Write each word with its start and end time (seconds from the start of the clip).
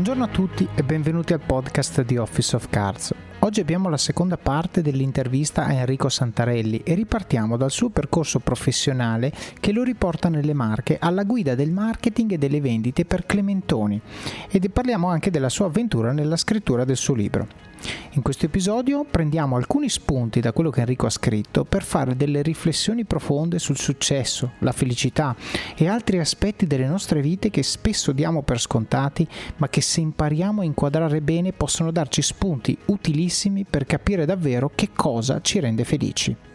Buongiorno 0.00 0.24
a 0.24 0.34
tutti 0.34 0.66
e 0.74 0.82
benvenuti 0.82 1.34
al 1.34 1.40
podcast 1.40 2.02
di 2.04 2.16
Office 2.16 2.56
of 2.56 2.70
Cards. 2.70 3.12
Oggi 3.40 3.60
abbiamo 3.60 3.90
la 3.90 3.98
seconda 3.98 4.38
parte 4.38 4.80
dell'intervista 4.80 5.66
a 5.66 5.74
Enrico 5.74 6.08
Santarelli 6.08 6.80
e 6.84 6.94
ripartiamo 6.94 7.58
dal 7.58 7.70
suo 7.70 7.90
percorso 7.90 8.38
professionale 8.38 9.30
che 9.60 9.72
lo 9.72 9.82
riporta 9.82 10.30
nelle 10.30 10.54
Marche 10.54 10.96
alla 10.98 11.24
guida 11.24 11.54
del 11.54 11.70
marketing 11.70 12.32
e 12.32 12.38
delle 12.38 12.62
vendite 12.62 13.04
per 13.04 13.26
Clementoni 13.26 14.00
e 14.48 14.70
parliamo 14.70 15.06
anche 15.06 15.30
della 15.30 15.50
sua 15.50 15.66
avventura 15.66 16.12
nella 16.12 16.36
scrittura 16.36 16.86
del 16.86 16.96
suo 16.96 17.12
libro. 17.12 17.69
In 18.12 18.22
questo 18.22 18.46
episodio 18.46 19.04
prendiamo 19.08 19.56
alcuni 19.56 19.88
spunti 19.88 20.40
da 20.40 20.52
quello 20.52 20.70
che 20.70 20.80
Enrico 20.80 21.06
ha 21.06 21.10
scritto 21.10 21.64
per 21.64 21.82
fare 21.82 22.16
delle 22.16 22.42
riflessioni 22.42 23.04
profonde 23.04 23.58
sul 23.58 23.78
successo, 23.78 24.52
la 24.58 24.72
felicità 24.72 25.34
e 25.76 25.88
altri 25.88 26.18
aspetti 26.18 26.66
delle 26.66 26.86
nostre 26.86 27.20
vite 27.20 27.50
che 27.50 27.62
spesso 27.62 28.12
diamo 28.12 28.42
per 28.42 28.60
scontati, 28.60 29.26
ma 29.56 29.68
che 29.68 29.80
se 29.80 30.00
impariamo 30.00 30.60
a 30.60 30.64
inquadrare 30.64 31.20
bene 31.20 31.52
possono 31.52 31.90
darci 31.90 32.20
spunti 32.20 32.76
utilissimi 32.86 33.64
per 33.64 33.86
capire 33.86 34.26
davvero 34.26 34.70
che 34.74 34.90
cosa 34.94 35.40
ci 35.40 35.60
rende 35.60 35.84
felici. 35.84 36.49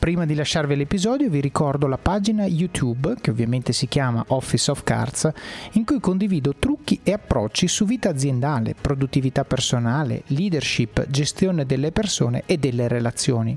Prima 0.00 0.24
di 0.24 0.34
lasciarvi 0.34 0.76
l'episodio 0.76 1.28
vi 1.28 1.42
ricordo 1.42 1.86
la 1.86 1.98
pagina 1.98 2.46
YouTube, 2.46 3.16
che 3.20 3.28
ovviamente 3.28 3.74
si 3.74 3.86
chiama 3.86 4.24
Office 4.28 4.70
of 4.70 4.82
Cards, 4.82 5.30
in 5.72 5.84
cui 5.84 6.00
condivido 6.00 6.54
trucchi 6.58 7.00
e 7.02 7.12
approcci 7.12 7.68
su 7.68 7.84
vita 7.84 8.08
aziendale, 8.08 8.74
produttività 8.80 9.44
personale, 9.44 10.22
leadership, 10.28 11.06
gestione 11.10 11.66
delle 11.66 11.92
persone 11.92 12.44
e 12.46 12.56
delle 12.56 12.88
relazioni. 12.88 13.54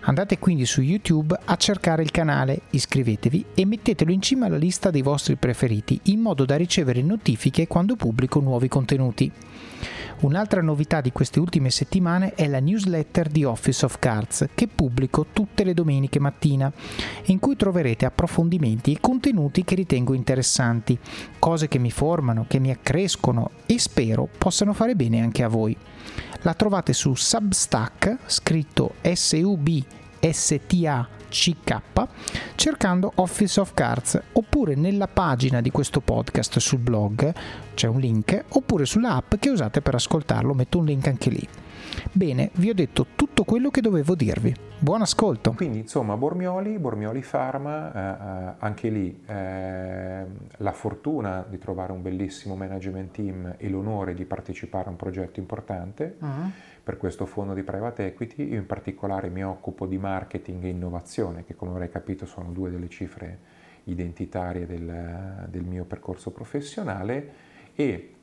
Andate 0.00 0.40
quindi 0.40 0.66
su 0.66 0.80
YouTube 0.80 1.38
a 1.44 1.54
cercare 1.54 2.02
il 2.02 2.10
canale, 2.10 2.62
iscrivetevi 2.70 3.44
e 3.54 3.64
mettetelo 3.64 4.10
in 4.10 4.20
cima 4.20 4.46
alla 4.46 4.56
lista 4.56 4.90
dei 4.90 5.02
vostri 5.02 5.36
preferiti 5.36 6.00
in 6.06 6.18
modo 6.18 6.44
da 6.44 6.56
ricevere 6.56 7.02
notifiche 7.02 7.68
quando 7.68 7.94
pubblico 7.94 8.40
nuovi 8.40 8.66
contenuti. 8.66 9.30
Un'altra 10.20 10.62
novità 10.62 11.00
di 11.00 11.12
queste 11.12 11.38
ultime 11.38 11.70
settimane 11.70 12.34
è 12.34 12.48
la 12.48 12.58
newsletter 12.58 13.28
di 13.28 13.44
Office 13.44 13.84
of 13.84 14.00
Cards 14.00 14.48
che 14.52 14.66
pubblico 14.66 15.26
tutte 15.32 15.62
le 15.62 15.74
domeniche 15.74 16.18
mattina, 16.18 16.72
in 17.26 17.38
cui 17.38 17.54
troverete 17.54 18.04
approfondimenti 18.04 18.92
e 18.92 18.98
contenuti 19.00 19.62
che 19.62 19.76
ritengo 19.76 20.14
interessanti, 20.14 20.98
cose 21.38 21.68
che 21.68 21.78
mi 21.78 21.92
formano, 21.92 22.46
che 22.48 22.58
mi 22.58 22.72
accrescono 22.72 23.50
e 23.66 23.78
spero 23.78 24.28
possano 24.36 24.72
fare 24.72 24.96
bene 24.96 25.20
anche 25.20 25.44
a 25.44 25.48
voi. 25.48 25.76
La 26.42 26.54
trovate 26.54 26.92
su 26.92 27.14
Substack, 27.14 28.16
scritto 28.26 28.94
S-U-B-S-T-A 29.02 31.17
CK 31.28 31.80
cercando 32.54 33.12
Office 33.16 33.60
of 33.60 33.74
Cards 33.74 34.20
oppure 34.32 34.74
nella 34.74 35.06
pagina 35.06 35.60
di 35.60 35.70
questo 35.70 36.00
podcast 36.00 36.58
sul 36.58 36.78
blog 36.78 37.32
c'è 37.74 37.86
un 37.86 38.00
link 38.00 38.44
oppure 38.48 38.84
sulla 38.84 39.14
app 39.14 39.34
che 39.36 39.50
usate 39.50 39.80
per 39.80 39.94
ascoltarlo 39.94 40.54
metto 40.54 40.78
un 40.78 40.84
link 40.84 41.06
anche 41.06 41.30
lì. 41.30 41.46
Bene 42.12 42.50
vi 42.54 42.70
ho 42.70 42.74
detto 42.74 43.06
tutto 43.14 43.44
quello 43.44 43.70
che 43.70 43.80
dovevo 43.80 44.14
dirvi. 44.14 44.54
Buon 44.80 45.02
ascolto. 45.02 45.52
Quindi 45.52 45.78
insomma 45.78 46.16
Bormioli 46.16 46.78
Bormioli 46.78 47.24
Pharma 47.28 47.92
eh, 47.92 48.50
eh 48.50 48.54
anche 48.58 48.88
lì 48.88 49.22
eh, 49.26 50.24
la 50.56 50.72
fortuna 50.72 51.44
di 51.48 51.58
trovare 51.58 51.92
un 51.92 52.02
bellissimo 52.02 52.56
management 52.56 53.10
team 53.12 53.54
e 53.56 53.68
l'onore 53.68 54.14
di 54.14 54.24
partecipare 54.24 54.86
a 54.86 54.90
un 54.90 54.96
progetto 54.96 55.40
importante. 55.40 56.16
Uh-huh 56.20 56.52
per 56.88 56.96
questo 56.96 57.26
fondo 57.26 57.52
di 57.52 57.62
private 57.62 58.06
equity. 58.06 58.48
Io 58.48 58.56
in 58.56 58.64
particolare 58.64 59.28
mi 59.28 59.44
occupo 59.44 59.84
di 59.84 59.98
marketing 59.98 60.64
e 60.64 60.68
innovazione, 60.68 61.44
che 61.44 61.54
come 61.54 61.72
avrei 61.72 61.90
capito 61.90 62.24
sono 62.24 62.50
due 62.50 62.70
delle 62.70 62.88
cifre 62.88 63.38
identitarie 63.84 64.64
del, 64.64 65.46
del 65.50 65.64
mio 65.64 65.84
percorso 65.84 66.30
professionale 66.30 67.32
e 67.74 68.14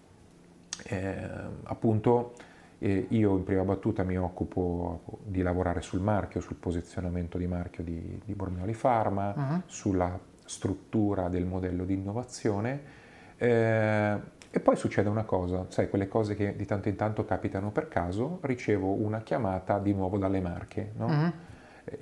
eh, 0.84 1.30
appunto 1.62 2.34
eh, 2.80 3.06
io 3.10 3.38
in 3.38 3.44
prima 3.44 3.62
battuta 3.62 4.02
mi 4.02 4.18
occupo 4.18 5.20
di 5.24 5.44
lavorare 5.44 5.82
sul 5.82 6.02
marchio, 6.02 6.42
sul 6.42 6.56
posizionamento 6.56 7.38
di 7.38 7.46
marchio 7.46 7.84
di, 7.84 8.20
di 8.26 8.34
Bormioli 8.34 8.74
Pharma, 8.74 9.32
uh-huh. 9.36 9.62
sulla 9.68 10.20
struttura 10.44 11.30
del 11.30 11.46
modello 11.46 11.86
di 11.86 11.94
innovazione. 11.94 12.82
Eh, 13.38 14.20
e 14.56 14.62
poi 14.62 14.78
succede 14.78 15.10
una 15.10 15.26
cosa, 15.26 15.66
sai, 15.68 15.90
quelle 15.90 16.08
cose 16.08 16.34
che 16.34 16.56
di 16.56 16.66
tanto 16.66 16.88
in 16.88 16.96
tanto 16.96 17.26
capitano 17.26 17.72
per 17.72 17.90
caso, 17.90 18.40
ricevo 18.44 18.90
una 18.90 19.20
chiamata 19.20 19.80
di 19.80 19.92
nuovo 19.94 20.18
dalle 20.18 20.40
Marche. 20.40 20.94
No? 20.96 21.08
Uh-huh. 21.08 21.32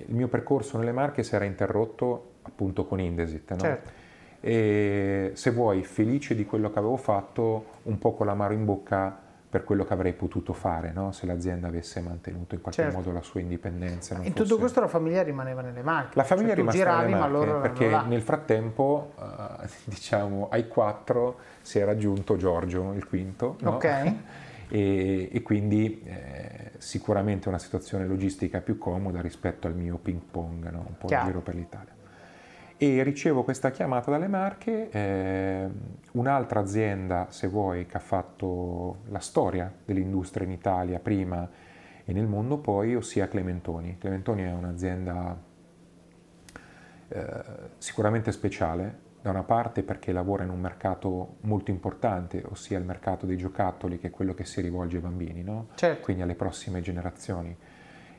Il 0.06 0.14
mio 0.14 0.28
percorso 0.28 0.78
nelle 0.78 0.92
Marche 0.92 1.24
si 1.24 1.34
era 1.34 1.46
interrotto 1.46 2.34
appunto 2.42 2.86
con 2.86 3.00
Indesit. 3.00 3.50
No? 3.50 3.58
Certo. 3.58 3.90
E 4.38 5.32
se 5.34 5.50
vuoi, 5.50 5.82
felice 5.82 6.36
di 6.36 6.46
quello 6.46 6.70
che 6.70 6.78
avevo 6.78 6.96
fatto, 6.96 7.64
un 7.82 7.98
po' 7.98 8.14
con 8.14 8.26
l'amaro 8.26 8.52
in 8.52 8.64
bocca 8.64 9.18
per 9.54 9.62
quello 9.62 9.84
che 9.84 9.92
avrei 9.92 10.14
potuto 10.14 10.52
fare 10.52 10.90
no? 10.92 11.12
se 11.12 11.26
l'azienda 11.26 11.68
avesse 11.68 12.00
mantenuto 12.00 12.56
in 12.56 12.60
qualche 12.60 12.82
certo. 12.82 12.96
modo 12.96 13.12
la 13.12 13.22
sua 13.22 13.38
indipendenza. 13.38 14.16
In 14.16 14.22
fosse... 14.22 14.32
tutto 14.32 14.58
questo 14.58 14.80
la 14.80 14.88
famiglia 14.88 15.22
rimaneva 15.22 15.60
nelle 15.60 15.82
Marche. 15.82 16.16
La 16.16 16.24
famiglia 16.24 16.48
cioè, 16.48 16.56
rimasta 16.56 17.02
nelle 17.02 17.14
Marche 17.14 17.60
perché 17.60 18.02
nel 18.08 18.20
frattempo, 18.20 19.12
uh, 19.14 19.64
diciamo, 19.84 20.48
ai 20.50 20.66
quattro 20.66 21.38
si 21.62 21.78
era 21.78 21.92
aggiunto 21.92 22.34
Giorgio, 22.36 22.94
il 22.94 23.06
quinto. 23.06 23.54
No? 23.60 23.74
Ok. 23.74 23.84
e, 24.66 25.28
e, 25.30 25.42
quindi 25.42 26.02
eh, 26.04 26.72
sicuramente 26.78 27.48
una 27.48 27.60
situazione 27.60 28.08
logistica 28.08 28.58
più 28.58 28.76
comoda 28.76 29.20
rispetto 29.20 29.68
al 29.68 29.76
mio 29.76 29.98
ping 29.98 30.20
pong, 30.32 30.68
no? 30.68 30.84
un 30.84 30.98
po' 30.98 31.06
Chiaro. 31.06 31.26
in 31.26 31.30
giro 31.30 31.42
per 31.42 31.54
l'Italia 31.54 31.93
e 32.76 33.02
ricevo 33.02 33.44
questa 33.44 33.70
chiamata 33.70 34.10
dalle 34.10 34.26
Marche, 34.26 34.88
eh, 34.90 35.68
un'altra 36.12 36.60
azienda, 36.60 37.26
se 37.30 37.46
vuoi, 37.46 37.86
che 37.86 37.96
ha 37.96 38.00
fatto 38.00 38.98
la 39.08 39.20
storia 39.20 39.72
dell'industria 39.84 40.46
in 40.46 40.52
Italia 40.52 40.98
prima 40.98 41.48
e 42.04 42.12
nel 42.12 42.26
mondo 42.26 42.58
poi, 42.58 42.94
ossia 42.94 43.28
Clementoni. 43.28 43.96
Clementoni 43.98 44.42
è 44.42 44.52
un'azienda 44.52 45.40
eh, 47.08 47.44
sicuramente 47.78 48.32
speciale, 48.32 49.02
da 49.22 49.30
una 49.30 49.44
parte 49.44 49.82
perché 49.82 50.12
lavora 50.12 50.42
in 50.42 50.50
un 50.50 50.60
mercato 50.60 51.36
molto 51.42 51.70
importante, 51.70 52.42
ossia 52.46 52.76
il 52.76 52.84
mercato 52.84 53.24
dei 53.24 53.38
giocattoli, 53.38 53.98
che 53.98 54.08
è 54.08 54.10
quello 54.10 54.34
che 54.34 54.44
si 54.44 54.60
rivolge 54.60 54.96
ai 54.96 55.02
bambini, 55.02 55.42
no? 55.42 55.68
certo. 55.76 56.02
quindi 56.02 56.22
alle 56.22 56.34
prossime 56.34 56.82
generazioni 56.82 57.56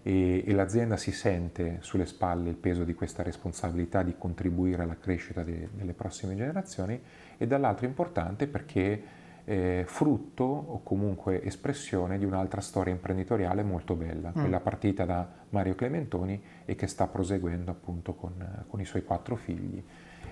e, 0.07 0.43
e, 0.45 0.53
l'azienda 0.53 0.97
si 0.97 1.11
sente 1.11 1.77
sulle 1.79 2.05
spalle 2.05 2.49
il 2.49 2.55
peso 2.57 2.83
di 2.83 2.93
questa 2.93 3.23
responsabilità 3.23 4.03
di 4.03 4.13
contribuire 4.15 4.83
alla 4.83 4.99
crescita 4.99 5.41
de, 5.41 5.69
delle 5.73 5.93
prossime 5.93 6.35
generazioni 6.35 7.01
e 7.35 7.47
dall'altro 7.47 7.87
importante 7.87 8.45
perché 8.45 9.01
è 9.43 9.83
frutto 9.87 10.43
o 10.43 10.83
comunque 10.83 11.43
espressione 11.43 12.19
di 12.19 12.25
un'altra 12.25 12.61
storia 12.61 12.93
imprenditoriale 12.93 13.63
molto 13.63 13.95
bella, 13.95 14.29
mm. 14.29 14.39
quella 14.39 14.59
partita 14.59 15.05
da 15.05 15.27
Mario 15.49 15.73
Clementoni 15.73 16.39
e 16.65 16.75
che 16.75 16.85
sta 16.85 17.07
proseguendo 17.07 17.71
appunto 17.71 18.13
con, 18.13 18.65
con 18.67 18.79
i 18.79 18.85
suoi 18.85 19.03
quattro 19.03 19.35
figli 19.35 19.83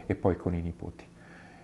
e 0.06 0.14
poi 0.14 0.36
con 0.36 0.54
i 0.54 0.62
nipoti 0.62 1.06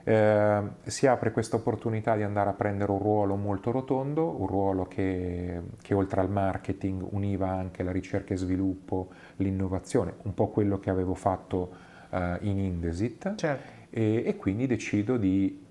eh, 0.09 0.61
si 0.85 1.05
apre 1.05 1.31
questa 1.31 1.57
opportunità 1.57 2.15
di 2.15 2.23
andare 2.23 2.49
a 2.49 2.53
prendere 2.53 2.91
un 2.91 2.97
ruolo 2.97 3.35
molto 3.35 3.69
rotondo, 3.69 4.41
un 4.41 4.47
ruolo 4.47 4.85
che, 4.85 5.61
che, 5.83 5.93
oltre 5.93 6.21
al 6.21 6.31
marketing 6.31 7.05
univa 7.11 7.49
anche 7.49 7.83
la 7.83 7.91
ricerca 7.91 8.33
e 8.33 8.37
sviluppo, 8.37 9.09
l'innovazione, 9.35 10.15
un 10.23 10.33
po' 10.33 10.47
quello 10.47 10.79
che 10.79 10.89
avevo 10.89 11.13
fatto 11.13 11.75
eh, 12.09 12.37
in 12.41 12.57
Indesit 12.57 13.35
certo. 13.35 13.71
e, 13.91 14.23
e 14.25 14.35
quindi 14.35 14.65
decido 14.65 15.15
di 15.15 15.63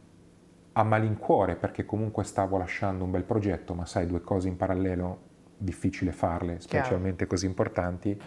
a 0.71 0.85
malincuore 0.85 1.57
perché 1.57 1.85
comunque 1.85 2.23
stavo 2.23 2.59
lasciando 2.59 3.03
un 3.03 3.11
bel 3.11 3.25
progetto, 3.25 3.75
ma 3.75 3.87
sai 3.87 4.07
due 4.07 4.21
cose 4.21 4.47
in 4.47 4.57
parallelo 4.57 5.19
difficile 5.57 6.13
farle, 6.13 6.61
specialmente 6.61 7.27
Chiaro. 7.27 7.33
così 7.33 7.47
importanti 7.47 8.21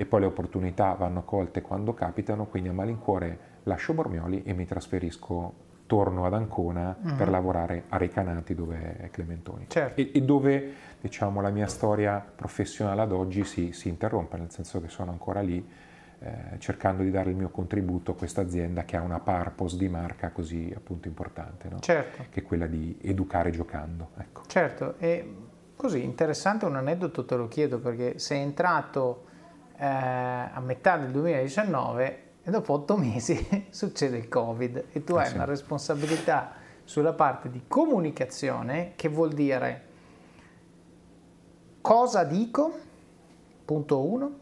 e 0.00 0.04
poi 0.04 0.20
le 0.20 0.26
opportunità 0.26 0.92
vanno 0.92 1.24
colte 1.24 1.62
quando 1.62 1.94
capitano, 1.94 2.44
quindi 2.44 2.68
a 2.68 2.72
malincuore 2.74 3.56
lascio 3.68 3.94
Bormioli 3.94 4.42
e 4.42 4.52
mi 4.54 4.66
trasferisco, 4.66 5.66
torno 5.86 6.26
ad 6.26 6.34
Ancona 6.34 6.96
uh-huh. 7.00 7.14
per 7.14 7.28
lavorare 7.28 7.84
a 7.88 7.96
Recanati 7.96 8.54
dove 8.54 8.96
è 8.96 9.10
Clementoni 9.10 9.66
certo. 9.68 10.00
e, 10.00 10.10
e, 10.12 10.22
dove 10.22 10.72
diciamo, 11.00 11.40
la 11.40 11.50
mia 11.50 11.66
storia 11.66 12.24
professionale 12.34 13.02
ad 13.02 13.12
oggi 13.12 13.44
si, 13.44 13.72
si 13.72 13.88
interrompe, 13.88 14.36
nel 14.36 14.50
senso 14.50 14.80
che 14.80 14.88
sono 14.88 15.12
ancora 15.12 15.40
lì 15.40 15.66
eh, 16.20 16.58
cercando 16.58 17.02
di 17.02 17.10
dare 17.10 17.30
il 17.30 17.36
mio 17.36 17.48
contributo 17.48 18.10
a 18.10 18.14
questa 18.14 18.40
azienda 18.40 18.84
che 18.84 18.96
ha 18.96 19.00
una 19.00 19.20
purpose 19.20 19.76
di 19.76 19.88
marca 19.88 20.30
così 20.30 20.72
appunto 20.74 21.08
importante, 21.08 21.68
no? 21.68 21.78
certo. 21.78 22.24
che 22.30 22.40
è 22.40 22.42
quella 22.42 22.66
di 22.66 22.98
educare 23.02 23.50
giocando. 23.50 24.10
Ecco. 24.18 24.42
Certo, 24.46 24.94
e 24.98 25.34
così 25.76 26.02
interessante 26.02 26.64
un 26.64 26.76
aneddoto 26.76 27.24
te 27.24 27.36
lo 27.36 27.48
chiedo 27.48 27.78
perché 27.78 28.18
sei 28.18 28.42
entrato 28.42 29.24
eh, 29.78 29.86
a 29.86 30.60
metà 30.60 30.96
del 30.96 31.12
2019 31.12 32.26
e 32.48 32.50
dopo 32.50 32.72
otto 32.72 32.96
mesi 32.96 33.46
succede 33.68 34.16
il 34.16 34.28
Covid 34.28 34.86
e 34.92 35.04
tu 35.04 35.16
eh 35.16 35.20
hai 35.20 35.28
sì. 35.28 35.34
una 35.34 35.44
responsabilità 35.44 36.52
sulla 36.82 37.12
parte 37.12 37.50
di 37.50 37.64
comunicazione 37.68 38.94
che 38.96 39.08
vuol 39.08 39.34
dire 39.34 39.84
cosa 41.82 42.24
dico, 42.24 42.72
punto 43.66 44.02
uno, 44.02 44.38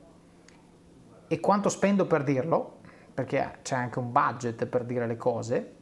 e 1.26 1.41
quanto 1.41 1.69
spendo 1.69 2.06
per 2.06 2.23
dirlo, 2.23 2.79
perché 3.12 3.58
c'è 3.62 3.75
anche 3.75 3.99
un 3.99 4.12
budget 4.12 4.67
per 4.67 4.85
dire 4.85 5.08
le 5.08 5.17
cose, 5.17 5.75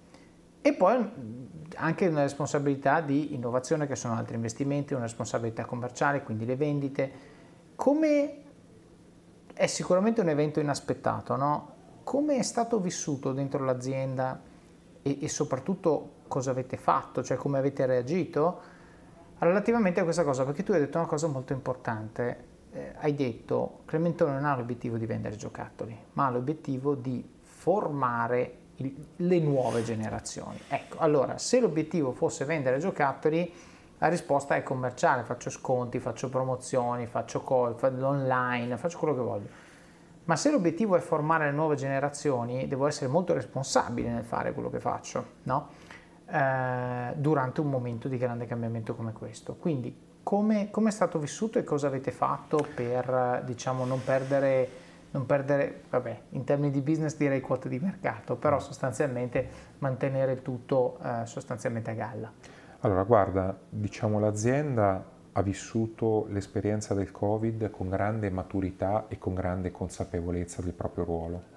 e 0.62 0.73
poi 0.73 1.06
anche 1.76 2.06
una 2.06 2.23
responsabilità 2.23 3.03
di 3.03 3.35
innovazione 3.35 3.87
che 3.87 3.97
sono 3.97 4.15
altri 4.15 4.37
investimenti, 4.37 4.94
una 4.94 5.03
responsabilità 5.03 5.67
commerciale, 5.67 6.23
quindi 6.23 6.47
le 6.47 6.56
vendite. 6.56 7.12
Come 7.75 8.43
è 9.53 9.67
sicuramente 9.67 10.23
un 10.23 10.31
evento 10.31 10.61
inaspettato, 10.61 11.37
no? 11.37 11.74
Come 12.05 12.37
è 12.37 12.43
stato 12.43 12.79
vissuto 12.79 13.33
dentro 13.33 13.65
l'azienda 13.65 14.41
e, 15.03 15.19
e 15.21 15.29
soprattutto 15.29 16.11
cosa 16.29 16.51
avete 16.51 16.77
fatto, 16.77 17.23
cioè 17.23 17.37
come 17.37 17.59
avete 17.59 17.87
reagito 17.87 18.61
relativamente 19.39 20.01
a 20.01 20.05
questa 20.05 20.23
cosa? 20.23 20.45
Perché 20.45 20.62
tu 20.62 20.73
hai 20.73 20.81
detto 20.81 20.99
una 20.99 21.06
cosa 21.06 21.27
molto 21.27 21.53
importante. 21.53 22.53
Eh, 22.73 22.93
hai 22.99 23.15
detto 23.15 23.81
Clementone 23.85 24.33
non 24.33 24.45
ha 24.45 24.56
l'obiettivo 24.56 24.97
di 24.97 25.06
vendere 25.06 25.37
giocattoli, 25.37 25.97
ma 26.12 26.27
ha 26.27 26.31
l'obiettivo 26.31 26.95
di 26.95 27.27
formare 27.41 28.59
il, 28.77 29.07
le 29.17 29.39
nuove 29.39 29.83
generazioni. 29.83 30.59
Ecco, 30.69 30.99
allora, 30.99 31.39
se 31.39 31.61
l'obiettivo 31.61 32.12
fosse 32.12 32.45
vendere 32.45 32.79
giocattoli, 32.79 33.53
la 33.99 34.09
risposta 34.09 34.57
è 34.57 34.62
commerciale, 34.62 35.23
faccio 35.23 35.50
sconti, 35.50 36.00
faccio 36.00 36.29
promozioni, 36.29 37.07
faccio 37.07 37.43
call, 37.43 37.77
faccio 37.77 38.07
online, 38.07 38.77
faccio 38.77 38.99
quello 38.99 39.15
che 39.15 39.21
voglio. 39.21 39.47
Ma 40.26 40.37
se 40.37 40.50
l'obiettivo 40.50 40.97
è 40.97 41.00
formare 41.00 41.47
le 41.47 41.53
nuove 41.53 41.76
generazioni, 41.76 42.67
devo 42.67 42.87
essere 42.87 43.11
molto 43.11 43.35
responsabile 43.35 44.11
nel 44.11 44.25
fare 44.25 44.53
quello 44.53 44.71
che 44.71 44.81
faccio, 44.81 45.25
no? 45.43 45.69
eh, 46.26 47.12
durante 47.17 47.61
un 47.61 47.69
momento 47.69 48.09
di 48.09 48.17
grande 48.17 48.47
cambiamento 48.47 48.94
come 48.94 49.12
questo. 49.12 49.55
Quindi 49.55 50.12
come, 50.23 50.71
come, 50.71 50.88
è 50.88 50.93
stato 50.93 51.19
vissuto 51.19 51.59
e 51.59 51.65
cosa 51.65 51.87
avete 51.88 52.11
fatto 52.11 52.67
per 52.75 53.43
diciamo, 53.44 53.85
non 53.85 54.03
perdere, 54.03 54.69
non 55.11 55.26
perdere, 55.26 55.82
vabbè, 55.91 56.21
in 56.31 56.44
termini 56.44 56.71
di 56.71 56.81
business 56.81 57.17
direi 57.17 57.43
quote 57.43 57.69
di 57.69 57.79
mercato, 57.79 58.37
però 58.37 58.59
sostanzialmente 58.59 59.47
mantenere 59.79 60.41
tutto 60.41 60.99
eh, 61.03 61.26
sostanzialmente 61.26 61.91
a 61.91 61.94
galla? 61.94 62.32
Allora, 62.81 63.03
guarda, 63.03 63.56
diciamo 63.69 64.19
l'azienda 64.19 65.12
ha 65.37 65.43
vissuto 65.43 66.27
l'esperienza 66.31 66.95
del 66.95 67.11
Covid 67.11 67.71
con 67.71 67.89
grande 67.89 68.31
maturità 68.31 69.07
e 69.09 69.19
con 69.19 69.35
grande 69.35 69.71
consapevolezza 69.71 70.63
del 70.63 70.73
proprio 70.73 71.05
ruolo 71.05 71.55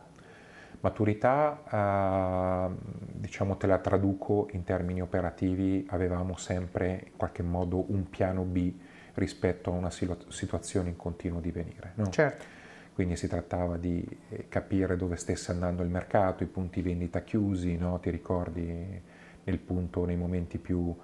Maturità, 0.80 1.64
eh, 1.70 2.76
diciamo 3.20 3.58
te 3.58 3.66
la 3.66 3.80
traduco 3.80 4.48
in 4.52 4.64
termini 4.64 5.02
operativi, 5.02 5.88
avevamo 5.90 6.38
sempre 6.38 7.04
in 7.08 7.18
qualche 7.18 7.42
modo 7.42 7.86
un 7.92 8.10
piano 8.10 8.44
B 8.44 8.72
rispetto 9.16 9.72
a 9.72 9.74
una 9.74 9.90
situazione 9.90 10.90
in 10.90 10.96
continuo 10.96 11.40
divenire. 11.40 11.94
No? 11.96 12.10
Certo. 12.10 12.46
Quindi 12.94 13.16
si 13.16 13.28
trattava 13.28 13.78
di 13.78 14.06
eh, 14.30 14.46
capire 14.50 14.98
dove 14.98 15.16
stesse 15.16 15.52
andando 15.52 15.82
il 15.82 15.90
mercato, 15.90 16.44
i 16.44 16.48
punti 16.48 16.82
vendita 16.82 17.22
chiusi, 17.22 17.76
no? 17.76 18.00
ti 18.00 18.12
ricordi 18.12 19.02
nel 19.44 19.58
punto, 19.58 20.06
nei 20.06 20.16
momenti 20.16 20.60
più, 20.60 20.96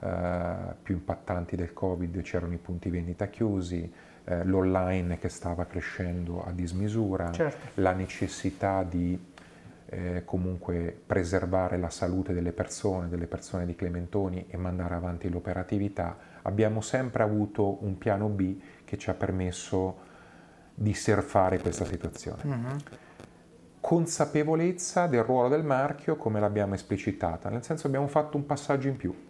eh, 0.00 0.74
più 0.82 0.94
impattanti 0.94 1.56
del 1.56 1.72
Covid 1.72 2.22
c'erano 2.22 2.54
i 2.54 2.58
punti 2.58 2.88
vendita 2.88 3.26
chiusi, 3.26 3.92
eh, 4.24 4.44
l'online 4.44 5.18
che 5.18 5.28
stava 5.28 5.66
crescendo 5.66 6.44
a 6.44 6.52
dismisura, 6.52 7.30
certo. 7.32 7.66
la 7.74 7.92
necessità 7.92 8.82
di 8.82 9.28
eh, 9.86 10.22
comunque 10.24 10.98
preservare 11.04 11.76
la 11.76 11.90
salute 11.90 12.32
delle 12.32 12.52
persone, 12.52 13.08
delle 13.08 13.26
persone 13.26 13.66
di 13.66 13.74
Clementoni 13.74 14.46
e 14.48 14.56
mandare 14.56 14.94
avanti 14.94 15.28
l'operatività, 15.28 16.16
abbiamo 16.42 16.80
sempre 16.80 17.22
avuto 17.22 17.84
un 17.84 17.98
piano 17.98 18.28
B 18.28 18.56
che 18.84 18.96
ci 18.96 19.10
ha 19.10 19.14
permesso 19.14 20.08
di 20.74 20.94
surfare 20.94 21.58
questa 21.58 21.84
situazione. 21.84 22.42
Mm-hmm. 22.46 22.76
Consapevolezza 23.80 25.06
del 25.06 25.24
ruolo 25.24 25.48
del 25.48 25.64
marchio 25.64 26.16
come 26.16 26.38
l'abbiamo 26.38 26.74
esplicitata, 26.74 27.48
nel 27.48 27.64
senso 27.64 27.86
abbiamo 27.86 28.06
fatto 28.06 28.36
un 28.36 28.46
passaggio 28.46 28.88
in 28.88 28.96
più. 28.96 29.28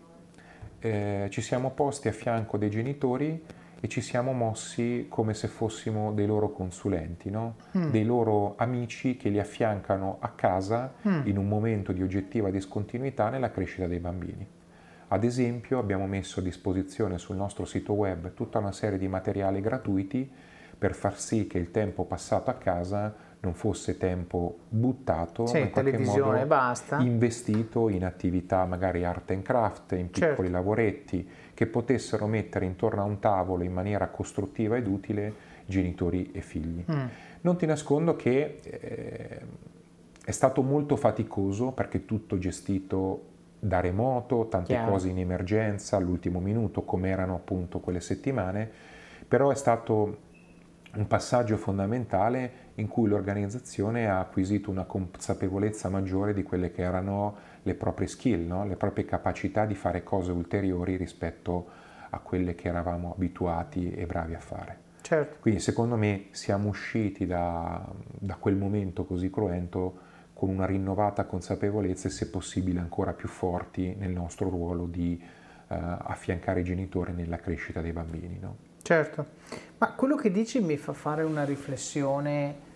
Eh, 0.81 1.29
ci 1.31 1.43
siamo 1.43 1.71
posti 1.71 2.09
a 2.09 2.13
fianco 2.13 2.57
dei 2.57 2.71
genitori 2.71 3.43
e 3.83 3.89
ci 3.89 4.01
siamo 4.01 4.33
mossi 4.33 5.07
come 5.09 5.33
se 5.33 5.49
fossimo 5.49 6.13
dei 6.13 6.27
loro 6.27 6.53
consulenti, 6.53 7.31
no? 7.31 7.57
mm. 7.77 7.91
dei 7.91 8.05
loro 8.05 8.55
amici 8.57 9.17
che 9.17 9.31
li 9.31 9.39
affiancano 9.39 10.19
a 10.21 10.29
casa 10.31 10.93
mm. 11.07 11.27
in 11.27 11.39
un 11.39 11.49
momento 11.49 11.93
di 11.93 12.03
oggettiva 12.03 12.51
discontinuità 12.51 13.31
nella 13.31 13.51
crescita 13.51 13.87
dei 13.87 13.99
bambini. 13.99 14.47
Ad 15.09 15.25
esempio 15.25 15.79
abbiamo 15.79 16.07
messo 16.07 16.41
a 16.41 16.43
disposizione 16.43 17.19
sul 17.19 17.37
nostro 17.37 17.65
sito 17.65 17.95
web 17.95 18.33
tutta 18.35 18.59
una 18.59 18.73
serie 18.73 18.99
di 18.99 19.09
materiali 19.09 19.61
gratuiti 19.61 20.31
per 20.79 20.95
far 20.95 21.19
sì 21.19 21.47
che 21.47 21.59
il 21.59 21.71
tempo 21.71 22.05
passato 22.05 22.49
a 22.51 22.55
casa 22.55 23.15
non 23.41 23.55
fosse 23.55 23.97
tempo 23.97 24.59
buttato, 24.69 25.47
sì, 25.47 25.61
in 25.61 25.71
qualche 25.71 25.99
modo 25.99 26.45
basta. 26.47 26.99
investito 26.99 27.89
in 27.89 28.05
attività 28.05 28.65
magari 28.67 29.05
art 29.05 29.31
and 29.31 29.43
craft, 29.43 29.93
in 29.93 30.11
piccoli 30.11 30.35
certo. 30.37 30.51
lavoretti, 30.51 31.29
che 31.55 31.67
potessero 31.67 32.27
mettere 32.27 32.67
intorno 32.67 33.01
a 33.01 33.05
un 33.05 33.19
tavolo 33.19 33.63
in 33.63 33.73
maniera 33.73 34.09
costruttiva 34.09 34.77
ed 34.77 34.87
utile 34.87 35.49
genitori 35.65 36.31
e 36.33 36.41
figli. 36.43 36.85
Mm. 36.91 37.07
Non 37.43 37.57
ti 37.57 37.65
nascondo 37.65 38.15
che 38.17 38.61
eh, 38.63 39.41
è 40.23 40.31
stato 40.31 40.63
molto 40.63 40.97
faticoso 40.97 41.71
perché 41.71 42.05
tutto 42.05 42.39
gestito 42.39 43.29
da 43.59 43.81
remoto, 43.81 44.49
tante 44.49 44.75
Chiaro. 44.75 44.93
cose 44.93 45.09
in 45.09 45.19
emergenza, 45.19 45.97
all'ultimo 45.97 46.41
minuto, 46.41 46.83
come 46.83 47.09
erano 47.09 47.35
appunto 47.35 47.79
quelle 47.81 48.01
settimane, 48.01 48.71
però 49.27 49.51
è 49.51 49.55
stato 49.55 50.29
un 50.95 51.07
passaggio 51.07 51.57
fondamentale 51.57 52.69
in 52.75 52.89
cui 52.89 53.09
l'organizzazione 53.09 54.09
ha 54.09 54.19
acquisito 54.19 54.71
una 54.71 54.85
consapevolezza 54.85 55.89
maggiore 55.89 56.35
di 56.35 56.43
quelle 56.43 56.73
che 56.73 56.83
erano 56.83 57.37
le 57.63 57.75
proprie 57.75 58.09
skill, 58.09 58.47
no? 58.47 58.67
le 58.67 58.77
proprie 58.77 59.05
capacità 59.05 59.67
di 59.67 59.75
fare 59.75 60.03
cose 60.03 60.33
ulteriori 60.33 60.97
rispetto 60.97 61.69
a 62.11 62.19
quelle 62.19 62.55
che 62.55 62.69
eravamo 62.69 63.13
abituati 63.13 63.93
e 63.93 64.07
bravi 64.07 64.35
a 64.35 64.41
fare. 64.41 64.89
Certo. 65.03 65.37
Quindi 65.41 65.61
secondo 65.61 65.97
me 65.97 66.27
siamo 66.31 66.69
usciti 66.69 67.27
da, 67.27 67.85
da 67.95 68.35
quel 68.35 68.57
momento 68.57 69.05
così 69.05 69.31
cruento 69.31 70.09
con 70.35 70.49
una 70.49 70.67
rinnovata 70.67 71.25
consapevolezza 71.25 72.09
e 72.09 72.11
se 72.11 72.31
possibile 72.31 72.81
ancora 72.81 73.13
più 73.13 73.29
forti 73.29 73.95
nel 73.95 74.11
nostro 74.11 74.49
ruolo 74.49 74.87
di 74.87 75.21
uh, 75.23 75.75
affiancare 75.75 76.61
i 76.61 76.65
genitori 76.65 77.13
nella 77.13 77.37
crescita 77.37 77.81
dei 77.81 77.93
bambini. 77.93 78.39
No? 78.41 78.57
Certo, 78.83 79.27
ma 79.79 79.93
quello 79.93 80.17
che 80.17 80.31
dici 80.31 80.61
mi 80.61 80.77
fa 80.77 80.93
fare 80.93 81.23
una 81.23 81.45
riflessione. 81.45 82.69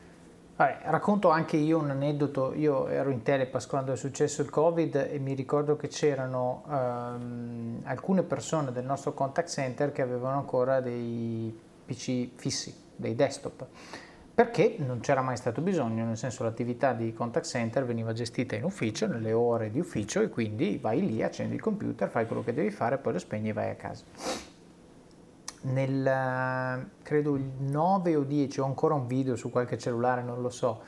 Vabbè, 0.57 0.83
racconto 0.85 1.31
anche 1.31 1.57
io 1.57 1.79
un 1.79 1.91
aneddoto. 1.91 2.55
Io 2.55 2.87
ero 2.89 3.11
in 3.11 3.23
Telepass 3.23 3.67
quando 3.67 3.93
è 3.93 3.97
successo 3.97 4.43
il 4.43 4.51
Covid 4.51 5.09
e 5.11 5.19
mi 5.19 5.35
ricordo 5.35 5.77
che 5.77 5.89
c'erano 5.89 6.63
um, 6.67 7.81
alcune 7.85 8.23
persone 8.23 8.71
del 8.71 8.85
nostro 8.85 9.13
contact 9.15 9.49
center 9.49 9.93
che 9.93 10.03
avevano 10.03 10.37
ancora 10.37 10.81
dei 10.81 11.59
PC 11.87 12.29
fissi, 12.37 12.75
dei 12.95 13.15
desktop, 13.15 13.67
perché 14.33 14.77
non 14.79 15.01
c'era 15.01 15.23
mai 15.23 15.37
stato 15.37 15.61
bisogno, 15.61 16.05
nel 16.05 16.17
senso 16.17 16.45
l'attività 16.45 16.93
di 16.93 17.13
contact 17.13 17.47
center 17.47 17.85
veniva 17.85 18.13
gestita 18.13 18.55
in 18.55 18.65
ufficio, 18.65 19.07
nelle 19.07 19.33
ore 19.33 19.71
di 19.71 19.81
ufficio 19.81 20.21
e 20.21 20.29
quindi 20.29 20.79
vai 20.81 21.05
lì, 21.05 21.23
accendi 21.23 21.57
il 21.57 21.61
computer, 21.61 22.09
fai 22.09 22.27
quello 22.27 22.45
che 22.45 22.55
devi 22.55 22.71
fare, 22.71 22.99
poi 22.99 23.15
lo 23.15 23.19
spegni 23.19 23.49
e 23.49 23.53
vai 23.53 23.71
a 23.71 23.75
casa 23.75 24.54
nel 25.65 26.89
credo 27.03 27.37
il 27.37 27.51
9 27.59 28.17
o 28.17 28.23
10, 28.23 28.61
ho 28.61 28.65
ancora 28.65 28.95
un 28.95 29.07
video 29.07 29.37
su 29.37 29.51
qualche 29.51 29.79
cellulare, 29.79 30.23
non 30.23 30.41
lo 30.41 30.51
so, 30.51 30.83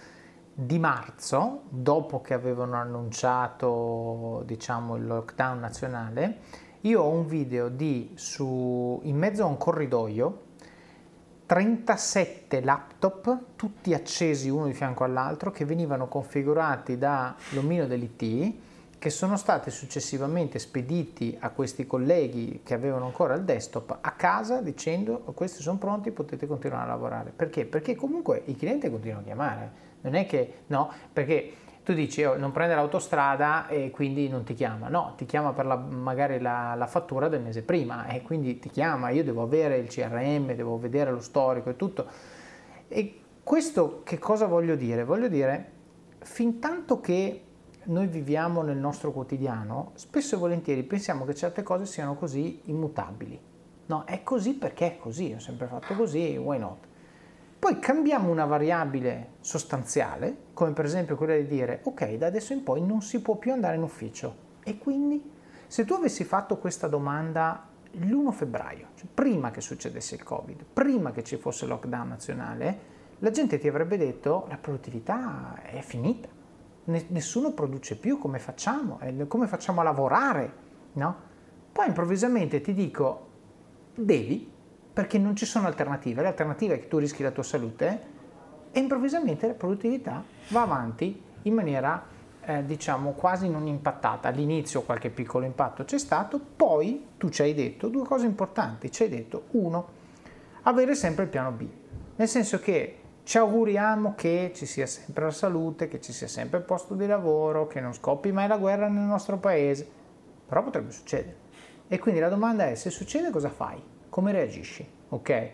di 0.52 0.78
marzo, 0.78 1.62
dopo 1.68 2.20
che 2.20 2.34
avevano 2.34 2.76
annunciato 2.76 4.42
diciamo, 4.46 4.96
il 4.96 5.06
lockdown 5.06 5.58
nazionale, 5.58 6.38
io 6.82 7.02
ho 7.02 7.10
un 7.10 7.26
video 7.26 7.68
di 7.68 8.12
su, 8.14 9.00
in 9.02 9.16
mezzo 9.16 9.42
a 9.42 9.46
un 9.46 9.56
corridoio 9.56 10.44
37 11.46 12.60
laptop, 12.62 13.38
tutti 13.54 13.94
accesi 13.94 14.48
uno 14.48 14.66
di 14.66 14.72
fianco 14.72 15.04
all'altro, 15.04 15.50
che 15.50 15.64
venivano 15.64 16.08
configurati 16.08 16.98
dall'omino 16.98 17.86
dell'IT 17.86 18.54
che 19.06 19.12
sono 19.12 19.36
stati 19.36 19.70
successivamente 19.70 20.58
spediti 20.58 21.36
a 21.38 21.50
questi 21.50 21.86
colleghi 21.86 22.62
che 22.64 22.74
avevano 22.74 23.04
ancora 23.04 23.34
il 23.34 23.44
desktop 23.44 23.98
a 24.00 24.10
casa 24.10 24.60
dicendo 24.60 25.20
questi 25.32 25.62
sono 25.62 25.78
pronti, 25.78 26.10
potete 26.10 26.48
continuare 26.48 26.86
a 26.86 26.88
lavorare. 26.88 27.30
Perché? 27.30 27.66
Perché 27.66 27.94
comunque 27.94 28.42
i 28.46 28.56
clienti 28.56 28.90
continuano 28.90 29.20
a 29.20 29.24
chiamare, 29.24 29.70
non 30.00 30.16
è 30.16 30.26
che 30.26 30.62
no, 30.66 30.90
perché 31.12 31.52
tu 31.84 31.92
dici 31.92 32.24
oh, 32.24 32.36
non 32.36 32.50
prende 32.50 32.74
l'autostrada 32.74 33.68
e 33.68 33.92
quindi 33.92 34.28
non 34.28 34.42
ti 34.42 34.54
chiama, 34.54 34.88
no, 34.88 35.14
ti 35.16 35.24
chiama 35.24 35.52
per 35.52 35.66
la, 35.66 35.76
magari 35.76 36.40
la, 36.40 36.74
la, 36.74 36.88
fattura 36.88 37.28
del 37.28 37.42
mese 37.42 37.62
prima 37.62 38.08
e 38.08 38.22
quindi 38.22 38.58
ti 38.58 38.70
chiama, 38.70 39.10
io 39.10 39.22
devo 39.22 39.42
avere 39.42 39.76
il 39.76 39.86
CRM, 39.86 40.52
devo 40.56 40.80
vedere 40.80 41.12
lo 41.12 41.20
storico 41.20 41.70
e 41.70 41.76
tutto. 41.76 42.06
E 42.88 43.20
questo 43.44 44.00
che 44.02 44.18
cosa 44.18 44.46
voglio 44.46 44.74
dire? 44.74 45.04
Voglio 45.04 45.28
dire, 45.28 45.70
fin 46.18 46.58
tanto 46.58 47.00
che 47.00 47.42
noi 47.86 48.06
viviamo 48.06 48.62
nel 48.62 48.76
nostro 48.76 49.12
quotidiano, 49.12 49.92
spesso 49.94 50.36
e 50.36 50.38
volentieri 50.38 50.82
pensiamo 50.82 51.24
che 51.24 51.34
certe 51.34 51.62
cose 51.62 51.86
siano 51.86 52.14
così 52.14 52.60
immutabili. 52.64 53.40
No, 53.86 54.04
è 54.04 54.22
così 54.22 54.54
perché 54.54 54.94
è 54.94 54.98
così, 54.98 55.32
ho 55.32 55.40
sempre 55.40 55.66
fatto 55.66 55.94
così, 55.94 56.36
why 56.36 56.58
not? 56.58 56.84
Poi 57.58 57.78
cambiamo 57.78 58.30
una 58.30 58.44
variabile 58.44 59.34
sostanziale, 59.40 60.36
come 60.52 60.72
per 60.72 60.84
esempio 60.84 61.16
quella 61.16 61.36
di 61.36 61.46
dire, 61.46 61.80
ok, 61.84 62.14
da 62.14 62.26
adesso 62.26 62.52
in 62.52 62.62
poi 62.62 62.84
non 62.84 63.02
si 63.02 63.20
può 63.20 63.36
più 63.36 63.52
andare 63.52 63.76
in 63.76 63.82
ufficio. 63.82 64.44
E 64.62 64.78
quindi 64.78 65.34
Se 65.68 65.84
tu 65.84 65.94
avessi 65.94 66.24
fatto 66.24 66.58
questa 66.58 66.86
domanda 66.86 67.68
l'1 67.92 68.30
febbraio, 68.30 68.88
cioè 68.94 69.08
prima 69.12 69.50
che 69.50 69.60
succedesse 69.60 70.14
il 70.14 70.22
Covid, 70.22 70.64
prima 70.72 71.10
che 71.10 71.24
ci 71.24 71.36
fosse 71.36 71.66
lockdown 71.66 72.08
nazionale, 72.08 72.94
la 73.18 73.30
gente 73.30 73.58
ti 73.58 73.66
avrebbe 73.66 73.96
detto 73.96 74.46
la 74.48 74.58
produttività 74.58 75.60
è 75.62 75.80
finita, 75.80 76.28
nessuno 76.86 77.52
produce 77.52 77.96
più, 77.96 78.18
come 78.18 78.38
facciamo? 78.38 78.98
Come 79.28 79.46
facciamo 79.46 79.80
a 79.80 79.84
lavorare? 79.84 80.52
No? 80.92 81.16
Poi 81.72 81.86
improvvisamente 81.86 82.60
ti 82.60 82.72
dico, 82.72 83.26
devi, 83.94 84.50
perché 84.92 85.18
non 85.18 85.36
ci 85.36 85.44
sono 85.44 85.66
alternative, 85.66 86.22
l'alternativa 86.22 86.74
è 86.74 86.80
che 86.80 86.88
tu 86.88 86.98
rischi 86.98 87.22
la 87.22 87.30
tua 87.30 87.42
salute 87.42 88.14
e 88.72 88.80
improvvisamente 88.80 89.46
la 89.46 89.54
produttività 89.54 90.22
va 90.48 90.62
avanti 90.62 91.22
in 91.42 91.54
maniera 91.54 92.02
eh, 92.46 92.64
diciamo 92.64 93.12
quasi 93.12 93.48
non 93.48 93.66
impattata. 93.66 94.28
All'inizio 94.28 94.82
qualche 94.82 95.10
piccolo 95.10 95.44
impatto 95.44 95.84
c'è 95.84 95.98
stato, 95.98 96.40
poi 96.56 97.08
tu 97.18 97.28
ci 97.28 97.42
hai 97.42 97.54
detto 97.54 97.88
due 97.88 98.04
cose 98.04 98.26
importanti, 98.26 98.90
ci 98.90 99.02
hai 99.02 99.08
detto 99.08 99.44
uno, 99.52 99.88
avere 100.62 100.94
sempre 100.94 101.24
il 101.24 101.30
piano 101.30 101.50
B, 101.50 101.66
nel 102.16 102.28
senso 102.28 102.58
che 102.58 102.98
ci 103.26 103.38
auguriamo 103.38 104.14
che 104.14 104.52
ci 104.54 104.66
sia 104.66 104.86
sempre 104.86 105.24
la 105.24 105.32
salute, 105.32 105.88
che 105.88 106.00
ci 106.00 106.12
sia 106.12 106.28
sempre 106.28 106.58
il 106.58 106.64
posto 106.64 106.94
di 106.94 107.08
lavoro, 107.08 107.66
che 107.66 107.80
non 107.80 107.92
scoppi 107.92 108.30
mai 108.30 108.46
la 108.46 108.56
guerra 108.56 108.86
nel 108.86 109.02
nostro 109.02 109.36
paese, 109.38 109.84
però 110.46 110.62
potrebbe 110.62 110.92
succedere. 110.92 111.36
E 111.88 111.98
quindi 111.98 112.20
la 112.20 112.28
domanda 112.28 112.68
è 112.68 112.76
se 112.76 112.88
succede 112.88 113.30
cosa 113.30 113.48
fai? 113.48 113.82
Come 114.08 114.30
reagisci? 114.30 114.88
Ok? 115.08 115.50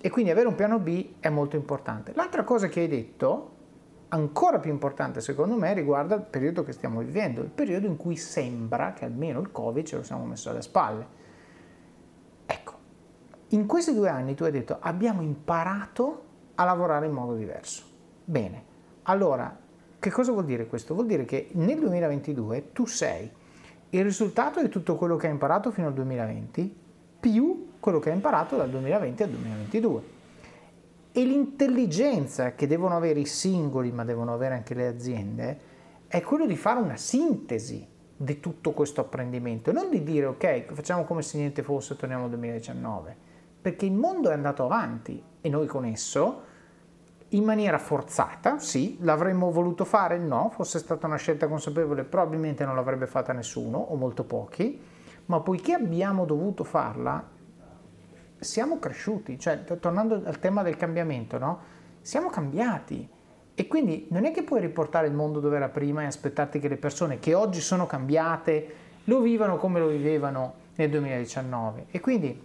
E 0.00 0.08
quindi 0.08 0.30
avere 0.30 0.46
un 0.46 0.54
piano 0.54 0.78
B 0.78 1.14
è 1.18 1.28
molto 1.30 1.56
importante. 1.56 2.12
L'altra 2.14 2.44
cosa 2.44 2.68
che 2.68 2.78
hai 2.78 2.88
detto, 2.88 3.56
ancora 4.10 4.60
più 4.60 4.70
importante 4.70 5.20
secondo 5.20 5.56
me, 5.56 5.74
riguarda 5.74 6.14
il 6.14 6.22
periodo 6.22 6.62
che 6.62 6.70
stiamo 6.70 7.00
vivendo, 7.00 7.40
il 7.40 7.50
periodo 7.50 7.88
in 7.88 7.96
cui 7.96 8.14
sembra 8.14 8.92
che 8.92 9.04
almeno 9.04 9.40
il 9.40 9.50
Covid 9.50 9.84
ce 9.84 9.96
lo 9.96 10.04
siamo 10.04 10.26
messo 10.26 10.50
alle 10.50 10.62
spalle. 10.62 11.06
Ecco, 12.46 12.72
in 13.48 13.66
questi 13.66 13.92
due 13.92 14.08
anni 14.08 14.34
tu 14.34 14.44
hai 14.44 14.52
detto 14.52 14.76
abbiamo 14.78 15.22
imparato 15.22 16.28
a 16.60 16.64
lavorare 16.64 17.06
in 17.06 17.12
modo 17.12 17.34
diverso. 17.34 17.82
Bene, 18.22 18.64
allora 19.04 19.58
che 19.98 20.10
cosa 20.10 20.30
vuol 20.30 20.44
dire 20.44 20.66
questo? 20.66 20.94
Vuol 20.94 21.06
dire 21.06 21.24
che 21.24 21.48
nel 21.52 21.78
2022 21.78 22.72
tu 22.72 22.86
sei 22.86 23.30
il 23.90 24.04
risultato 24.04 24.62
di 24.62 24.68
tutto 24.68 24.94
quello 24.94 25.16
che 25.16 25.26
hai 25.26 25.32
imparato 25.32 25.70
fino 25.70 25.86
al 25.86 25.94
2020 25.94 26.76
più 27.18 27.68
quello 27.80 27.98
che 27.98 28.10
hai 28.10 28.14
imparato 28.14 28.56
dal 28.56 28.68
2020 28.68 29.22
al 29.22 29.30
2022. 29.30 30.02
E 31.12 31.24
l'intelligenza 31.24 32.54
che 32.54 32.66
devono 32.66 32.94
avere 32.94 33.20
i 33.20 33.26
singoli, 33.26 33.90
ma 33.90 34.04
devono 34.04 34.34
avere 34.34 34.54
anche 34.54 34.74
le 34.74 34.86
aziende, 34.86 35.60
è 36.06 36.20
quello 36.20 36.46
di 36.46 36.56
fare 36.56 36.80
una 36.80 36.96
sintesi 36.96 37.86
di 38.16 38.38
tutto 38.38 38.72
questo 38.72 39.00
apprendimento, 39.00 39.72
non 39.72 39.88
di 39.88 40.02
dire 40.02 40.26
ok, 40.26 40.72
facciamo 40.72 41.04
come 41.04 41.22
se 41.22 41.38
niente 41.38 41.62
fosse, 41.62 41.96
torniamo 41.96 42.24
al 42.24 42.30
2019, 42.30 43.16
perché 43.62 43.86
il 43.86 43.92
mondo 43.92 44.28
è 44.28 44.34
andato 44.34 44.64
avanti 44.64 45.22
e 45.40 45.48
noi 45.48 45.66
con 45.66 45.84
esso, 45.84 46.48
in 47.30 47.44
maniera 47.44 47.78
forzata, 47.78 48.58
sì, 48.58 48.98
l'avremmo 49.00 49.50
voluto 49.50 49.84
fare, 49.84 50.18
no, 50.18 50.50
fosse 50.52 50.78
stata 50.78 51.06
una 51.06 51.16
scelta 51.16 51.46
consapevole, 51.46 52.02
probabilmente 52.02 52.64
non 52.64 52.74
l'avrebbe 52.74 53.06
fatta 53.06 53.32
nessuno 53.32 53.78
o 53.78 53.94
molto 53.94 54.24
pochi, 54.24 54.80
ma 55.26 55.40
poiché 55.40 55.74
abbiamo 55.74 56.24
dovuto 56.24 56.64
farla, 56.64 57.24
siamo 58.38 58.78
cresciuti, 58.78 59.38
cioè 59.38 59.62
tornando 59.64 60.22
al 60.24 60.38
tema 60.40 60.62
del 60.62 60.76
cambiamento, 60.76 61.38
no? 61.38 61.58
Siamo 62.00 62.30
cambiati. 62.30 63.08
E 63.54 63.66
quindi 63.66 64.06
non 64.10 64.24
è 64.24 64.32
che 64.32 64.42
puoi 64.42 64.60
riportare 64.60 65.06
il 65.06 65.12
mondo 65.12 65.38
dove 65.38 65.56
era 65.56 65.68
prima 65.68 66.02
e 66.02 66.06
aspettarti 66.06 66.58
che 66.58 66.68
le 66.68 66.78
persone 66.78 67.18
che 67.18 67.34
oggi 67.34 67.60
sono 67.60 67.86
cambiate 67.86 68.74
lo 69.04 69.20
vivano 69.20 69.56
come 69.56 69.78
lo 69.78 69.88
vivevano 69.88 70.54
nel 70.76 70.88
2019 70.88 71.86
e 71.90 72.00
quindi 72.00 72.42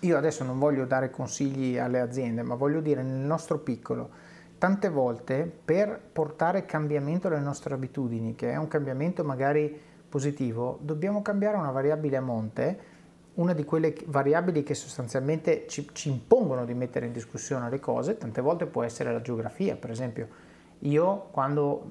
io 0.00 0.16
adesso 0.16 0.44
non 0.44 0.58
voglio 0.58 0.84
dare 0.84 1.10
consigli 1.10 1.78
alle 1.78 2.00
aziende, 2.00 2.42
ma 2.42 2.54
voglio 2.54 2.80
dire 2.80 3.02
nel 3.02 3.24
nostro 3.24 3.58
piccolo, 3.58 4.10
tante 4.58 4.88
volte 4.88 5.50
per 5.64 6.00
portare 6.12 6.64
cambiamento 6.66 7.28
alle 7.28 7.40
nostre 7.40 7.74
abitudini, 7.74 8.34
che 8.34 8.52
è 8.52 8.56
un 8.56 8.68
cambiamento 8.68 9.24
magari 9.24 9.78
positivo, 10.08 10.78
dobbiamo 10.82 11.22
cambiare 11.22 11.56
una 11.56 11.70
variabile 11.70 12.16
a 12.16 12.20
monte 12.20 12.98
una 13.34 13.52
di 13.54 13.64
quelle 13.64 13.94
variabili 14.06 14.62
che 14.62 14.74
sostanzialmente 14.74 15.66
ci, 15.68 15.88
ci, 15.92 16.10
impongono 16.10 16.64
di 16.64 16.74
mettere 16.74 17.06
in 17.06 17.12
discussione 17.12 17.70
le 17.70 17.80
cose, 17.80 18.18
tante 18.18 18.40
volte 18.40 18.66
può 18.66 18.82
essere 18.82 19.12
la 19.12 19.22
geografia, 19.22 19.76
per 19.76 19.90
esempio. 19.90 20.28
Io 20.80 21.28
quando 21.30 21.88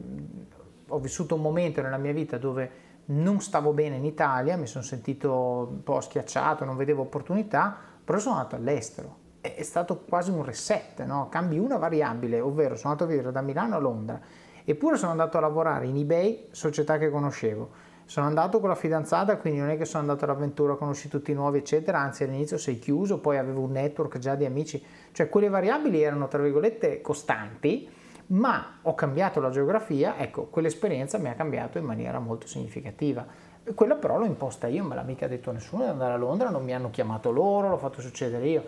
ho 0.87 0.99
vissuto 0.99 1.35
un 1.35 1.41
momento 1.41 1.81
nella 1.81 1.97
mia 1.97 2.11
vita 2.11 2.37
dove 2.37 2.87
non 3.05 3.39
stavo 3.41 3.71
bene 3.73 3.95
in 3.95 4.05
Italia, 4.05 4.57
mi 4.57 4.67
sono 4.67 4.83
sentito 4.83 5.67
un 5.71 5.83
po' 5.83 6.01
schiacciato, 6.01 6.65
non 6.65 6.75
vedevo 6.75 7.03
opportunità, 7.03 7.77
però 8.09 8.17
sono 8.17 8.37
andato 8.37 8.55
all'estero. 8.55 9.17
È 9.39 9.61
stato 9.61 9.99
quasi 9.99 10.31
un 10.31 10.43
reset, 10.43 11.03
no? 11.03 11.29
cambi 11.29 11.59
una 11.59 11.77
variabile, 11.77 12.39
ovvero 12.39 12.75
sono 12.75 12.93
andato 12.93 13.07
a 13.07 13.13
vivere 13.13 13.31
da 13.31 13.41
Milano 13.41 13.75
a 13.75 13.77
Londra, 13.77 14.19
eppure 14.63 14.97
sono 14.97 15.11
andato 15.11 15.37
a 15.37 15.41
lavorare 15.41 15.85
in 15.85 15.95
eBay, 15.95 16.47
società 16.49 16.97
che 16.97 17.11
conoscevo 17.11 17.69
sono 18.05 18.25
andato 18.25 18.59
con 18.59 18.69
la 18.69 18.75
fidanzata, 18.75 19.37
quindi 19.37 19.59
non 19.59 19.69
è 19.69 19.77
che 19.77 19.85
sono 19.85 20.01
andato 20.01 20.25
all'avventura, 20.25 20.73
conosci 20.73 21.09
tutti 21.09 21.31
nuovi, 21.31 21.59
eccetera, 21.59 21.99
anzi 21.99 22.23
all'inizio 22.23 22.57
sei 22.57 22.79
chiuso, 22.79 23.19
poi 23.19 23.37
avevo 23.37 23.61
un 23.61 23.73
network 23.73 24.17
già 24.17 24.33
di 24.33 24.45
amici, 24.45 24.83
cioè 25.11 25.29
quelle 25.29 25.47
variabili 25.47 26.01
erano 26.01 26.27
tra 26.27 26.41
virgolette 26.41 27.01
costanti, 27.01 27.87
ma 28.29 28.79
ho 28.81 28.95
cambiato 28.95 29.39
la 29.39 29.51
geografia, 29.51 30.17
ecco, 30.17 30.45
quell'esperienza 30.45 31.19
mi 31.19 31.29
ha 31.29 31.35
cambiato 31.35 31.77
in 31.77 31.85
maniera 31.85 32.17
molto 32.17 32.47
significativa. 32.47 33.27
Quella 33.73 33.95
però 33.95 34.17
l'ho 34.17 34.25
imposta 34.25 34.67
io, 34.67 34.83
me 34.83 34.95
l'ha 34.95 35.03
mica 35.03 35.27
detto 35.27 35.51
nessuno 35.51 35.83
di 35.83 35.89
andare 35.89 36.13
a 36.13 36.17
Londra, 36.17 36.49
non 36.49 36.63
mi 36.63 36.73
hanno 36.73 36.89
chiamato 36.89 37.31
loro, 37.31 37.69
l'ho 37.69 37.77
fatto 37.77 38.01
succedere 38.01 38.47
io. 38.47 38.63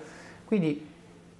Quindi, 0.46 0.90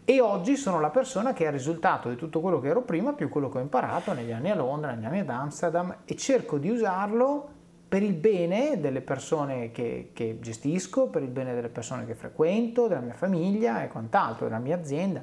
e 0.04 0.20
oggi 0.20 0.56
sono 0.56 0.80
la 0.80 0.90
persona 0.90 1.34
che 1.34 1.44
è 1.44 1.48
il 1.48 1.54
risultato 1.54 2.10
di 2.10 2.16
tutto 2.16 2.40
quello 2.40 2.60
che 2.60 2.70
ero 2.70 2.82
prima, 2.82 3.14
più 3.14 3.30
quello 3.30 3.50
che 3.50 3.60
ho 3.60 3.62
imparato 3.62 4.14
negli 4.14 4.32
anni 4.32 4.50
a 4.50 4.56
Londra, 4.56 4.92
negli 4.92 5.06
anni 5.06 5.20
ad 5.20 5.30
Amsterdam, 5.30 5.96
e 6.06 6.16
cerco 6.16 6.58
di 6.58 6.70
usarlo 6.70 7.60
per 7.88 8.04
il 8.04 8.14
bene 8.14 8.80
delle 8.80 9.02
persone 9.02 9.72
che, 9.72 10.12
che, 10.14 10.38
gestisco, 10.40 11.08
per 11.08 11.22
il 11.24 11.30
bene 11.30 11.54
delle 11.54 11.68
persone 11.68 12.06
che 12.06 12.16
frequento, 12.16 12.88
della 12.88 13.02
mia 13.02 13.14
famiglia 13.14 13.84
e 13.84 13.90
quant'altro, 13.90 14.46
della 14.46 14.60
mia 14.60 14.78
azienda. 14.78 15.22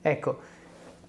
Ecco, 0.00 0.38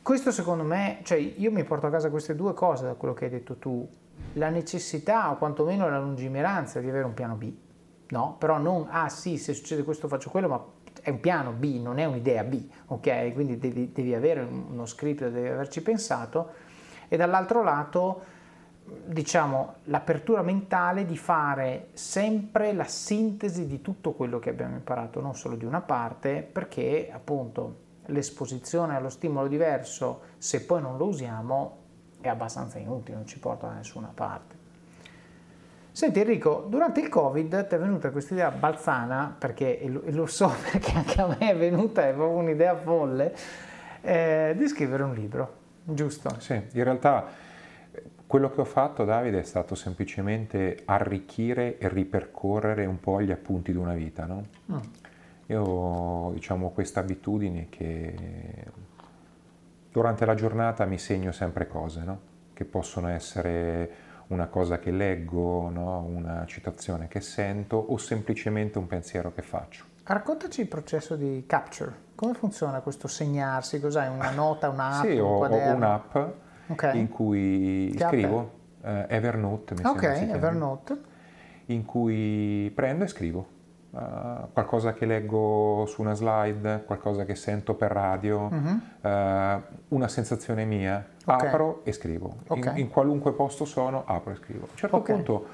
questo 0.01 0.31
secondo 0.31 0.63
me, 0.63 1.01
cioè 1.03 1.17
io 1.17 1.51
mi 1.51 1.63
porto 1.63 1.85
a 1.85 1.91
casa 1.91 2.09
queste 2.09 2.35
due 2.35 2.53
cose 2.55 2.85
da 2.85 2.93
quello 2.95 3.13
che 3.13 3.25
hai 3.25 3.29
detto 3.29 3.57
tu, 3.57 3.87
la 4.33 4.49
necessità 4.49 5.31
o 5.31 5.37
quantomeno 5.37 5.89
la 5.89 5.99
lungimiranza 5.99 6.79
di 6.79 6.89
avere 6.89 7.05
un 7.05 7.13
piano 7.13 7.35
B, 7.35 7.51
no? 8.09 8.35
Però 8.37 8.57
non, 8.57 8.87
ah 8.89 9.09
sì, 9.09 9.37
se 9.37 9.53
succede 9.53 9.83
questo 9.83 10.07
faccio 10.07 10.29
quello, 10.29 10.47
ma 10.47 10.63
è 11.01 11.09
un 11.09 11.19
piano 11.19 11.51
B, 11.51 11.79
non 11.81 11.99
è 11.99 12.05
un'idea 12.05 12.43
B, 12.43 12.67
ok? 12.87 13.33
Quindi 13.33 13.57
devi, 13.57 13.91
devi 13.91 14.13
avere 14.13 14.41
uno 14.41 14.85
script, 14.85 15.27
devi 15.27 15.47
averci 15.47 15.81
pensato, 15.81 16.49
e 17.07 17.17
dall'altro 17.17 17.63
lato 17.63 18.35
diciamo, 19.05 19.75
l'apertura 19.85 20.41
mentale 20.41 21.05
di 21.05 21.17
fare 21.17 21.89
sempre 21.93 22.73
la 22.73 22.85
sintesi 22.85 23.67
di 23.67 23.81
tutto 23.81 24.13
quello 24.13 24.39
che 24.39 24.49
abbiamo 24.49 24.75
imparato, 24.75 25.19
non 25.19 25.35
solo 25.35 25.55
di 25.55 25.65
una 25.65 25.81
parte, 25.81 26.41
perché 26.41 27.09
appunto 27.11 27.85
l'esposizione 28.05 28.95
allo 28.95 29.09
stimolo 29.09 29.47
diverso, 29.47 30.21
se 30.37 30.63
poi 30.63 30.81
non 30.81 30.97
lo 30.97 31.07
usiamo, 31.07 31.85
è 32.27 32.31
abbastanza 32.31 32.77
inutile, 32.77 33.15
non 33.15 33.27
ci 33.27 33.39
porta 33.39 33.67
da 33.67 33.73
nessuna 33.73 34.11
parte. 34.13 34.55
Senti 35.91 36.19
Enrico, 36.19 36.67
durante 36.69 36.99
il 36.99 37.09
Covid 37.09 37.67
ti 37.67 37.73
è 37.75 37.79
venuta 37.79 38.11
questa 38.11 38.35
idea 38.35 38.51
balzana, 38.51 39.35
perché 39.37 39.79
e 39.81 39.89
lo 39.89 40.25
so 40.27 40.51
perché 40.71 40.91
anche 40.91 41.21
a 41.21 41.27
me 41.27 41.37
è 41.39 41.57
venuta, 41.57 42.07
è 42.07 42.13
proprio 42.13 42.37
un'idea 42.37 42.75
folle, 42.75 43.35
eh, 44.01 44.53
di 44.55 44.67
scrivere 44.67 45.03
un 45.03 45.13
libro, 45.13 45.53
giusto? 45.83 46.35
Sì, 46.39 46.53
in 46.53 46.83
realtà 46.83 47.45
quello 48.27 48.51
che 48.51 48.59
ho 48.59 48.65
fatto, 48.65 49.05
Davide, 49.05 49.39
è 49.39 49.43
stato 49.43 49.73
semplicemente 49.73 50.81
arricchire 50.85 51.77
e 51.77 51.87
ripercorrere 51.87 52.85
un 52.85 52.99
po' 52.99 53.21
gli 53.21 53.31
appunti 53.31 53.71
di 53.71 53.77
una 53.77 53.93
vita. 53.93 54.25
No? 54.25 54.45
Mm. 54.71 54.77
Io 55.47 55.63
ho 55.63 56.31
diciamo, 56.33 56.71
questa 56.71 56.99
abitudine 56.99 57.67
che 57.69 58.13
durante 59.97 60.25
la 60.25 60.35
giornata 60.35 60.85
mi 60.85 60.99
segno 60.99 61.31
sempre 61.31 61.67
cose, 61.67 62.03
no? 62.03 62.19
che 62.53 62.65
possono 62.65 63.07
essere 63.07 63.89
una 64.27 64.45
cosa 64.45 64.77
che 64.77 64.91
leggo, 64.91 65.69
no? 65.69 66.03
una 66.07 66.45
citazione 66.45 67.07
che 67.07 67.19
sento 67.19 67.77
o 67.77 67.97
semplicemente 67.97 68.77
un 68.77 68.85
pensiero 68.85 69.33
che 69.33 69.41
faccio. 69.41 69.85
Raccontaci 70.03 70.61
il 70.61 70.67
processo 70.67 71.15
di 71.15 71.45
capture, 71.47 71.91
come 72.13 72.35
funziona 72.35 72.81
questo 72.81 73.07
segnarsi, 73.07 73.79
cos'hai 73.79 74.07
una 74.07 74.29
nota, 74.29 74.69
un'app? 74.69 75.03
Sì, 75.03 75.17
ho, 75.17 75.43
ho 75.43 75.73
un'app 75.73 76.15
okay. 76.67 76.99
in 76.99 77.09
cui 77.09 77.91
che 77.97 78.05
scrivo, 78.05 78.51
eh, 78.83 79.05
Evernote, 79.09 79.73
mi 79.73 79.81
Ok, 79.83 80.03
Evernote. 80.03 81.01
In 81.65 81.85
cui 81.85 82.71
prendo 82.73 83.03
e 83.03 83.07
scrivo. 83.07 83.47
Uh, 83.89 84.51
qualcosa 84.51 84.93
che 84.93 85.05
leggo 85.05 85.85
su 85.87 86.01
una 86.01 86.13
slide, 86.13 86.83
qualcosa 86.85 87.23
che 87.23 87.35
sento 87.35 87.73
per 87.73 87.89
radio, 87.89 88.49
uh-huh. 88.51 89.09
uh, 89.09 89.61
una 89.87 90.07
sensazione 90.07 90.65
mia, 90.65 91.03
okay. 91.25 91.47
apro 91.47 91.81
e 91.83 91.93
scrivo. 91.93 92.35
Okay. 92.47 92.73
In, 92.73 92.79
in, 92.79 92.89
qualunque 92.89 93.31
posto 93.31 93.65
sono, 93.65 94.03
apro 94.05 94.33
e 94.33 94.35
scrivo. 94.35 94.65
A 94.65 94.69
un 94.71 94.77
certo 94.77 94.95
okay. 94.97 95.15
punto 95.15 95.47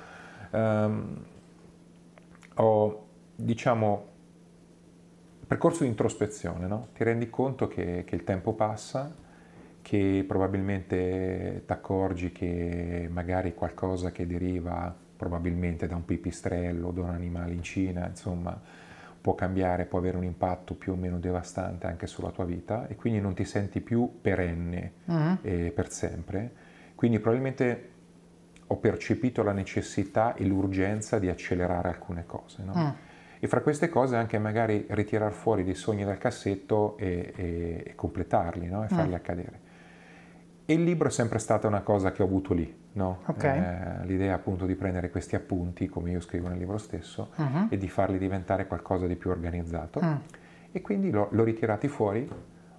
um, 0.50 1.24
ho, 2.56 3.06
diciamo, 3.36 4.06
percorso 5.48 5.84
di 5.84 5.90
introspezione, 5.90 6.66
no? 6.66 6.88
ti 6.94 7.04
rendi 7.04 7.30
conto 7.30 7.68
che, 7.68 8.04
che 8.06 8.16
il 8.16 8.24
tempo 8.24 8.54
passa, 8.54 9.13
che 9.82 10.24
probabilmente 10.28 11.63
ti 11.66 11.72
accorgi 11.72 12.32
che 12.32 13.08
magari 13.12 13.54
qualcosa 13.54 14.12
che 14.12 14.25
deriva 14.25 14.96
probabilmente 15.24 15.88
da 15.88 15.96
un 15.96 16.03
pipistrello, 16.03 16.92
da 16.92 17.01
un 17.01 17.10
animale 17.10 17.53
in 17.53 17.63
Cina, 17.63 18.08
insomma, 18.08 18.60
può 19.22 19.36
cambiare, 19.36 19.86
può 19.86 20.00
avere 20.00 20.18
un 20.18 20.25
impatto 20.25 20.74
più 20.74 20.92
o 20.92 20.96
meno 20.96 21.18
devastante 21.18 21.88
anche 21.88 22.08
sulla 22.08 22.30
tua 22.32 22.44
vita 22.44 22.88
e 22.88 22.96
quindi 22.96 23.22
non 23.22 23.34
ti 23.34 23.46
senti 23.46 23.80
più 23.80 24.20
perenne 24.20 24.92
uh-huh. 25.06 25.38
eh, 25.42 25.72
per 25.74 25.89
sempre. 25.89 26.51
Quindi 26.94 27.20
probabilmente 27.20 27.89
ho 28.68 28.75
percepito 28.75 29.42
la 29.44 29.53
necessità 29.53 30.36
e 30.36 30.44
l'urgenza 30.44 31.20
di 31.20 31.30
accelerare 31.30 31.88
alcune 31.88 32.25
cose. 32.25 32.63
No? 32.63 32.74
Uh. 32.74 32.94
E 33.39 33.48
fra 33.48 33.62
queste 33.62 33.88
cose 33.88 34.18
anche 34.18 34.38
magari 34.39 34.86
ritirare 34.89 35.32
fuori 35.32 35.63
dei 35.63 35.75
sogni 35.75 36.03
dal 36.03 36.18
cassetto 36.18 36.98
e, 36.98 37.32
e, 37.34 37.84
e 37.86 37.96
completarli 37.96 38.68
no? 38.68 38.84
e 38.84 38.88
farli 38.89 39.13
uh. 39.13 39.15
accadere. 39.15 39.60
E 40.65 40.74
il 40.74 40.84
libro 40.84 41.08
è 41.08 41.12
sempre 41.12 41.39
stata 41.39 41.65
una 41.68 41.82
cosa 41.82 42.12
che 42.12 42.22
ho 42.22 42.25
avuto 42.25 42.53
lì, 42.53 42.83
no? 42.94 43.22
okay. 43.26 43.60
eh, 43.60 44.06
l'idea 44.06 44.34
appunto 44.34 44.66
di 44.66 44.76
prendere 44.76 45.10
questi 45.10 45.36
appunti, 45.36 45.88
come 45.88 46.12
io 46.12 46.20
scrivo 46.20 46.48
nel 46.48 46.58
libro 46.58 46.78
stesso, 46.78 47.32
uh-huh. 47.36 47.68
e 47.70 47.78
di 47.78 47.90
farli 47.90 48.18
diventare 48.18 48.68
qualcosa 48.68 49.08
di 49.08 49.16
più 49.16 49.30
organizzato. 49.30 50.00
Uh. 50.00 50.18
E 50.72 50.82
quindi 50.82 51.12
l'ho, 51.12 51.28
l'ho 51.32 51.44
ritirati 51.44 51.88
fuori, 51.88 52.28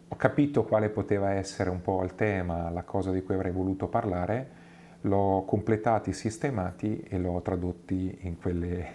ho 0.08 0.16
capito 0.16 0.64
quale 0.64 0.90
poteva 0.90 1.32
essere 1.32 1.70
un 1.70 1.80
po' 1.80 2.02
il 2.02 2.14
tema, 2.14 2.70
la 2.70 2.82
cosa 2.82 3.10
di 3.10 3.22
cui 3.22 3.34
avrei 3.34 3.52
voluto 3.52 3.88
parlare, 3.88 4.62
l'ho 5.02 5.44
completati, 5.46 6.12
sistemati 6.12 7.00
e 7.00 7.18
l'ho 7.18 7.40
tradotti 7.42 8.18
in 8.22 8.36
quelle, 8.38 8.92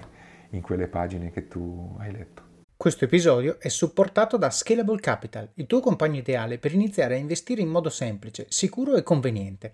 in 0.52 0.62
quelle 0.62 0.88
pagine 0.88 1.32
che 1.32 1.48
tu 1.48 1.96
hai 2.00 2.12
letto. 2.12 2.48
Questo 2.76 3.04
episodio 3.04 3.60
è 3.60 3.68
supportato 3.68 4.38
da 4.38 4.50
Scalable 4.50 5.02
Capital, 5.02 5.50
il 5.56 5.66
tuo 5.68 5.82
compagno 5.82 6.20
ideale 6.20 6.58
per 6.58 6.74
iniziare 6.74 7.16
a 7.16 7.18
investire 7.18 7.62
in 7.62 7.68
modo 7.68 7.90
semplice, 7.90 8.46
sicuro 8.48 8.96
e 8.96 9.04
conveniente. 9.04 9.74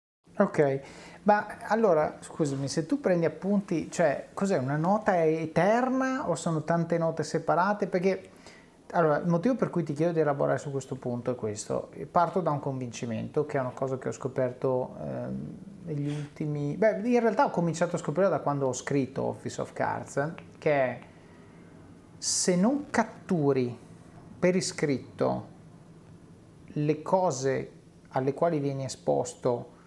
Ok, 0.41 0.81
ma 1.23 1.45
allora 1.67 2.17
scusami, 2.19 2.67
se 2.67 2.87
tu 2.87 2.99
prendi 2.99 3.25
appunti, 3.25 3.91
cioè 3.91 4.29
cos'è 4.33 4.57
una 4.57 4.75
nota 4.75 5.23
eterna 5.23 6.27
o 6.27 6.33
sono 6.33 6.63
tante 6.63 6.97
note 6.97 7.21
separate? 7.21 7.85
Perché 7.85 8.29
allora, 8.93 9.17
il 9.17 9.27
motivo 9.27 9.55
per 9.55 9.69
cui 9.69 9.83
ti 9.83 9.93
chiedo 9.93 10.13
di 10.13 10.19
elaborare 10.19 10.57
su 10.57 10.71
questo 10.71 10.95
punto 10.95 11.31
è 11.31 11.35
questo. 11.35 11.91
Parto 12.09 12.41
da 12.41 12.49
un 12.49 12.59
convincimento, 12.59 13.45
che 13.45 13.57
è 13.57 13.61
una 13.61 13.69
cosa 13.69 13.99
che 13.99 14.09
ho 14.09 14.11
scoperto 14.11 14.95
eh, 14.99 15.27
negli 15.85 16.09
ultimi... 16.09 16.75
Beh, 16.75 17.01
in 17.03 17.19
realtà 17.19 17.45
ho 17.45 17.51
cominciato 17.51 17.95
a 17.95 17.99
scoprire 17.99 18.27
da 18.27 18.39
quando 18.39 18.67
ho 18.67 18.73
scritto 18.73 19.21
Office 19.23 19.61
of 19.61 19.73
Cards, 19.73 20.33
che 20.57 20.71
è 20.71 20.99
se 22.17 22.55
non 22.55 22.87
catturi 22.89 23.77
per 24.39 24.55
iscritto 24.55 25.47
le 26.65 27.01
cose 27.01 27.71
alle 28.09 28.33
quali 28.33 28.59
vieni 28.59 28.83
esposto 28.83 29.79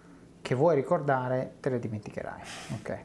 che 0.45 0.53
vuoi 0.53 0.75
ricordare 0.75 1.55
te 1.59 1.71
le 1.71 1.79
dimenticherai. 1.79 2.41
Okay. 2.79 2.99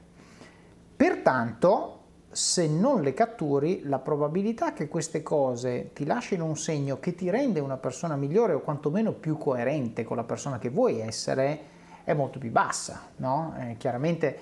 Pertanto, 0.95 2.01
se 2.31 2.69
non 2.69 3.01
le 3.01 3.15
catturi, 3.15 3.81
la 3.85 3.99
probabilità 3.99 4.75
che 4.75 4.89
queste 4.89 5.23
cose 5.23 5.93
ti 5.95 6.05
lasciano 6.05 6.45
un 6.45 6.59
segno 6.59 7.01
che 7.01 7.15
ti 7.15 7.31
rende 7.31 7.59
una 7.61 7.79
persona 7.79 8.15
migliore 8.17 8.53
o 8.53 8.61
quantomeno 8.61 9.13
più 9.13 9.39
coerente 9.39 10.05
con 10.05 10.19
la 10.19 10.25
persona 10.25 10.59
che 10.59 10.69
vuoi 10.69 11.01
essere 11.01 11.61
è 12.05 12.13
molto 12.13 12.39
più 12.39 12.51
bassa. 12.51 13.09
No? 13.17 13.55
Eh, 13.59 13.77
chiaramente 13.79 14.39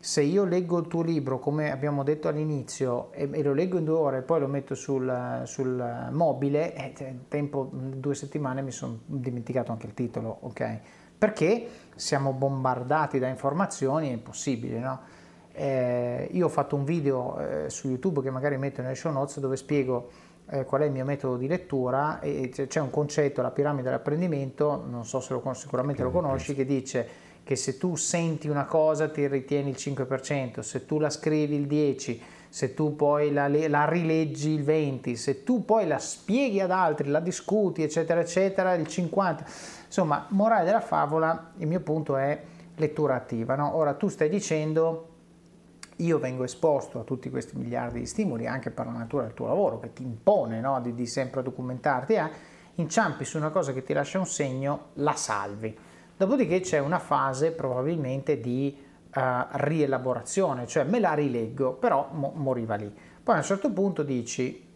se 0.00 0.22
io 0.22 0.42
leggo 0.44 0.80
il 0.80 0.88
tuo 0.88 1.02
libro, 1.02 1.38
come 1.38 1.70
abbiamo 1.70 2.02
detto 2.02 2.26
all'inizio, 2.26 3.12
e, 3.12 3.40
lo 3.40 3.52
leggo 3.52 3.78
in 3.78 3.84
due 3.84 3.94
ore 3.94 4.18
e 4.18 4.22
poi 4.22 4.40
lo 4.40 4.48
metto 4.48 4.74
sul, 4.74 5.42
sul 5.44 6.08
mobile, 6.10 6.74
eh, 6.74 7.18
tempo 7.28 7.70
due 7.72 8.16
settimane 8.16 8.62
mi 8.62 8.72
sono 8.72 8.98
dimenticato 9.04 9.70
anche 9.70 9.86
il 9.86 9.94
titolo, 9.94 10.38
ok? 10.40 10.80
Perché 11.22 11.68
siamo 11.94 12.32
bombardati 12.32 13.20
da 13.20 13.28
informazioni, 13.28 14.08
è 14.08 14.12
impossibile, 14.12 14.80
no? 14.80 15.00
eh, 15.52 16.28
io 16.32 16.46
ho 16.46 16.48
fatto 16.48 16.74
un 16.74 16.82
video 16.82 17.38
eh, 17.38 17.70
su 17.70 17.86
YouTube 17.86 18.22
che 18.22 18.30
magari 18.30 18.56
metto 18.56 18.82
nelle 18.82 18.96
show 18.96 19.12
notes 19.12 19.38
dove 19.38 19.54
spiego 19.54 20.10
eh, 20.50 20.64
qual 20.64 20.80
è 20.80 20.86
il 20.86 20.90
mio 20.90 21.04
metodo 21.04 21.36
di 21.36 21.46
lettura 21.46 22.18
e 22.18 22.48
c'è 22.48 22.80
un 22.80 22.90
concetto, 22.90 23.40
la 23.40 23.52
piramide 23.52 23.84
dell'apprendimento, 23.84 24.84
non 24.84 25.04
so 25.04 25.20
se 25.20 25.32
lo, 25.32 25.54
sicuramente 25.54 26.02
lo 26.02 26.10
conosci, 26.10 26.56
che 26.56 26.64
dice 26.64 27.08
che 27.44 27.54
se 27.54 27.78
tu 27.78 27.94
senti 27.94 28.48
una 28.48 28.64
cosa 28.64 29.08
ti 29.08 29.24
ritieni 29.28 29.70
il 29.70 29.76
5%, 29.78 30.58
se 30.58 30.86
tu 30.86 30.98
la 30.98 31.08
scrivi 31.08 31.54
il 31.54 31.68
10%, 31.68 32.20
se 32.48 32.74
tu 32.74 32.96
poi 32.96 33.32
la, 33.32 33.48
la, 33.48 33.88
rileggi 33.88 34.50
il 34.50 34.62
20, 34.62 35.16
se 35.16 35.42
tu 35.42 35.64
poi 35.64 35.86
la 35.86 35.98
spieghi 35.98 36.60
ad 36.60 36.70
altri, 36.70 37.08
la 37.08 37.20
discuti, 37.20 37.82
eccetera, 37.82 38.20
eccetera, 38.20 38.74
il 38.74 38.86
50. 38.86 39.44
Insomma, 39.92 40.24
morale 40.30 40.64
della 40.64 40.80
favola, 40.80 41.50
il 41.58 41.66
mio 41.66 41.80
punto 41.80 42.16
è 42.16 42.42
lettura 42.76 43.14
attiva. 43.14 43.56
No? 43.56 43.76
Ora 43.76 43.92
tu 43.92 44.08
stai 44.08 44.30
dicendo, 44.30 45.08
io 45.96 46.18
vengo 46.18 46.44
esposto 46.44 47.00
a 47.00 47.02
tutti 47.02 47.28
questi 47.28 47.58
miliardi 47.58 47.98
di 47.98 48.06
stimoli 48.06 48.46
anche 48.46 48.70
per 48.70 48.86
la 48.86 48.92
natura 48.92 49.24
del 49.24 49.34
tuo 49.34 49.48
lavoro 49.48 49.80
che 49.80 49.92
ti 49.92 50.02
impone 50.02 50.60
no? 50.60 50.80
di, 50.80 50.94
di, 50.94 51.06
sempre 51.06 51.42
documentarti, 51.42 52.14
eh? 52.14 52.30
inciampi 52.76 53.26
su 53.26 53.36
una 53.36 53.50
cosa 53.50 53.74
che 53.74 53.82
ti 53.82 53.92
lascia 53.92 54.18
un 54.18 54.24
segno, 54.24 54.86
la 54.94 55.12
salvi. 55.12 55.76
Dopodiché 56.16 56.60
c'è 56.60 56.78
una 56.78 56.98
fase 56.98 57.52
probabilmente 57.52 58.40
di 58.40 58.74
uh, 59.14 59.20
rielaborazione, 59.50 60.66
cioè 60.66 60.84
me 60.84 61.00
la 61.00 61.12
rileggo, 61.12 61.74
però 61.74 62.08
mo- 62.12 62.32
moriva 62.34 62.76
lì. 62.76 62.90
Poi 63.22 63.34
a 63.34 63.38
un 63.38 63.44
certo 63.44 63.70
punto 63.70 64.02
dici, 64.02 64.66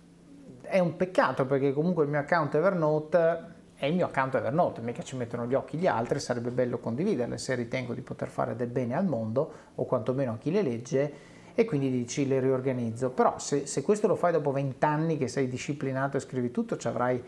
è 0.60 0.78
un 0.78 0.94
peccato 0.94 1.46
perché 1.46 1.72
comunque 1.72 2.04
il 2.04 2.10
mio 2.10 2.18
account 2.18 2.54
Evernote 2.54 3.54
è 3.76 3.84
il 3.86 3.94
mio 3.94 4.06
account 4.06 4.34
Evernote, 4.34 4.80
mica 4.80 5.02
ci 5.02 5.16
mettono 5.16 5.46
gli 5.46 5.54
occhi 5.54 5.76
gli 5.76 5.86
altri, 5.86 6.18
sarebbe 6.18 6.50
bello 6.50 6.78
condividerle 6.78 7.36
se 7.36 7.54
ritengo 7.54 7.92
di 7.92 8.00
poter 8.00 8.28
fare 8.28 8.56
del 8.56 8.68
bene 8.68 8.94
al 8.94 9.04
mondo 9.04 9.52
o 9.74 9.84
quantomeno 9.84 10.32
a 10.32 10.38
chi 10.38 10.50
le 10.50 10.62
legge 10.62 11.12
e 11.54 11.64
quindi 11.66 11.90
dici 11.90 12.26
le 12.26 12.40
riorganizzo. 12.40 13.10
Però 13.10 13.38
se, 13.38 13.66
se 13.66 13.82
questo 13.82 14.06
lo 14.06 14.14
fai 14.14 14.32
dopo 14.32 14.50
vent'anni 14.50 15.18
che 15.18 15.28
sei 15.28 15.48
disciplinato 15.48 16.16
e 16.16 16.20
scrivi 16.20 16.50
tutto, 16.50 16.78
ci 16.78 16.88
avrai 16.88 17.22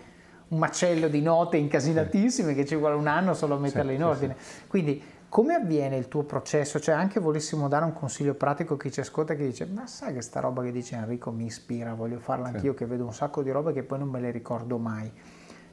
un 0.49 0.59
macello 0.59 1.09
di 1.09 1.21
note 1.21 1.59
incasinatissime 1.59 2.55
che 2.55 2.65
ci 2.65 2.77
vuole 2.77 2.95
un 2.95 3.07
anno 3.07 3.35
solo 3.35 3.57
a 3.57 3.59
metterle 3.59 3.93
in 3.93 4.03
ordine. 4.03 4.37
Quindi 4.69 5.03
come 5.29 5.53
avviene 5.53 5.97
il 5.97 6.09
tuo 6.09 6.23
processo? 6.23 6.81
Cioè, 6.81 6.95
anche 6.95 7.21
volessimo 7.21 7.69
dare 7.69 7.85
un 7.85 7.93
consiglio 7.93 8.33
pratico 8.33 8.75
a 8.75 8.77
chi 8.79 8.91
ci 8.91 9.01
ascolta 9.01 9.35
che 9.35 9.45
dice: 9.45 9.67
Ma 9.67 9.87
sai 9.87 10.15
che 10.15 10.23
sta 10.23 10.41
roba 10.41 10.63
che 10.63 10.73
dice 10.73 10.97
Enrico 10.97 11.31
mi 11.31 11.45
ispira, 11.45 11.93
voglio 11.93 12.19
farla 12.19 12.49
anch'io, 12.49 12.73
sì. 12.73 12.79
che 12.79 12.87
vedo 12.87 13.05
un 13.05 13.13
sacco 13.13 13.43
di 13.43 13.51
robe 13.51 13.75
che 13.75 13.83
poi 13.83 13.99
non 13.99 14.09
me 14.09 14.21
le 14.21 14.31
ricordo 14.31 14.79
mai. 14.79 15.13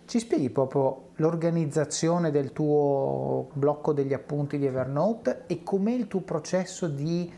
Ci 0.06 0.20
spieghi 0.20 0.52
proprio 0.52 1.10
l'organizzazione 1.16 2.30
del 2.30 2.54
tuo 2.54 3.50
blocco 3.54 3.92
degli 3.92 4.14
appunti 4.14 4.60
di 4.60 4.66
Evernote 4.66 5.44
e 5.48 5.64
com'è 5.64 5.92
il 5.92 6.08
tuo 6.08 6.22
processo 6.22 6.88
di 6.88 7.32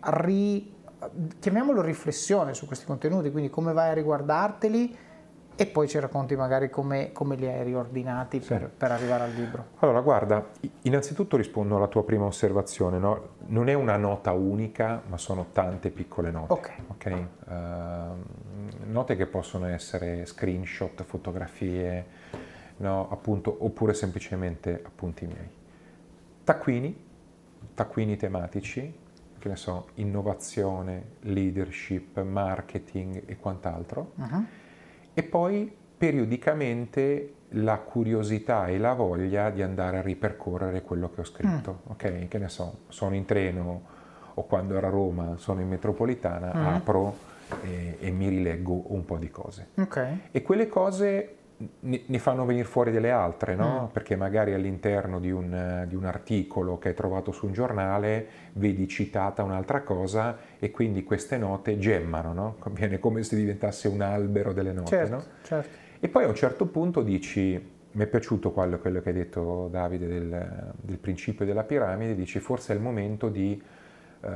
ri, 0.00 0.74
chiamiamolo 1.38 1.82
riflessione 1.82 2.54
su 2.54 2.66
questi 2.66 2.86
contenuti, 2.86 3.30
quindi 3.30 3.50
come 3.50 3.72
vai 3.74 3.90
a 3.90 3.94
riguardarteli 3.94 4.96
e 5.60 5.66
poi 5.66 5.88
ci 5.88 5.98
racconti 5.98 6.36
magari 6.36 6.70
come, 6.70 7.10
come 7.10 7.34
li 7.34 7.44
hai 7.44 7.64
riordinati 7.64 8.40
sì. 8.40 8.46
per, 8.46 8.70
per, 8.70 8.92
arrivare 8.92 9.24
al 9.24 9.32
libro. 9.32 9.70
Allora, 9.78 10.00
guarda, 10.02 10.50
innanzitutto 10.82 11.36
rispondo 11.36 11.74
alla 11.74 11.88
tua 11.88 12.04
prima 12.04 12.26
osservazione, 12.26 12.98
no? 12.98 13.30
non 13.46 13.68
è 13.68 13.74
una 13.74 13.96
nota 13.96 14.30
unica, 14.30 15.02
ma 15.08 15.18
sono 15.18 15.46
tante 15.50 15.90
piccole 15.90 16.30
note. 16.30 16.52
Ok. 16.52 16.72
okay? 16.90 17.26
Uh, 17.46 18.84
note 18.84 19.16
che 19.16 19.26
possono 19.26 19.66
essere 19.66 20.26
screenshot, 20.26 21.02
fotografie, 21.02 22.06
no? 22.76 23.10
Appunto, 23.10 23.56
oppure 23.58 23.94
semplicemente 23.94 24.80
appunti 24.86 25.26
miei. 25.26 25.50
Taccuini, 26.44 27.04
taccuini 27.74 28.16
tematici, 28.16 28.96
che 29.36 29.48
ne 29.48 29.56
so, 29.56 29.88
innovazione, 29.94 31.14
leadership, 31.22 32.22
marketing 32.22 33.24
e 33.26 33.36
quant'altro. 33.38 34.12
Uh-huh 34.14 34.66
e 35.18 35.24
poi 35.24 35.68
periodicamente 35.96 37.32
la 37.52 37.78
curiosità 37.78 38.68
e 38.68 38.78
la 38.78 38.92
voglia 38.92 39.50
di 39.50 39.62
andare 39.62 39.98
a 39.98 40.00
ripercorrere 40.00 40.82
quello 40.82 41.10
che 41.10 41.22
ho 41.22 41.24
scritto. 41.24 41.80
Mm. 41.88 41.90
Ok, 41.90 42.28
che 42.28 42.38
ne 42.38 42.48
so, 42.48 42.82
sono 42.86 43.16
in 43.16 43.24
treno 43.24 43.82
o 44.34 44.44
quando 44.44 44.76
ero 44.76 44.86
a 44.86 44.90
Roma 44.90 45.36
sono 45.36 45.60
in 45.60 45.66
metropolitana, 45.66 46.52
mm. 46.54 46.66
apro 46.66 47.16
e, 47.62 47.96
e, 47.98 48.10
mi 48.12 48.28
rileggo 48.28 48.92
un 48.92 49.04
po' 49.04 49.16
di 49.16 49.28
cose. 49.28 49.70
Okay. 49.74 50.28
E 50.30 50.40
quelle 50.42 50.68
cose 50.68 51.37
ne, 51.80 52.18
fanno 52.18 52.44
venire 52.44 52.66
fuori 52.66 52.92
delle 52.92 53.10
altre, 53.10 53.56
no? 53.56 53.84
Mm. 53.88 53.92
Perché 53.92 54.14
magari 54.14 54.54
all'interno 54.54 55.18
di 55.18 55.30
un, 55.30 55.84
di 55.88 55.96
un, 55.96 56.04
articolo 56.04 56.78
che 56.78 56.88
hai 56.88 56.94
trovato 56.94 57.32
su 57.32 57.46
un 57.46 57.52
giornale 57.52 58.26
vedi 58.52 58.86
citata 58.86 59.42
un'altra 59.42 59.82
cosa 59.82 60.36
e 60.58 60.70
quindi 60.70 61.02
queste 61.02 61.36
note 61.36 61.78
gemmano, 61.78 62.32
no? 62.32 62.56
Viene 62.70 62.98
come 62.98 63.22
se 63.24 63.34
diventasse 63.34 63.88
un 63.88 64.00
albero 64.02 64.52
delle 64.52 64.72
note, 64.72 64.88
certo, 64.88 65.14
no? 65.14 65.22
certo. 65.42 65.76
E 66.00 66.08
poi 66.08 66.24
a 66.24 66.28
un 66.28 66.34
certo 66.36 66.66
punto 66.66 67.02
dici, 67.02 67.52
mi 67.90 68.04
è 68.04 68.06
piaciuto 68.06 68.52
quello, 68.52 68.78
quello 68.78 69.00
che 69.00 69.08
hai 69.08 69.14
detto 69.14 69.68
Davide 69.68 70.06
del, 70.06 70.72
del, 70.80 70.98
principio 70.98 71.44
della 71.44 71.64
piramide, 71.64 72.14
dici 72.14 72.38
forse 72.38 72.72
è 72.72 72.76
il 72.76 72.82
momento 72.82 73.28
di 73.28 73.60
uh, 74.20 74.28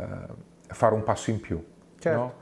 fare 0.67 0.95
un 0.95 1.05
passo 1.05 1.31
in 1.31 1.41
più, 1.41 1.65
certo. 2.01 2.35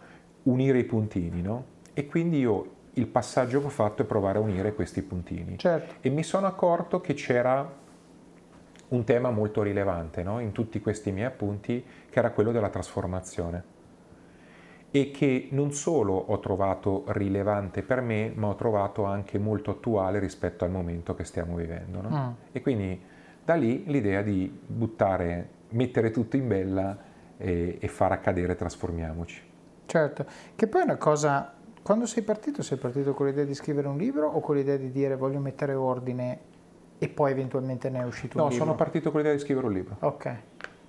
unire 0.45 0.79
i 0.79 0.85
puntini, 0.85 1.43
no? 1.43 1.65
E 1.93 2.07
quindi 2.07 2.39
io 2.39 2.79
il 2.95 3.07
passaggio 3.07 3.61
che 3.61 3.67
ho 3.67 3.71
fatto 3.71 4.03
è 4.03 4.05
provare 4.05 4.39
a 4.39 4.41
unire 4.41 4.75
questi 4.75 5.03
puntini. 5.03 5.59
Certo. 5.59 5.95
E 6.01 6.11
mi 6.11 6.23
sono 6.23 6.47
accorto 6.47 7.01
che 7.01 7.15
c'era 7.15 7.79
un 8.89 9.05
tema 9.05 9.31
molto 9.31 9.63
rilevante 9.63 10.23
no? 10.23 10.41
in 10.41 10.53
tutti 10.53 10.81
questi 10.81 11.13
miei 11.13 11.27
appunti, 11.27 11.85
che 12.09 12.19
era 12.19 12.31
quello 12.31 12.51
della 12.53 12.69
trasformazione. 12.69 13.79
E 14.93 15.13
che 15.13 15.49
non 15.53 15.73
solo 15.73 16.15
ho 16.15 16.41
trovato 16.41 17.05
rilevante 17.09 17.83
per 17.83 18.01
me, 18.01 18.33
ma 18.35 18.49
ho 18.49 18.57
trovato 18.57 19.05
anche 19.05 19.39
molto 19.39 19.71
attuale 19.71 20.19
rispetto 20.19 20.65
al 20.65 20.73
momento 20.73 21.15
che 21.15 21.23
stiamo 21.23 21.55
vivendo. 21.55 22.01
No? 22.01 22.09
Mm. 22.11 22.53
E 22.53 22.61
quindi 22.61 23.01
da 23.45 23.55
lì 23.55 23.85
l'idea 23.87 24.23
di 24.23 24.53
buttare, 24.67 25.49
mettere 25.71 26.11
tutto 26.11 26.37
in 26.37 26.49
bella 26.49 26.99
e, 27.37 27.79
e 27.81 27.89
far 27.89 28.11
accadere 28.11 28.57
Trasformiamoci. 28.57 29.49
Certo, 29.87 30.25
che 30.55 30.67
poi 30.67 30.83
è 30.83 30.85
una 30.85 30.97
cosa 30.97 31.55
quando 31.91 32.07
sei 32.07 32.23
partito, 32.23 32.63
sei 32.63 32.79
partito 32.79 33.15
con 33.15 33.27
l'idea 33.27 33.43
di 33.43 33.53
scrivere 33.53 33.89
un 33.89 33.99
libro 33.99 34.29
o 34.29 34.39
con 34.39 34.55
l'idea 34.55 34.77
di 34.77 34.93
dire 34.93 35.17
voglio 35.17 35.41
mettere 35.41 35.75
ordine 35.75 36.39
e 36.97 37.09
poi 37.09 37.33
eventualmente 37.33 37.91
ne 37.91 37.99
è 37.99 38.05
uscito 38.05 38.39
no, 38.39 38.45
un 38.45 38.51
libro? 38.51 38.65
No, 38.65 38.71
sono 38.71 38.85
partito 38.85 39.11
con 39.11 39.19
l'idea 39.19 39.35
di 39.35 39.41
scrivere 39.41 39.67
un 39.67 39.73
libro. 39.73 39.97
Ok, 39.99 40.37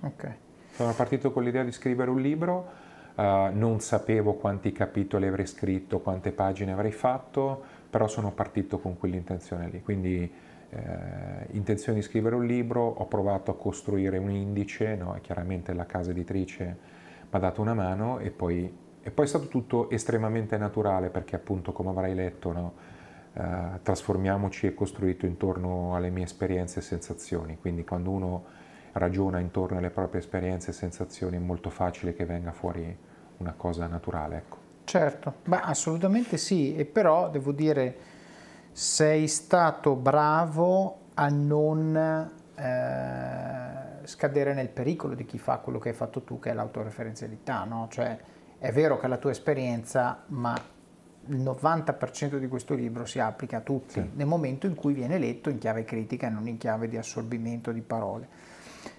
ok. 0.02 0.34
Sono 0.70 0.92
partito 0.92 1.32
con 1.32 1.42
l'idea 1.42 1.64
di 1.64 1.72
scrivere 1.72 2.08
un 2.08 2.20
libro, 2.20 2.68
uh, 3.16 3.22
non 3.50 3.80
sapevo 3.80 4.34
quanti 4.34 4.70
capitoli 4.70 5.26
avrei 5.26 5.46
scritto, 5.46 5.98
quante 5.98 6.30
pagine 6.30 6.70
avrei 6.70 6.92
fatto, 6.92 7.60
però 7.90 8.06
sono 8.06 8.30
partito 8.30 8.78
con 8.78 8.96
quell'intenzione 8.96 9.70
lì. 9.70 9.82
Quindi 9.82 10.32
eh, 10.70 11.46
intenzione 11.50 11.98
di 11.98 12.04
scrivere 12.04 12.36
un 12.36 12.46
libro, 12.46 12.80
ho 12.80 13.06
provato 13.06 13.50
a 13.50 13.56
costruire 13.56 14.18
un 14.18 14.30
indice, 14.30 14.94
no? 14.94 15.18
chiaramente 15.20 15.72
la 15.72 15.84
casa 15.84 16.12
editrice 16.12 16.64
mi 17.22 17.28
ha 17.28 17.38
dato 17.38 17.60
una 17.60 17.74
mano 17.74 18.20
e 18.20 18.30
poi 18.30 18.90
e 19.02 19.10
poi 19.10 19.24
è 19.24 19.28
stato 19.28 19.48
tutto 19.48 19.90
estremamente 19.90 20.56
naturale 20.56 21.10
perché 21.10 21.36
appunto, 21.36 21.72
come 21.72 21.90
avrai 21.90 22.14
letto, 22.14 22.52
no? 22.52 22.72
uh, 23.32 23.80
Trasformiamoci 23.82 24.66
è 24.66 24.74
costruito 24.74 25.26
intorno 25.26 25.94
alle 25.94 26.10
mie 26.10 26.24
esperienze 26.24 26.78
e 26.78 26.82
sensazioni, 26.82 27.58
quindi 27.60 27.84
quando 27.84 28.10
uno 28.10 28.44
ragiona 28.92 29.38
intorno 29.38 29.78
alle 29.78 29.90
proprie 29.90 30.20
esperienze 30.20 30.70
e 30.70 30.74
sensazioni 30.74 31.36
è 31.36 31.40
molto 31.40 31.70
facile 31.70 32.14
che 32.14 32.24
venga 32.24 32.52
fuori 32.52 32.96
una 33.38 33.54
cosa 33.56 33.86
naturale. 33.86 34.36
Ecco. 34.36 34.56
Certo, 34.84 35.34
Beh, 35.44 35.60
assolutamente 35.60 36.36
sì, 36.36 36.76
e 36.76 36.84
però 36.84 37.30
devo 37.30 37.52
dire, 37.52 37.96
sei 38.72 39.26
stato 39.28 39.94
bravo 39.94 40.98
a 41.14 41.28
non 41.28 42.30
eh, 42.54 44.06
scadere 44.06 44.54
nel 44.54 44.68
pericolo 44.68 45.14
di 45.14 45.24
chi 45.24 45.38
fa 45.38 45.58
quello 45.58 45.78
che 45.78 45.90
hai 45.90 45.94
fatto 45.94 46.22
tu, 46.22 46.38
che 46.38 46.50
è 46.50 46.54
l'autoreferenzialità, 46.54 47.64
no? 47.64 47.86
Cioè, 47.90 48.18
è 48.62 48.70
vero 48.70 48.96
che 48.96 49.06
è 49.06 49.08
la 49.08 49.16
tua 49.16 49.32
esperienza, 49.32 50.22
ma 50.28 50.56
il 51.26 51.40
90% 51.40 52.38
di 52.38 52.46
questo 52.46 52.74
libro 52.74 53.04
si 53.04 53.18
applica 53.18 53.56
a 53.56 53.60
tutti 53.60 53.94
sì. 53.94 54.10
nel 54.14 54.26
momento 54.28 54.68
in 54.68 54.76
cui 54.76 54.92
viene 54.92 55.18
letto 55.18 55.50
in 55.50 55.58
chiave 55.58 55.82
critica 55.82 56.28
e 56.28 56.30
non 56.30 56.46
in 56.46 56.58
chiave 56.58 56.86
di 56.86 56.96
assorbimento 56.96 57.72
di 57.72 57.80
parole. 57.80 58.28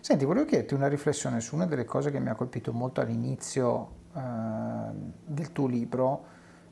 Senti, 0.02 0.26
volevo 0.26 0.46
chiederti 0.46 0.74
una 0.74 0.90
riflessione 0.90 1.40
su 1.40 1.56
una 1.56 1.66
delle 1.66 1.86
cose 1.86 2.12
che 2.12 2.20
mi 2.20 2.28
ha 2.28 2.36
colpito 2.36 2.74
molto 2.74 3.00
all'inizio 3.00 3.92
eh, 4.14 4.20
del 5.28 5.54
tuo 5.54 5.68
libro, 5.68 6.26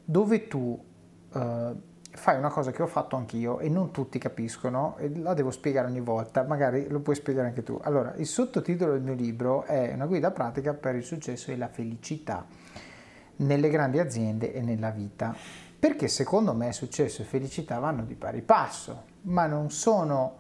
dove 0.04 0.50
tu 0.50 0.78
eh, 1.34 1.74
fai 2.12 2.38
una 2.38 2.50
cosa 2.50 2.72
che 2.72 2.82
ho 2.82 2.88
fatto 2.88 3.16
anch'io 3.16 3.60
e 3.60 3.70
non 3.70 3.92
tutti 3.92 4.20
capiscono 4.20 4.98
e 4.98 5.18
la 5.18 5.34
devo 5.34 5.52
spiegare 5.52 5.88
ogni 5.88 6.02
volta, 6.02 6.44
magari 6.44 6.90
lo 6.90 7.00
puoi 7.00 7.16
spiegare 7.16 7.48
anche 7.48 7.64
tu. 7.64 7.80
Allora, 7.84 8.16
il 8.18 8.28
sottotitolo 8.28 8.92
del 8.92 9.02
mio 9.02 9.14
libro 9.14 9.64
è 9.64 9.94
Una 9.94 10.08
guida 10.08 10.32
pratica 10.32 10.74
per 10.74 10.96
il 10.96 11.04
successo 11.04 11.52
e 11.52 11.56
la 11.56 11.70
felicità 11.70 12.61
nelle 13.38 13.70
grandi 13.70 14.00
aziende 14.00 14.54
e 14.54 14.62
nella 14.62 14.90
vita. 14.90 15.36
Perché 15.80 16.08
secondo 16.08 16.54
me 16.54 16.72
successo 16.74 17.22
e 17.22 17.26
felicità 17.26 17.80
vanno 17.80 18.04
di 18.04 18.16
pari 18.16 18.42
passo, 18.42 19.06
ma 19.24 19.48
non 19.48 19.72
sono 19.72 20.38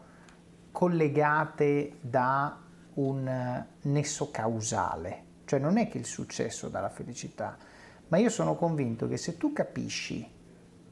collegate 0.72 1.98
da 2.00 2.60
un 2.94 3.66
nesso 3.82 4.32
causale. 4.32 5.24
Cioè 5.46 5.60
non 5.60 5.78
è 5.78 5.88
che 5.88 5.98
il 5.98 6.06
successo 6.06 6.70
dà 6.70 6.80
la 6.80 6.90
felicità, 6.90 7.58
ma 8.10 8.18
io 8.18 8.30
sono 8.30 8.56
convinto 8.56 9.08
che 9.08 9.18
se 9.18 9.38
tu 9.38 9.52
capisci 9.52 10.30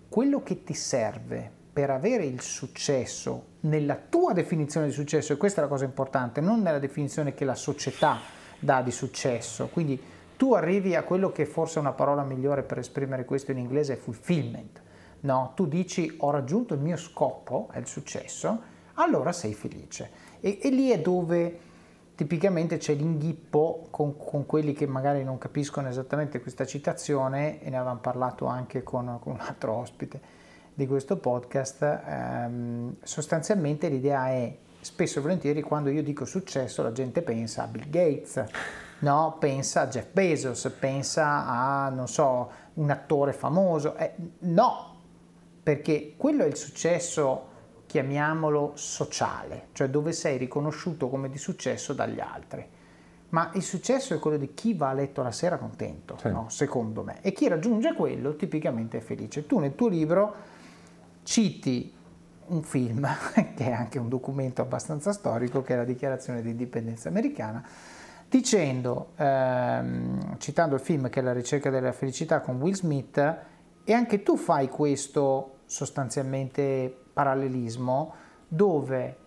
quello 0.10 0.42
che 0.42 0.64
ti 0.64 0.74
serve 0.74 1.52
per 1.72 1.92
avere 1.92 2.26
il 2.26 2.42
successo 2.42 3.58
nella 3.62 3.96
tua 3.96 4.34
definizione 4.34 4.88
di 4.88 4.92
successo, 4.92 5.34
e 5.34 5.38
questa 5.38 5.62
è 5.62 5.64
la 5.64 5.70
cosa 5.70 5.86
importante, 5.86 6.42
non 6.42 6.62
nella 6.62 6.80
definizione 6.80 7.34
che 7.34 7.46
la 7.46 7.56
società 7.56 8.18
dà 8.60 8.82
di 8.82 8.92
successo, 8.92 9.68
quindi 9.68 10.02
tu 10.40 10.54
arrivi 10.54 10.96
a 10.96 11.04
quello 11.04 11.34
che 11.34 11.46
forse 11.46 11.80
è 11.80 11.82
una 11.82 11.92
parola 11.92 12.24
migliore 12.24 12.64
per 12.64 12.78
esprimere 12.78 13.26
questo 13.26 13.52
in 13.52 13.58
inglese 13.58 13.96
è 13.96 13.98
fulfillment. 13.98 14.82
No, 15.22 15.52
tu 15.54 15.68
dici 15.68 16.16
ho 16.20 16.30
raggiunto 16.30 16.74
il 16.76 16.80
mio 16.80 16.96
scopo, 16.96 17.68
è 17.74 17.78
il 17.78 17.88
successo, 17.88 18.62
allora 18.94 19.34
sei 19.34 19.54
felice. 19.54 20.10
E, 20.40 20.60
e 20.62 20.70
lì 20.70 20.92
è 20.92 21.02
dove 21.02 21.60
tipicamente 22.16 22.78
c'è 22.78 22.94
l'inghippo 22.94 23.88
con, 23.90 24.16
con, 24.16 24.46
quelli 24.46 24.72
che 24.72 24.88
magari 24.88 25.26
non 25.26 25.38
capiscono 25.38 25.90
esattamente 25.90 26.40
questa 26.40 26.66
citazione, 26.66 27.62
e 27.62 27.70
ne 27.70 27.76
avevamo 27.76 28.00
parlato 28.00 28.46
anche 28.46 28.82
con, 28.82 29.18
con 29.20 29.34
un 29.34 29.42
altro 29.42 29.74
ospite 29.74 30.22
di 30.74 30.88
questo 30.88 31.18
podcast. 31.18 31.82
Ehm, 31.82 32.96
sostanzialmente 33.04 33.90
l'idea 33.90 34.30
è 34.30 34.58
spesso 34.80 35.20
e 35.20 35.22
volentieri 35.22 35.62
quando 35.62 35.90
io 35.90 36.02
dico 36.02 36.24
successo 36.24 36.82
la 36.82 36.94
gente 36.94 37.22
pensa 37.24 37.64
a 37.64 37.68
Bill 37.68 37.90
Gates 37.90 38.46
no? 39.00 39.38
pensa 39.40 39.82
a 39.82 39.88
Jeff 39.88 40.08
Bezos, 40.12 40.74
pensa 40.80 41.46
a, 41.46 41.90
non 41.90 42.08
so, 42.08 42.52
un 42.76 42.90
attore 42.90 43.34
famoso. 43.34 43.96
Eh, 43.96 44.14
no, 44.40 44.96
perché 45.64 46.14
quello 46.18 46.44
è 46.44 46.48
il 46.48 46.56
successo, 46.56 47.48
chiamiamolo 47.86 48.74
sociale, 48.76 49.68
cioè 49.74 49.90
dove 49.90 50.12
sei 50.12 50.38
riconosciuto 50.38 51.10
come 51.10 51.30
di 51.30 51.38
successo 51.38 51.94
dagli 51.94 52.20
altri. 52.20 52.68
Ma 53.30 53.52
il 53.54 53.62
successo 53.62 54.16
è 54.16 54.20
quello 54.20 54.38
di 54.38 54.54
chi 54.56 54.74
va 54.74 54.90
a 54.90 54.94
letto 54.94 55.22
la 55.22 55.32
sera 55.32 55.58
contento, 55.58 56.18
sì. 56.20 56.30
no? 56.30 56.48
secondo 56.50 57.04
me. 57.04 57.20
E 57.22 57.32
chi 57.32 57.48
raggiunge 57.48 57.94
quello 57.94 58.36
tipicamente 58.36 58.98
è 58.98 59.02
felice. 59.02 59.46
Tu 59.46 59.60
nel 59.60 59.76
tuo 59.76 59.88
libro 59.88 60.36
citi 61.24 61.94
un 62.48 62.64
film, 62.64 63.08
che 63.56 63.66
è 63.66 63.72
anche 63.72 64.00
un 64.00 64.10
documento 64.10 64.62
abbastanza 64.62 65.12
storico, 65.12 65.62
che 65.62 65.74
è 65.74 65.78
la 65.78 65.84
dichiarazione 65.84 66.42
di 66.42 66.50
indipendenza 66.50 67.10
americana, 67.10 67.64
dicendo, 68.30 69.12
ehm, 69.16 70.38
citando 70.38 70.76
il 70.76 70.82
film 70.82 71.10
che 71.10 71.20
è 71.20 71.24
La 71.24 71.34
ricerca 71.34 71.70
della 71.70 71.92
felicità 71.92 72.42
con 72.42 72.62
Will 72.62 72.74
Smith, 72.74 73.18
e 73.84 73.94
anche 73.94 74.22
tu 74.22 74.38
fai 74.38 74.70
questo 74.70 75.58
sostanzialmente 75.66 76.96
parallelismo 77.12 78.14
dove 78.48 79.18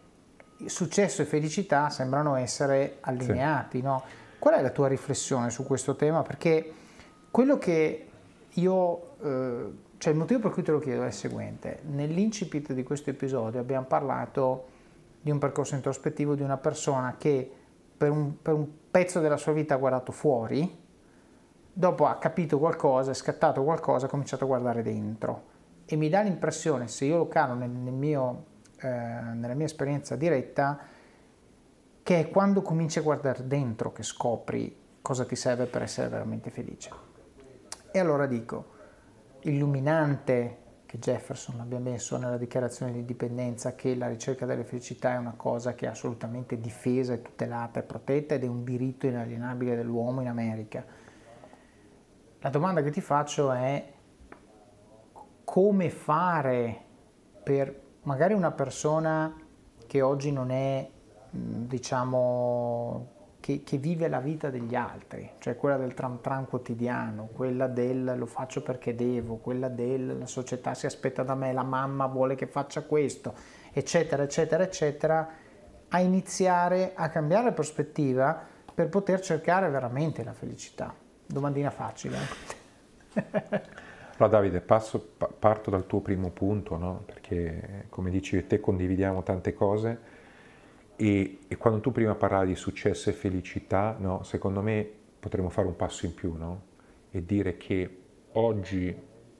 successo 0.66 1.22
e 1.22 1.24
felicità 1.24 1.90
sembrano 1.90 2.36
essere 2.36 2.98
allineati. 3.00 3.78
Sì. 3.78 3.84
No? 3.84 4.02
Qual 4.38 4.54
è 4.54 4.62
la 4.62 4.70
tua 4.70 4.88
riflessione 4.88 5.50
su 5.50 5.64
questo 5.64 5.96
tema? 5.96 6.22
Perché 6.22 6.72
quello 7.30 7.58
che 7.58 8.08
io 8.50 9.16
eh, 9.22 9.70
cioè 9.98 10.12
il 10.12 10.18
motivo 10.18 10.40
per 10.40 10.50
cui 10.50 10.64
te 10.64 10.72
lo 10.72 10.80
chiedo 10.80 11.04
è 11.04 11.06
il 11.06 11.12
seguente. 11.12 11.78
Nell'incipit 11.84 12.72
di 12.72 12.82
questo 12.82 13.10
episodio 13.10 13.60
abbiamo 13.60 13.86
parlato 13.86 14.66
di 15.20 15.30
un 15.30 15.38
percorso 15.38 15.76
introspettivo 15.76 16.34
di 16.34 16.42
una 16.42 16.56
persona 16.56 17.14
che 17.16 17.48
per 17.96 18.10
un, 18.10 18.42
per 18.42 18.54
un 18.54 18.66
pezzo 18.92 19.20
della 19.20 19.38
sua 19.38 19.52
vita 19.52 19.74
ha 19.74 19.78
guardato 19.78 20.12
fuori, 20.12 20.80
dopo 21.72 22.04
ha 22.04 22.18
capito 22.18 22.58
qualcosa, 22.58 23.10
è 23.10 23.14
scattato 23.14 23.64
qualcosa, 23.64 24.04
ha 24.04 24.08
cominciato 24.10 24.44
a 24.44 24.46
guardare 24.46 24.82
dentro. 24.82 25.50
E 25.86 25.96
mi 25.96 26.10
dà 26.10 26.20
l'impressione, 26.20 26.88
se 26.88 27.06
io 27.06 27.16
lo 27.16 27.26
calo 27.26 27.54
nel, 27.54 27.70
nel 27.70 27.94
mio, 27.94 28.44
eh, 28.80 28.88
nella 28.88 29.54
mia 29.54 29.64
esperienza 29.64 30.14
diretta, 30.14 30.78
che 32.02 32.20
è 32.20 32.28
quando 32.28 32.60
cominci 32.60 32.98
a 32.98 33.02
guardare 33.02 33.46
dentro 33.46 33.92
che 33.92 34.02
scopri 34.02 34.76
cosa 35.00 35.24
ti 35.24 35.36
serve 35.36 35.64
per 35.64 35.82
essere 35.82 36.08
veramente 36.08 36.50
felice. 36.50 36.90
E 37.90 37.98
allora 37.98 38.26
dico, 38.26 38.66
illuminante 39.40 40.58
che 40.92 40.98
Jefferson 40.98 41.58
abbia 41.58 41.78
messo 41.78 42.18
nella 42.18 42.36
dichiarazione 42.36 42.92
di 42.92 42.98
indipendenza 42.98 43.74
che 43.74 43.94
la 43.94 44.08
ricerca 44.08 44.44
della 44.44 44.62
felicità 44.62 45.14
è 45.14 45.16
una 45.16 45.32
cosa 45.34 45.72
che 45.72 45.86
è 45.86 45.88
assolutamente 45.88 46.60
difesa 46.60 47.16
tutelata 47.16 47.80
e 47.80 47.82
protetta 47.82 48.34
ed 48.34 48.44
è 48.44 48.46
un 48.46 48.62
diritto 48.62 49.06
inalienabile 49.06 49.74
dell'uomo 49.74 50.20
in 50.20 50.28
America. 50.28 50.84
La 52.40 52.50
domanda 52.50 52.82
che 52.82 52.90
ti 52.90 53.00
faccio 53.00 53.52
è 53.52 53.90
come 55.44 55.88
fare 55.88 56.80
per 57.42 57.74
magari 58.02 58.34
una 58.34 58.52
persona 58.52 59.34
che 59.86 60.02
oggi 60.02 60.30
non 60.30 60.50
è, 60.50 60.90
diciamo, 61.30 63.08
che, 63.42 63.64
che, 63.64 63.76
vive 63.76 64.06
la 64.06 64.20
vita 64.20 64.50
degli 64.50 64.76
altri, 64.76 65.28
cioè 65.40 65.56
quella 65.56 65.76
del 65.76 65.94
tram 65.94 66.20
tram 66.20 66.46
quotidiano, 66.46 67.28
quella 67.32 67.66
del 67.66 68.14
lo 68.16 68.26
faccio 68.26 68.62
perché 68.62 68.94
devo, 68.94 69.38
quella 69.38 69.68
del 69.68 70.16
la 70.16 70.26
società 70.26 70.74
si 70.74 70.86
aspetta 70.86 71.24
da 71.24 71.34
me, 71.34 71.52
la 71.52 71.64
mamma 71.64 72.06
vuole 72.06 72.36
che 72.36 72.46
faccia 72.46 72.82
questo, 72.82 73.34
eccetera, 73.72 74.22
eccetera, 74.22 74.62
eccetera, 74.62 75.28
a 75.88 75.98
iniziare 75.98 76.92
a 76.94 77.08
cambiare 77.08 77.50
prospettiva 77.50 78.40
per 78.72 78.88
poter 78.88 79.20
cercare 79.20 79.68
veramente 79.68 80.22
la 80.22 80.32
felicità. 80.32 80.94
Domandina 81.26 81.70
facile. 81.70 82.18
Allora 84.18 84.36
Davide, 84.36 84.60
passo, 84.60 85.14
parto 85.36 85.70
dal 85.70 85.86
tuo 85.86 85.98
primo 85.98 86.28
punto, 86.30 86.76
no? 86.76 87.02
perché 87.06 87.86
come 87.88 88.08
dici 88.08 88.46
te 88.46 88.60
condividiamo 88.60 89.24
tante 89.24 89.52
cose 89.52 90.11
e, 90.96 91.38
e, 91.48 91.56
quando 91.56 91.80
tu 91.80 91.90
prima 91.90 92.14
parlavi 92.14 92.48
di 92.48 92.54
successo 92.54 93.10
e 93.10 93.12
felicità, 93.12 93.96
no, 93.98 94.22
secondo 94.22 94.60
me 94.60 94.88
potremmo 95.18 95.48
fare 95.48 95.66
un 95.66 95.76
passo 95.76 96.06
in 96.06 96.14
più 96.14 96.34
no? 96.36 96.62
e 97.10 97.24
dire 97.24 97.56
che 97.56 97.98
oggi 98.32 98.94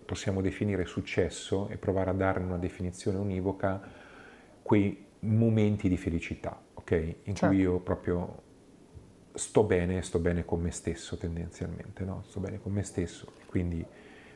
possiamo 0.05 0.41
definire 0.41 0.85
successo 0.85 1.69
e 1.69 1.77
provare 1.77 2.11
a 2.11 2.12
darne 2.12 2.47
una 2.47 2.59
definizione 2.59 3.19
univoca 3.19 3.81
quei 4.62 5.07
momenti 5.21 5.88
di 5.88 5.97
felicità, 5.97 6.61
ok? 6.75 6.91
In 7.25 7.35
certo. 7.35 7.47
cui 7.47 7.57
io 7.57 7.79
proprio 7.79 8.43
sto 9.35 9.62
bene, 9.65 10.03
sto 10.03 10.19
bene 10.19 10.45
con 10.45 10.61
me 10.61 10.71
stesso 10.71 11.17
tendenzialmente, 11.17 12.05
no? 12.05 12.23
Sto 12.27 12.41
bene 12.41 12.61
con 12.61 12.73
me 12.73 12.83
stesso 12.83 13.33
e 13.41 13.47
quindi 13.47 13.85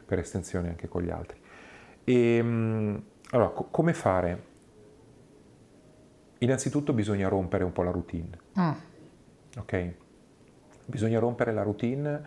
per 0.05 0.19
estensione 0.19 0.69
anche 0.69 0.89
con 0.89 1.03
gli 1.03 1.11
altri. 1.11 1.39
E, 2.05 2.37
ehm, 2.37 3.03
allora, 3.31 3.51
co- 3.51 3.69
come 3.71 3.93
fare? 3.93 4.55
Innanzitutto 6.39 6.93
bisogna 6.93 7.29
rompere 7.29 7.65
un 7.65 7.73
po' 7.73 7.83
la 7.83 7.91
routine. 7.91 8.39
Mm. 8.59 8.73
Ok? 9.59 9.93
Bisogna 10.87 11.19
rompere 11.19 11.53
la 11.53 11.63
routine 11.63 12.23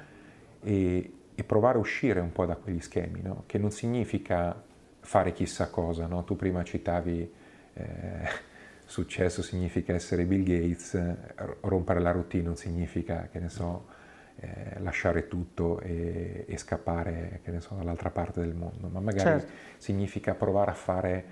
e, 0.62 1.14
e, 1.36 1.44
provare 1.44 1.78
a 1.78 1.80
uscire 1.80 2.20
un 2.20 2.32
po' 2.32 2.46
da 2.46 2.56
quegli 2.56 2.82
schemi, 2.82 3.22
no? 3.22 3.44
Che 3.46 3.58
non 3.58 3.72
significa 3.72 4.62
fare 5.00 5.32
chissà 5.32 5.70
cosa, 5.70 6.08
no? 6.08 6.24
Tu 6.24 6.36
prima 6.36 6.64
citavi 6.64 7.32
eh, 7.74 8.30
successo 8.86 9.42
significa 9.42 9.94
essere 9.94 10.26
Bill 10.26 10.44
Gates, 10.44 11.02
rompere 11.62 12.00
la 12.00 12.12
routine 12.12 12.44
non 12.44 12.56
significa, 12.56 13.30
che 13.32 13.40
ne 13.40 13.50
so, 13.50 13.86
eh, 14.38 14.80
lasciare 14.80 15.28
tutto 15.28 15.80
e, 15.80 16.46
e 16.48 16.58
scappare, 16.58 17.42
che 17.44 17.52
ne 17.52 17.60
so, 17.60 17.76
dall'altra 17.76 18.10
parte 18.10 18.40
del 18.40 18.56
mondo, 18.56 18.88
ma 18.88 19.00
magari 19.00 19.40
certo. 19.40 19.52
significa 19.78 20.34
provare 20.34 20.72
a 20.72 20.74
fare 20.74 21.26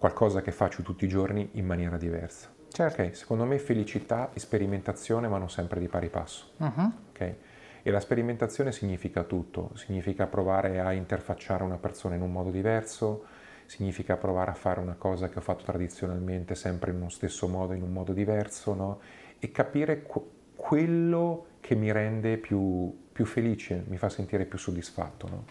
qualcosa 0.00 0.40
che 0.40 0.50
faccio 0.50 0.80
tutti 0.80 1.04
i 1.04 1.08
giorni 1.08 1.50
in 1.52 1.66
maniera 1.66 1.98
diversa. 1.98 2.48
Certo. 2.70 3.02
Okay? 3.02 3.14
Secondo 3.14 3.44
me 3.44 3.58
felicità 3.58 4.30
e 4.32 4.40
sperimentazione 4.40 5.28
vanno 5.28 5.46
sempre 5.46 5.78
di 5.78 5.88
pari 5.88 6.08
passo. 6.08 6.52
Uh-huh. 6.56 6.92
Okay? 7.10 7.36
E 7.82 7.90
la 7.90 8.00
sperimentazione 8.00 8.72
significa 8.72 9.24
tutto, 9.24 9.72
significa 9.74 10.26
provare 10.26 10.80
a 10.80 10.94
interfacciare 10.94 11.64
una 11.64 11.76
persona 11.76 12.14
in 12.14 12.22
un 12.22 12.32
modo 12.32 12.50
diverso, 12.50 13.24
significa 13.66 14.16
provare 14.16 14.52
a 14.52 14.54
fare 14.54 14.80
una 14.80 14.94
cosa 14.94 15.28
che 15.28 15.36
ho 15.36 15.42
fatto 15.42 15.64
tradizionalmente 15.64 16.54
sempre 16.54 16.92
in 16.92 16.96
uno 16.96 17.10
stesso 17.10 17.46
modo, 17.46 17.74
in 17.74 17.82
un 17.82 17.92
modo 17.92 18.14
diverso, 18.14 18.72
no? 18.72 19.00
e 19.38 19.50
capire 19.50 20.00
qu- 20.02 20.24
quello 20.56 21.44
che 21.60 21.74
mi 21.74 21.92
rende 21.92 22.38
più, 22.38 23.08
più, 23.12 23.26
felice, 23.26 23.84
mi 23.86 23.98
fa 23.98 24.08
sentire 24.08 24.46
più 24.46 24.56
soddisfatto. 24.56 25.28
No? 25.28 25.44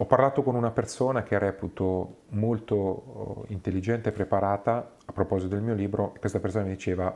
Ho 0.00 0.06
parlato 0.06 0.42
con 0.42 0.54
una 0.54 0.70
persona 0.70 1.22
che 1.22 1.38
reputo 1.38 2.22
molto 2.30 2.74
oh, 2.74 3.44
intelligente 3.48 4.08
e 4.08 4.12
preparata 4.12 4.96
a 5.04 5.12
proposito 5.12 5.54
del 5.54 5.62
mio 5.62 5.74
libro 5.74 6.14
questa 6.18 6.40
persona 6.40 6.64
mi 6.64 6.70
diceva 6.70 7.14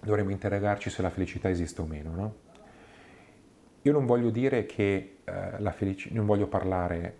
dovremmo 0.00 0.30
interrogarci 0.30 0.88
se 0.88 1.02
la 1.02 1.10
felicità 1.10 1.50
esiste 1.50 1.82
o 1.82 1.84
meno. 1.84 2.14
No? 2.14 2.34
Io 3.82 3.92
non 3.92 4.06
voglio 4.06 4.30
dire 4.30 4.64
che 4.64 5.18
eh, 5.22 5.60
la 5.60 5.72
felicità, 5.72 6.14
non 6.14 6.24
voglio 6.24 6.46
parlare 6.46 7.16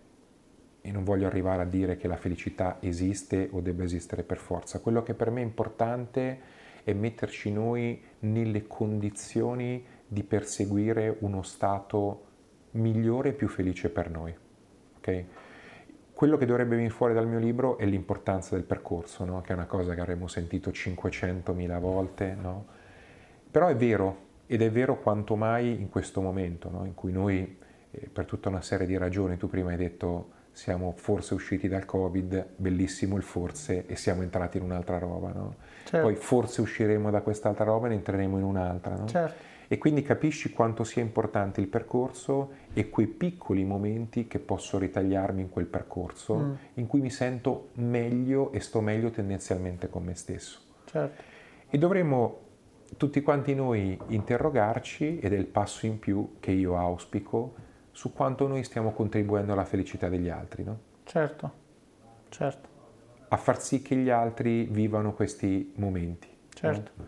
e 0.80 0.90
non 0.90 1.04
voglio 1.04 1.26
arrivare 1.26 1.60
a 1.60 1.66
dire 1.66 1.98
che 1.98 2.08
la 2.08 2.16
felicità 2.16 2.78
esiste 2.80 3.50
o 3.52 3.60
debba 3.60 3.84
esistere 3.84 4.22
per 4.22 4.38
forza. 4.38 4.80
Quello 4.80 5.02
che 5.02 5.12
per 5.12 5.30
me 5.30 5.42
è 5.42 5.44
importante 5.44 6.40
è 6.82 6.94
metterci 6.94 7.52
noi 7.52 8.02
nelle 8.20 8.66
condizioni 8.66 9.84
di 10.06 10.22
perseguire 10.22 11.14
uno 11.20 11.42
stato 11.42 12.28
migliore 12.72 13.30
e 13.30 13.32
più 13.32 13.48
felice 13.48 13.88
per 13.88 14.10
noi. 14.10 14.34
Okay? 14.98 15.26
Quello 16.12 16.36
che 16.36 16.44
dovrebbe 16.44 16.74
venire 16.76 16.92
fuori 16.92 17.14
dal 17.14 17.26
mio 17.26 17.38
libro 17.38 17.78
è 17.78 17.86
l'importanza 17.86 18.54
del 18.54 18.64
percorso, 18.64 19.24
no? 19.24 19.40
che 19.40 19.52
è 19.52 19.54
una 19.54 19.66
cosa 19.66 19.94
che 19.94 20.00
avremmo 20.00 20.28
sentito 20.28 20.70
500.000 20.70 21.80
volte, 21.80 22.36
no? 22.38 22.66
però 23.50 23.68
è 23.68 23.74
vero, 23.74 24.28
ed 24.46 24.60
è 24.60 24.70
vero 24.70 24.98
quanto 24.98 25.34
mai 25.34 25.80
in 25.80 25.88
questo 25.88 26.20
momento, 26.20 26.68
no? 26.68 26.84
in 26.84 26.94
cui 26.94 27.10
noi, 27.10 27.56
eh, 27.90 28.08
per 28.12 28.26
tutta 28.26 28.50
una 28.50 28.60
serie 28.60 28.86
di 28.86 28.98
ragioni, 28.98 29.38
tu 29.38 29.48
prima 29.48 29.70
hai 29.70 29.78
detto 29.78 30.38
siamo 30.52 30.92
forse 30.94 31.32
usciti 31.32 31.68
dal 31.68 31.86
Covid, 31.86 32.48
bellissimo 32.56 33.16
il 33.16 33.22
forse, 33.22 33.86
e 33.86 33.96
siamo 33.96 34.20
entrati 34.20 34.58
in 34.58 34.64
un'altra 34.64 34.98
roba, 34.98 35.32
no? 35.32 35.54
certo. 35.84 36.06
poi 36.06 36.16
forse 36.16 36.60
usciremo 36.60 37.10
da 37.10 37.22
quest'altra 37.22 37.64
roba 37.64 37.86
e 37.86 37.90
ne 37.90 37.94
entreremo 37.94 38.36
in 38.36 38.44
un'altra. 38.44 38.94
No? 38.94 39.06
Certo 39.06 39.50
e 39.72 39.78
quindi 39.78 40.02
capisci 40.02 40.50
quanto 40.50 40.82
sia 40.82 41.00
importante 41.00 41.60
il 41.60 41.68
percorso 41.68 42.54
e 42.72 42.90
quei 42.90 43.06
piccoli 43.06 43.62
momenti 43.62 44.26
che 44.26 44.40
posso 44.40 44.78
ritagliarmi 44.78 45.42
in 45.42 45.48
quel 45.48 45.66
percorso 45.66 46.36
mm. 46.36 46.54
in 46.74 46.88
cui 46.88 47.00
mi 47.00 47.08
sento 47.08 47.68
meglio 47.74 48.50
e 48.50 48.58
sto 48.58 48.80
meglio 48.80 49.10
tendenzialmente 49.10 49.88
con 49.88 50.02
me 50.02 50.16
stesso. 50.16 50.58
Certo. 50.86 51.22
E 51.68 51.78
dovremmo 51.78 52.40
tutti 52.96 53.22
quanti 53.22 53.54
noi 53.54 53.96
interrogarci, 54.08 55.20
ed 55.20 55.32
è 55.32 55.36
il 55.36 55.46
passo 55.46 55.86
in 55.86 56.00
più 56.00 56.38
che 56.40 56.50
io 56.50 56.76
auspico, 56.76 57.54
su 57.92 58.12
quanto 58.12 58.48
noi 58.48 58.64
stiamo 58.64 58.90
contribuendo 58.90 59.52
alla 59.52 59.64
felicità 59.64 60.08
degli 60.08 60.28
altri, 60.28 60.64
no? 60.64 60.78
Certo, 61.04 61.52
certo. 62.28 62.68
A 63.28 63.36
far 63.36 63.60
sì 63.60 63.82
che 63.82 63.94
gli 63.94 64.10
altri 64.10 64.64
vivano 64.64 65.12
questi 65.12 65.74
momenti. 65.76 66.26
Certo. 66.52 66.90
No? 66.96 67.04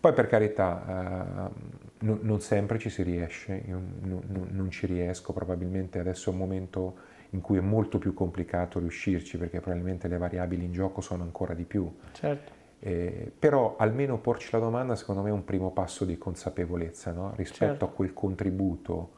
Poi 0.00 0.12
per 0.12 0.28
carità, 0.28 1.50
eh, 1.50 1.86
no, 2.00 2.18
non 2.20 2.40
sempre 2.40 2.78
ci 2.78 2.90
si 2.90 3.02
riesce, 3.02 3.62
io 3.66 3.80
no, 4.00 4.22
non 4.50 4.70
ci 4.70 4.86
riesco, 4.86 5.32
probabilmente 5.32 5.98
adesso 5.98 6.30
è 6.30 6.32
un 6.32 6.38
momento 6.38 6.96
in 7.30 7.40
cui 7.40 7.58
è 7.58 7.60
molto 7.60 7.98
più 7.98 8.14
complicato 8.14 8.78
riuscirci 8.78 9.36
perché 9.36 9.60
probabilmente 9.60 10.08
le 10.08 10.16
variabili 10.16 10.64
in 10.64 10.72
gioco 10.72 11.00
sono 11.00 11.22
ancora 11.22 11.54
di 11.54 11.64
più. 11.64 11.90
Certo. 12.12 12.52
Eh, 12.80 13.32
però 13.36 13.76
almeno 13.76 14.18
porci 14.18 14.50
la 14.52 14.60
domanda 14.60 14.94
secondo 14.94 15.22
me 15.22 15.30
è 15.30 15.32
un 15.32 15.44
primo 15.44 15.72
passo 15.72 16.04
di 16.04 16.16
consapevolezza 16.16 17.10
no? 17.10 17.32
rispetto 17.34 17.70
certo. 17.70 17.84
a 17.86 17.88
quel 17.88 18.12
contributo 18.12 19.16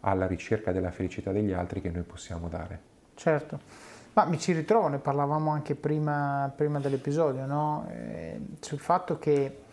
alla 0.00 0.26
ricerca 0.26 0.72
della 0.72 0.90
felicità 0.90 1.30
degli 1.30 1.52
altri 1.52 1.80
che 1.80 1.90
noi 1.90 2.02
possiamo 2.02 2.48
dare. 2.48 2.94
Certo, 3.14 3.60
ma 4.12 4.24
mi 4.24 4.38
ci 4.38 4.52
ritrovo, 4.52 4.88
ne 4.88 4.98
parlavamo 4.98 5.50
anche 5.50 5.74
prima, 5.74 6.52
prima 6.54 6.80
dell'episodio, 6.80 7.46
no? 7.46 7.86
eh, 7.90 8.40
sul 8.60 8.78
fatto 8.78 9.18
che 9.18 9.64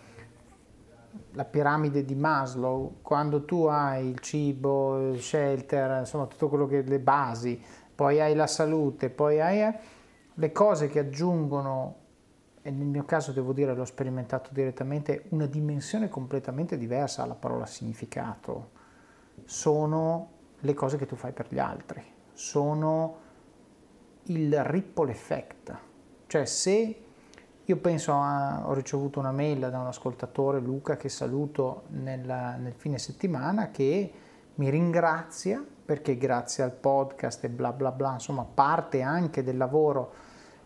la 1.32 1.46
piramide 1.46 2.06
di 2.06 2.16
Maslow, 2.16 2.98
quando 3.02 3.46
tu 3.46 3.66
hai 3.66 4.08
il 4.08 4.20
cibo, 4.20 5.10
il 5.10 5.22
shelter, 5.22 6.00
insomma 6.00 6.26
tutto 6.28 6.50
quello 6.50 6.66
che 6.66 6.82
le 6.82 7.00
basi, 7.00 7.62
poi 7.94 8.20
hai 8.20 8.36
la 8.36 8.48
salute, 8.48 9.10
poi 9.10 9.40
hai 9.40 9.62
eh, 9.62 9.80
le 10.34 10.52
cose 10.52 10.88
che 10.88 11.00
aggiungono, 11.00 11.96
e 12.62 12.72
nel 12.72 12.88
mio 12.88 13.04
caso 13.04 13.32
devo 13.32 13.54
dire 13.54 13.74
l'ho 13.74 13.86
sperimentato 13.86 14.50
direttamente, 14.54 15.26
una 15.30 15.46
dimensione 15.46 16.10
completamente 16.10 16.78
diversa 16.78 17.24
alla 17.24 17.36
parola 17.36 17.66
significato, 17.66 18.72
sono 19.46 20.30
le 20.60 20.74
cose 20.74 20.98
che 20.98 21.06
tu 21.06 21.16
fai 21.16 21.34
per 21.34 21.48
gli 21.50 21.60
altri, 21.60 22.04
sono 22.34 23.18
il 24.24 24.64
ripple 24.64 25.12
effect. 25.12 25.78
Cioè 26.28 26.46
se 26.46 26.98
io 27.66 27.78
penso 27.78 28.14
a, 28.14 28.64
ho 28.66 28.74
ricevuto 28.74 29.20
una 29.20 29.32
mail 29.32 29.70
da 29.70 29.80
un 29.80 29.88
ascoltatore, 29.88 30.60
Luca, 30.60 30.98
che 30.98 31.08
saluto 31.08 31.84
nella, 31.90 32.56
nel 32.56 32.74
fine 32.74 32.98
settimana, 32.98 33.72
che 33.72 34.12
mi 34.56 34.70
ringrazia 34.70 35.64
perché 35.86 36.18
grazie 36.18 36.64
al 36.64 36.72
podcast 36.72 37.44
e 37.44 37.50
bla 37.50 37.72
bla 37.72 37.92
bla, 37.92 38.14
insomma 38.14 38.46
parte 38.46 39.02
anche 39.02 39.44
del 39.44 39.58
lavoro 39.58 40.14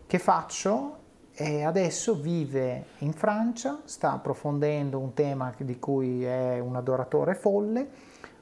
che 0.08 0.20
faccio 0.20 0.98
e 1.34 1.64
adesso 1.64 2.20
vive 2.20 2.86
in 3.00 3.14
Francia, 3.14 3.82
sta 3.84 4.14
approfondendo 4.14 4.98
un 4.98 5.14
tema 5.14 5.54
di 5.56 5.78
cui 5.78 6.24
è 6.24 6.58
un 6.58 6.76
adoratore 6.76 7.36
folle, 7.36 7.90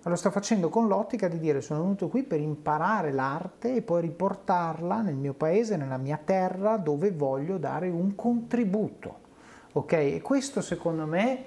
ma 0.05 0.11
lo 0.11 0.17
sto 0.17 0.29
facendo 0.29 0.69
con 0.69 0.87
l'ottica 0.87 1.27
di 1.27 1.39
dire 1.39 1.61
sono 1.61 1.81
venuto 1.81 2.09
qui 2.09 2.21
per 2.21 2.39
imparare 2.39 3.11
l'arte 3.11 3.73
e 3.73 3.81
poi 3.81 4.01
riportarla 4.01 5.01
nel 5.01 5.15
mio 5.15 5.33
paese, 5.33 5.77
nella 5.77 5.97
mia 5.97 6.19
terra 6.23 6.77
dove 6.77 7.09
voglio 7.11 7.57
dare 7.57 7.89
un 7.89 8.13
contributo. 8.13 9.23
Ok? 9.73 9.93
E 9.93 10.21
questo 10.21 10.61
secondo 10.61 11.07
me, 11.07 11.43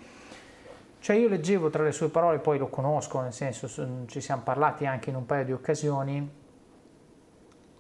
cioè 0.99 1.15
io 1.15 1.29
leggevo 1.29 1.71
tra 1.71 1.85
le 1.85 1.93
sue 1.93 2.09
parole, 2.09 2.41
poi 2.41 2.59
lo 2.59 2.67
conosco, 2.67 3.21
nel 3.21 3.33
senso 3.33 3.69
ci 4.07 4.21
siamo 4.21 4.43
parlati 4.43 4.87
anche 4.87 5.11
in 5.11 5.15
un 5.15 5.25
paio 5.25 5.45
di 5.45 5.53
occasioni, 5.53 6.31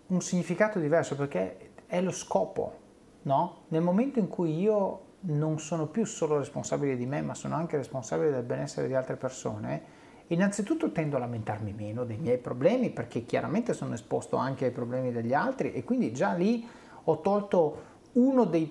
un 0.06 0.20
significato 0.20 0.78
diverso 0.78 1.16
perché 1.16 1.72
è 1.86 2.00
lo 2.00 2.12
scopo 2.12 2.86
no? 3.22 3.64
Nel 3.68 3.82
momento 3.82 4.18
in 4.18 4.28
cui 4.28 4.58
io 4.58 5.06
non 5.20 5.58
sono 5.58 5.86
più 5.86 6.04
solo 6.04 6.38
responsabile 6.38 6.96
di 6.96 7.06
me, 7.06 7.22
ma 7.22 7.34
sono 7.34 7.56
anche 7.56 7.76
responsabile 7.76 8.30
del 8.30 8.42
benessere 8.42 8.86
di 8.86 8.94
altre 8.94 9.16
persone, 9.16 9.96
innanzitutto 10.28 10.92
tendo 10.92 11.16
a 11.16 11.20
lamentarmi 11.20 11.72
meno 11.72 12.04
dei 12.04 12.18
miei 12.18 12.38
problemi, 12.38 12.90
perché 12.90 13.24
chiaramente 13.24 13.72
sono 13.72 13.94
esposto 13.94 14.36
anche 14.36 14.66
ai 14.66 14.70
problemi 14.70 15.12
degli 15.12 15.34
altri 15.34 15.72
e 15.72 15.84
quindi 15.84 16.12
già 16.12 16.32
lì 16.32 16.66
ho 17.04 17.20
tolto 17.20 17.86
una 18.12 18.44
delle 18.44 18.66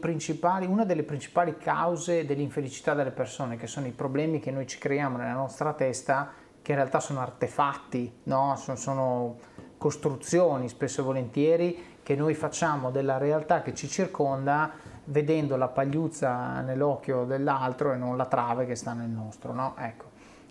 principali 1.04 1.58
cause 1.58 2.26
dell'infelicità 2.26 2.94
delle 2.94 3.12
persone, 3.12 3.56
che 3.56 3.68
sono 3.68 3.88
i 3.88 3.92
problemi 3.92 4.40
che 4.40 4.52
noi 4.52 4.68
ci 4.68 4.78
creiamo 4.78 5.18
nella 5.18 5.34
nostra 5.34 5.74
testa, 5.74 6.32
che 6.62 6.72
in 6.72 6.78
realtà 6.78 7.00
sono 7.00 7.22
artefatti, 7.22 8.20
no? 8.24 8.56
sono, 8.58 8.78
sono 8.78 9.38
costruzioni 9.78 10.68
spesso 10.68 11.02
e 11.02 11.04
volentieri 11.04 11.78
che 12.04 12.16
noi 12.16 12.34
facciamo 12.34 12.92
della 12.92 13.18
realtà 13.18 13.62
che 13.62 13.74
ci 13.74 13.88
circonda 13.88 14.72
vedendo 15.06 15.56
la 15.56 15.68
pagliuzza 15.68 16.62
nell'occhio 16.62 17.24
dell'altro 17.24 17.94
e 17.94 17.98
non 17.98 18.18
la 18.18 18.26
trave 18.26 18.66
che 18.66 18.76
sta 18.76 18.94
nel 18.94 19.10
nostro. 19.10 19.54
No? 19.54 19.76
Ecco, 19.78 20.06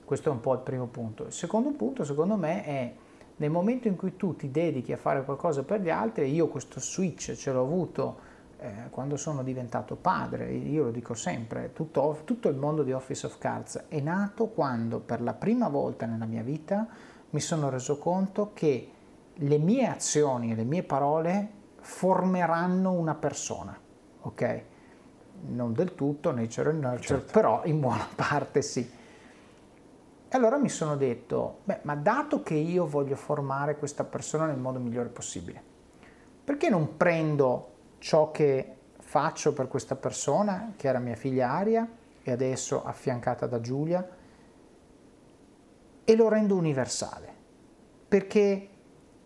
questo 0.07 0.31
è 0.31 0.33
un 0.33 0.41
po' 0.41 0.55
il 0.55 0.61
primo 0.61 0.87
punto. 0.87 1.25
Il 1.27 1.33
secondo 1.33 1.71
punto, 1.73 2.05
secondo 2.05 2.37
me, 2.37 2.65
è 2.65 2.95
nel 3.39 3.51
momento 3.51 3.89
in 3.89 3.97
cui 3.97 4.17
tu 4.17 4.37
ti 4.37 4.51
dedichi 4.51 4.93
a 4.93 4.97
fare 4.97 5.25
qualcosa 5.25 5.65
per 5.65 5.81
gli 5.81 5.91
altri, 5.91 6.33
io 6.33 6.47
questo 6.49 6.81
switch 6.81 7.35
ce 7.35 7.53
l'ho 7.53 7.61
avuto 7.61 8.17
eh, 8.59 8.73
quando 8.91 9.17
sono 9.17 9.43
diventato 9.43 9.97
padre, 9.97 10.53
io 10.53 10.85
lo 10.85 10.91
dico 10.91 11.13
sempre, 11.13 11.73
tutto, 11.75 12.23
tutto 12.25 12.49
il 12.49 12.57
mondo 12.57 12.83
di 12.83 12.93
Office 12.93 13.27
of 13.27 13.37
Cards 13.37 13.87
è 13.89 14.01
nato 14.01 14.47
quando 14.47 15.01
per 15.01 15.21
la 15.21 15.35
prima 15.35 15.69
volta 15.69 16.07
nella 16.07 16.25
mia 16.25 16.43
vita 16.43 16.87
mi 17.31 17.41
sono 17.41 17.69
reso 17.69 17.99
conto 17.99 18.53
che 18.55 18.91
le 19.35 19.59
mie 19.59 19.87
azioni 19.87 20.53
e 20.53 20.55
le 20.55 20.65
mie 20.65 20.83
parole 20.85 21.51
formeranno 21.81 22.93
una 22.93 23.15
persona, 23.15 23.79
ok? 24.23 24.63
Non 25.49 25.75
del 25.75 25.95
tutto, 25.95 26.31
nature 26.31 26.71
and 26.71 26.81
nurture, 26.81 27.03
certo. 27.03 27.33
però 27.33 27.61
in 27.65 27.81
buona 27.81 28.07
parte 28.15 28.63
sì. 28.63 29.05
E 30.29 30.37
allora 30.37 30.59
mi 30.59 30.69
sono 30.69 30.97
detto, 30.97 31.61
beh, 31.65 31.81
ma 31.83 31.95
dato 31.95 32.43
che 32.43 32.55
io 32.55 32.87
voglio 32.87 33.15
formare 33.15 33.77
questa 33.77 34.05
persona 34.05 34.47
nel 34.47 34.59
modo 34.59 34.81
migliore 34.81 35.09
possibile, 35.09 35.63
perché 36.43 36.69
non 36.69 36.97
prendo 36.97 37.75
ciò 37.99 38.31
che 38.33 38.77
faccio 38.99 39.53
per 39.53 39.69
questa 39.69 39.95
persona, 39.95 40.73
che 40.77 40.89
era 40.89 40.99
mia 40.99 41.15
figlia 41.15 41.51
Aria 41.51 41.89
e 42.23 42.31
adesso 42.33 42.85
affiancata 42.85 43.47
da 43.47 43.61
Giulia, 43.61 44.09
e 46.05 46.17
lo 46.17 46.29
rendo 46.29 46.57
universale? 46.57 47.35
Perché 48.09 48.69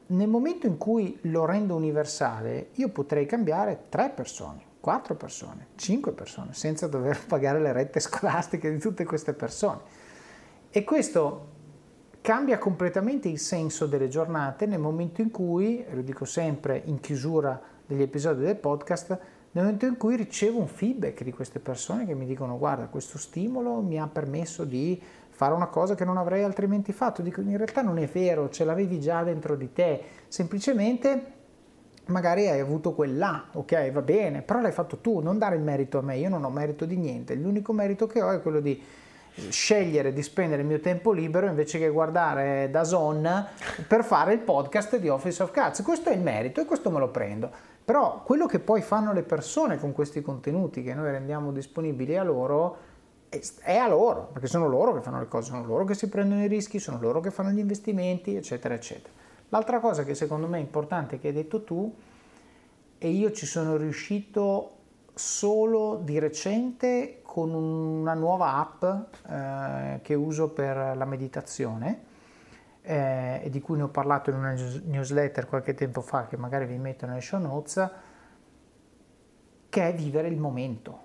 nel 0.07 0.29
momento 0.29 0.67
in 0.67 0.77
cui 0.77 1.19
lo 1.23 1.45
rendo 1.45 1.77
universale, 1.77 2.71
io 2.75 2.89
potrei 2.89 3.27
cambiare 3.27 3.85
tre 3.89 4.11
persone, 4.11 4.63
quattro 4.81 5.15
persone, 5.15 5.69
cinque 5.77 6.13
persone, 6.13 6.53
senza 6.53 6.89
dover 6.89 7.25
pagare 7.27 7.61
le 7.61 7.73
rette 7.73 8.01
scolastiche 8.01 8.71
di 8.71 8.79
tutte 8.79 9.05
queste 9.05 9.33
persone. 9.33 10.00
E 10.73 10.85
questo 10.85 11.49
cambia 12.21 12.57
completamente 12.59 13.27
il 13.29 13.41
senso 13.41 13.87
delle 13.87 14.07
giornate 14.07 14.67
nel 14.67 14.79
momento 14.79 15.21
in 15.21 15.33
cui, 15.33 15.85
lo 15.91 16.01
dico 16.03 16.25
sempre 16.25 16.81
in 16.85 17.01
chiusura 17.01 17.61
degli 17.85 18.03
episodi 18.03 18.45
del 18.45 18.55
podcast, 18.55 19.19
nel 19.51 19.65
momento 19.65 19.87
in 19.87 19.97
cui 19.97 20.15
ricevo 20.15 20.61
un 20.61 20.69
feedback 20.69 21.25
di 21.25 21.33
queste 21.33 21.59
persone 21.59 22.07
che 22.07 22.15
mi 22.15 22.25
dicono 22.25 22.57
guarda 22.57 22.87
questo 22.87 23.19
stimolo 23.19 23.81
mi 23.81 23.99
ha 23.99 24.07
permesso 24.07 24.63
di 24.63 25.03
fare 25.29 25.55
una 25.55 25.67
cosa 25.67 25.97
che 25.97 26.05
non 26.05 26.19
avrei 26.19 26.45
altrimenti 26.45 26.93
fatto. 26.93 27.21
Dico, 27.21 27.41
in 27.41 27.57
realtà 27.57 27.83
non 27.83 27.99
è 27.99 28.07
vero, 28.07 28.49
ce 28.49 28.65
l'avevi 28.65 29.01
già 29.01 29.25
dentro 29.25 29.57
di 29.57 29.73
te, 29.73 30.01
semplicemente 30.29 31.33
magari 32.07 32.49
hai 32.49 32.61
avuto 32.61 32.93
quella, 32.93 33.49
ok, 33.55 33.91
va 33.91 34.03
bene, 34.03 34.43
però 34.43 34.61
l'hai 34.61 34.71
fatto 34.71 34.99
tu, 34.99 35.19
non 35.19 35.37
dare 35.37 35.57
il 35.57 35.63
merito 35.63 35.99
a 35.99 36.03
me, 36.03 36.17
io 36.17 36.29
non 36.29 36.45
ho 36.45 36.51
merito 36.51 36.85
di 36.85 36.97
niente, 36.97 37.35
l'unico 37.35 37.73
merito 37.73 38.07
che 38.07 38.23
ho 38.23 38.31
è 38.31 38.41
quello 38.41 38.61
di 38.61 38.81
scegliere 39.49 40.13
di 40.13 40.23
spendere 40.23 40.63
il 40.63 40.69
mio 40.69 40.81
tempo 40.81 41.13
libero 41.13 41.47
invece 41.47 41.79
che 41.79 41.89
guardare 41.89 42.69
da 42.71 42.85
Zone 42.85 43.47
per 43.87 44.05
fare 44.05 44.35
il 44.35 44.41
podcast 44.41 44.99
di 44.99 45.09
Office 45.09 45.43
of 45.43 45.51
Cards. 45.51 45.83
Questo 45.83 46.11
è 46.11 46.13
il 46.13 46.21
merito 46.21 46.61
e 46.61 46.65
questo 46.65 46.91
me 46.91 46.99
lo 46.99 47.09
prendo. 47.09 47.51
Però 47.85 48.23
quello 48.23 48.47
che 48.47 48.61
poi 48.61 48.83
fanno 48.83 49.13
le 49.13 49.23
persone 49.23 49.79
con 49.79 49.93
questi 49.93 50.23
contenuti 50.23 50.83
che 50.83 50.95
noi 50.95 51.11
rendiamo 51.11 51.51
disponibili 51.51 52.17
a 52.17 52.23
loro 52.23 52.89
è 53.63 53.77
a 53.77 53.87
loro, 53.87 54.29
perché 54.33 54.49
sono 54.49 54.67
loro 54.67 54.93
che 54.93 55.03
fanno 55.03 55.21
le 55.21 55.29
cose, 55.29 55.51
sono 55.51 55.65
loro 55.65 55.85
che 55.85 55.95
si 55.95 56.09
prendono 56.09 56.43
i 56.43 56.49
rischi, 56.49 56.81
sono 56.81 56.99
loro 57.01 57.21
che 57.21 57.31
fanno 57.31 57.51
gli 57.51 57.61
investimenti, 57.61 58.35
eccetera, 58.35 58.75
eccetera. 58.75 59.15
L'altra 59.51 59.79
cosa 59.79 60.03
che 60.05 60.15
secondo 60.15 60.49
me 60.49 60.59
è 60.59 60.61
importante 60.61 61.19
che 61.21 61.29
hai 61.29 61.33
detto 61.33 61.63
tu, 61.63 61.95
e 62.99 63.09
io 63.09 63.31
ci 63.31 63.47
sono 63.47 63.77
riuscito 63.77 64.80
solo 65.21 66.01
di 66.03 66.19
recente 66.19 67.21
con 67.23 67.53
una 67.53 68.15
nuova 68.15 68.55
app 68.55 68.85
eh, 69.29 70.01
che 70.01 70.15
uso 70.15 70.49
per 70.49 70.97
la 70.97 71.05
meditazione 71.05 72.05
eh, 72.81 73.43
e 73.45 73.51
di 73.51 73.61
cui 73.61 73.77
ne 73.77 73.83
ho 73.83 73.89
parlato 73.89 74.31
in 74.31 74.37
una 74.37 74.55
newsletter 74.55 75.47
qualche 75.47 75.75
tempo 75.75 76.01
fa 76.01 76.27
che 76.27 76.39
magari 76.39 76.65
vi 76.65 76.79
metto 76.79 77.05
nelle 77.05 77.21
show 77.21 77.39
notes, 77.39 77.91
che 79.69 79.89
è 79.89 79.95
vivere 79.95 80.29
il 80.29 80.39
momento, 80.39 81.01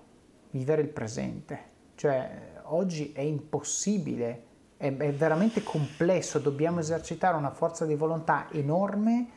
vivere 0.50 0.80
il 0.80 0.88
presente. 0.88 1.74
Cioè, 1.94 2.60
oggi 2.62 3.12
è 3.12 3.20
impossibile, 3.20 4.44
è, 4.78 4.96
è 4.96 5.12
veramente 5.12 5.62
complesso, 5.62 6.38
dobbiamo 6.38 6.80
esercitare 6.80 7.36
una 7.36 7.50
forza 7.50 7.84
di 7.84 7.94
volontà 7.94 8.48
enorme 8.50 9.28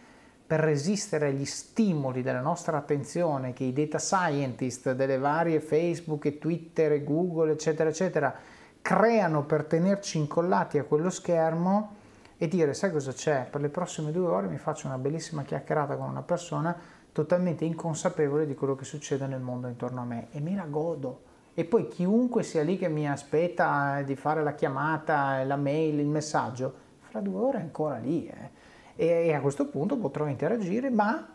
per 0.50 0.62
resistere 0.62 1.28
agli 1.28 1.46
stimoli 1.46 2.24
della 2.24 2.42
nostra 2.42 2.76
attenzione 2.76 3.54
che 3.54 3.66
i 3.66 3.72
data 3.72 4.00
scientist 4.00 4.94
delle 4.94 5.20
varie 5.20 5.60
Facebook 5.60 6.26
e 6.26 6.40
Twitter 6.40 6.92
e 6.92 7.04
Google, 7.04 7.52
eccetera, 7.52 7.88
eccetera, 7.90 8.34
creano 8.82 9.44
per 9.44 9.66
tenerci 9.66 10.18
incollati 10.18 10.80
a 10.80 10.86
quello 10.86 11.12
schermo 11.12 11.98
e 12.36 12.48
dire, 12.48 12.74
sai 12.74 12.92
cosa 12.92 13.12
c'è? 13.12 13.46
Per 13.48 13.62
le 13.62 13.70
prossime 13.70 14.12
due 14.12 14.26
ore 14.26 14.48
mi 14.48 14.58
faccio 14.58 14.88
una 14.88 14.98
bellissima 14.98 15.44
chiacchierata 15.44 15.96
con 15.96 16.10
una 16.10 16.24
persona 16.24 16.76
totalmente 17.12 17.64
inconsapevole 17.64 18.48
di 18.48 18.56
quello 18.56 18.74
che 18.74 18.86
succede 18.86 19.28
nel 19.28 19.42
mondo 19.42 19.68
intorno 19.68 20.02
a 20.02 20.06
me 20.06 20.30
e 20.32 20.40
me 20.40 20.56
la 20.56 20.66
godo 20.66 21.22
e 21.54 21.64
poi 21.64 21.88
chiunque 21.88 22.42
sia 22.42 22.64
lì 22.64 22.76
che 22.76 22.90
mi 22.90 23.08
aspetta 23.08 24.02
di 24.02 24.16
fare 24.16 24.42
la 24.42 24.56
chiamata, 24.56 25.44
la 25.44 25.58
mail, 25.58 26.00
il 26.00 26.08
messaggio, 26.08 26.74
fra 27.02 27.20
due 27.20 27.40
ore 27.40 27.58
è 27.60 27.62
ancora 27.62 27.98
lì. 27.98 28.26
Eh. 28.26 28.59
E, 29.02 29.34
a 29.34 29.40
questo 29.40 29.68
punto 29.68 29.96
potrò 29.96 30.28
interagire, 30.28 30.90
ma 30.90 31.26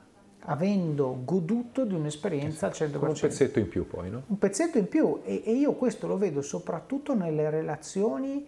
avendo 0.40 1.20
goduto 1.24 1.86
di 1.86 1.94
un'esperienza 1.94 2.66
al 2.66 2.72
100%. 2.72 2.98
Con 2.98 3.08
un 3.08 3.18
pezzetto 3.18 3.58
in 3.58 3.68
più 3.68 3.86
poi, 3.86 4.10
no? 4.10 4.24
Un 4.26 4.36
pezzetto 4.36 4.76
in 4.76 4.86
più 4.86 5.20
e, 5.24 5.42
e 5.46 5.52
io 5.52 5.72
questo 5.72 6.06
lo 6.06 6.18
vedo 6.18 6.42
soprattutto 6.42 7.14
nelle 7.14 7.48
relazioni 7.48 8.46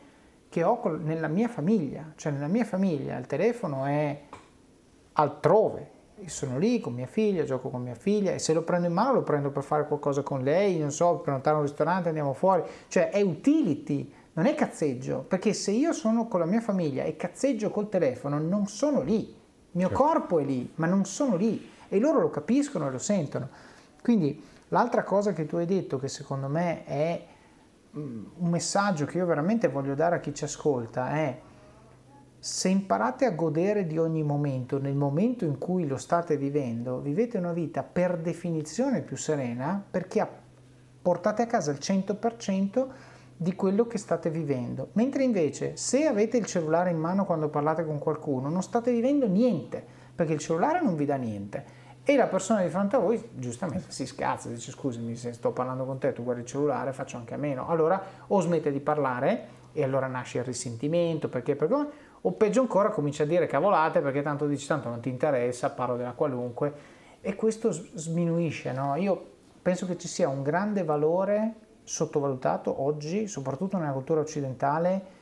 che 0.50 0.62
ho 0.62 0.78
con, 0.78 1.02
nella 1.02 1.28
mia 1.28 1.48
famiglia, 1.48 2.12
cioè 2.16 2.30
nella 2.30 2.46
mia 2.46 2.66
famiglia 2.66 3.16
il 3.16 3.26
telefono 3.26 3.86
è 3.86 4.20
altrove, 5.14 5.90
io 6.18 6.28
sono 6.28 6.58
lì 6.58 6.78
con 6.78 6.92
mia 6.92 7.06
figlia, 7.06 7.44
gioco 7.44 7.70
con 7.70 7.82
mia 7.82 7.94
figlia 7.94 8.32
e 8.32 8.38
se 8.38 8.52
lo 8.52 8.62
prendo 8.62 8.86
in 8.86 8.92
mano 8.92 9.14
lo 9.14 9.22
prendo 9.22 9.50
per 9.50 9.62
fare 9.62 9.86
qualcosa 9.86 10.20
con 10.20 10.42
lei, 10.42 10.78
non 10.78 10.92
so, 10.92 11.16
prenotare 11.20 11.56
un 11.56 11.62
ristorante, 11.62 12.08
andiamo 12.08 12.34
fuori, 12.34 12.62
cioè 12.88 13.08
è 13.08 13.22
utility, 13.22 14.12
non 14.37 14.47
è 14.47 14.55
cazzeggio, 14.55 15.24
perché 15.26 15.55
se 15.55 15.70
io 15.70 15.93
sono 15.93 16.28
con 16.28 16.41
la 16.41 16.47
mia 16.47 16.61
famiglia 16.61 17.05
e 17.05 17.16
cazzeggio 17.16 17.70
col 17.70 17.89
telefono 17.89 18.39
non 18.39 18.66
sono 18.66 19.01
lì, 19.01 19.20
il 19.20 19.37
mio 19.70 19.89
certo. 19.89 20.03
corpo 20.03 20.39
è 20.39 20.45
lì, 20.45 20.70
ma 20.74 20.87
non 20.87 21.07
sono 21.07 21.37
lì 21.37 21.70
e 21.89 21.99
loro 21.99 22.20
lo 22.20 22.28
capiscono 22.28 22.87
e 22.87 22.91
lo 22.91 22.99
sentono. 22.99 23.49
Quindi 24.03 24.43
l'altra 24.68 25.05
cosa 25.05 25.32
che 25.32 25.47
tu 25.47 25.57
hai 25.57 25.64
detto 25.64 25.99
che 25.99 26.09
secondo 26.09 26.49
me 26.49 26.84
è 26.84 27.26
mm, 27.97 28.24
un 28.37 28.51
messaggio 28.51 29.07
che 29.07 29.16
io 29.16 29.24
veramente 29.24 29.68
voglio 29.68 29.95
dare 29.95 30.16
a 30.16 30.20
chi 30.20 30.34
ci 30.34 30.45
ascolta 30.45 31.11
è 31.12 31.41
se 32.39 32.68
imparate 32.68 33.24
a 33.24 33.30
godere 33.30 33.87
di 33.87 33.97
ogni 33.97 34.22
momento, 34.22 34.78
nel 34.78 34.95
momento 34.95 35.47
in 35.47 35.57
cui 35.57 35.87
lo 35.87 35.97
state 35.97 36.37
vivendo, 36.37 37.01
vivete 37.01 37.39
una 37.39 37.55
vita 37.55 37.82
per 37.82 38.18
definizione 38.18 39.01
più 39.01 39.16
serena 39.16 39.82
perché 39.91 40.28
portate 41.01 41.43
a 41.43 41.47
casa 41.47 41.70
il 41.70 41.78
100% 41.80 42.87
di 43.37 43.55
quello 43.55 43.87
che 43.87 43.99
state 43.99 44.30
vivendo. 44.30 44.89
Mentre 44.93 45.22
invece 45.22 45.76
se 45.76 46.07
avete 46.07 46.37
il 46.37 46.47
cellulare 46.47 46.91
in 46.91 46.99
mano 46.99 47.24
quando 47.24 47.49
parlate 47.49 47.84
con 47.84 47.99
qualcuno, 47.99 48.49
non 48.49 48.62
state 48.62 48.91
vivendo 48.91 49.26
niente, 49.26 49.84
perché 50.14 50.32
il 50.32 50.39
cellulare 50.39 50.80
non 50.80 50.97
vi 50.97 51.05
dà 51.05 51.16
niente. 51.16 51.84
E 52.03 52.16
la 52.16 52.28
persona 52.28 52.62
di 52.62 52.68
fronte 52.68 52.97
a 52.97 53.01
voi 53.01 53.22
giustamente 53.34 53.91
si 53.91 54.07
scazza, 54.07 54.49
dice 54.49 54.70
scusami 54.70 55.16
se 55.16 55.32
sto 55.32 55.51
parlando 55.51 55.84
con 55.84 55.99
te, 55.99 56.12
tu 56.12 56.22
guardi 56.22 56.43
il 56.43 56.47
cellulare, 56.47 56.93
faccio 56.93 57.16
anche 57.16 57.34
a 57.34 57.37
meno. 57.37 57.68
Allora 57.68 58.01
o 58.28 58.41
smette 58.41 58.70
di 58.70 58.80
parlare 58.80 59.55
e 59.72 59.82
allora 59.82 60.07
nasce 60.07 60.39
il 60.39 60.45
risentimento, 60.45 61.28
perché, 61.28 61.57
perché 61.57 61.74
o 62.20 62.32
peggio 62.32 62.61
ancora 62.61 62.91
comincia 62.91 63.24
a 63.24 63.26
dire 63.26 63.47
cavolate 63.47 64.01
perché 64.01 64.22
tanto 64.22 64.47
dici 64.47 64.66
tanto 64.66 64.89
non 64.89 65.01
ti 65.01 65.09
interessa, 65.09 65.70
parlo 65.70 65.97
della 65.97 66.12
qualunque 66.12 66.95
e 67.20 67.34
questo 67.34 67.70
sminuisce. 67.70 68.72
No? 68.72 68.95
Io 68.97 69.34
penso 69.61 69.84
che 69.87 69.99
ci 69.99 70.09
sia 70.09 70.28
un 70.28 70.43
grande 70.43 70.84
valore 70.84 71.55
sottovalutato 71.87 72.82
oggi, 72.82 73.28
soprattutto 73.28 73.78
nella 73.78 73.93
cultura 73.93 74.20
occidentale, 74.20 75.14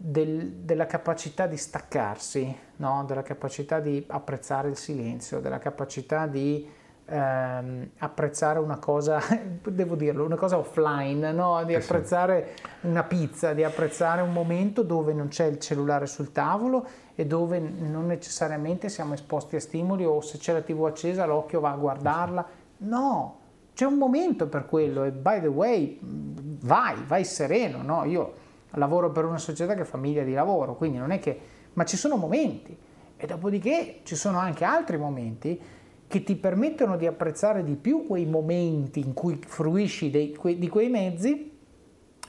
del, 0.00 0.52
della 0.52 0.86
capacità 0.86 1.48
di 1.48 1.56
staccarsi, 1.56 2.56
no? 2.76 3.04
della 3.04 3.22
capacità 3.22 3.80
di 3.80 4.04
apprezzare 4.06 4.68
il 4.68 4.76
silenzio, 4.76 5.40
della 5.40 5.58
capacità 5.58 6.28
di 6.28 6.66
ehm, 7.04 7.90
apprezzare 7.98 8.60
una 8.60 8.78
cosa, 8.78 9.20
devo 9.68 9.96
dirlo, 9.96 10.24
una 10.24 10.36
cosa 10.36 10.56
offline, 10.56 11.32
no? 11.32 11.64
di 11.64 11.74
apprezzare 11.74 12.54
una 12.82 13.02
pizza, 13.02 13.52
di 13.52 13.64
apprezzare 13.64 14.22
un 14.22 14.32
momento 14.32 14.82
dove 14.82 15.12
non 15.12 15.26
c'è 15.26 15.46
il 15.46 15.58
cellulare 15.58 16.06
sul 16.06 16.30
tavolo 16.30 16.86
e 17.16 17.26
dove 17.26 17.58
non 17.58 18.06
necessariamente 18.06 18.88
siamo 18.88 19.14
esposti 19.14 19.56
a 19.56 19.60
stimoli 19.60 20.04
o 20.04 20.20
se 20.20 20.38
c'è 20.38 20.52
la 20.52 20.62
tv 20.62 20.84
accesa 20.84 21.26
l'occhio 21.26 21.58
va 21.58 21.72
a 21.72 21.76
guardarla. 21.76 22.46
No, 22.80 23.47
c'è 23.78 23.84
un 23.84 23.94
momento 23.94 24.48
per 24.48 24.66
quello 24.66 25.04
e 25.04 25.12
by 25.12 25.40
the 25.40 25.46
way 25.46 26.00
vai, 26.02 26.96
vai 27.06 27.24
sereno, 27.24 27.80
no? 27.80 28.04
Io 28.06 28.34
lavoro 28.70 29.12
per 29.12 29.24
una 29.24 29.38
società 29.38 29.76
che 29.76 29.82
è 29.82 29.84
famiglia 29.84 30.24
di 30.24 30.32
lavoro, 30.32 30.74
quindi 30.74 30.98
non 30.98 31.12
è 31.12 31.20
che... 31.20 31.38
ma 31.74 31.84
ci 31.84 31.96
sono 31.96 32.16
momenti 32.16 32.76
e 33.16 33.26
dopodiché 33.26 34.00
ci 34.02 34.16
sono 34.16 34.38
anche 34.38 34.64
altri 34.64 34.96
momenti 34.96 35.60
che 36.08 36.24
ti 36.24 36.34
permettono 36.34 36.96
di 36.96 37.06
apprezzare 37.06 37.62
di 37.62 37.76
più 37.76 38.04
quei 38.04 38.26
momenti 38.26 38.98
in 38.98 39.12
cui 39.14 39.38
fruisci 39.46 40.10
dei, 40.10 40.34
que, 40.34 40.58
di 40.58 40.68
quei 40.68 40.88
mezzi 40.88 41.56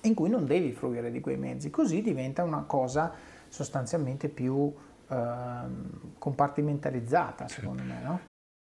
in 0.04 0.14
cui 0.14 0.30
non 0.30 0.46
devi 0.46 0.72
fruire 0.72 1.10
di 1.10 1.20
quei 1.20 1.38
mezzi, 1.38 1.72
così 1.72 2.04
diventa 2.04 2.44
una 2.44 2.62
cosa 2.68 3.12
sostanzialmente 3.48 4.30
più 4.30 4.72
eh, 5.08 5.18
compartimentalizzata, 6.20 7.48
secondo 7.48 7.82
me, 7.82 8.02
no? 8.04 8.29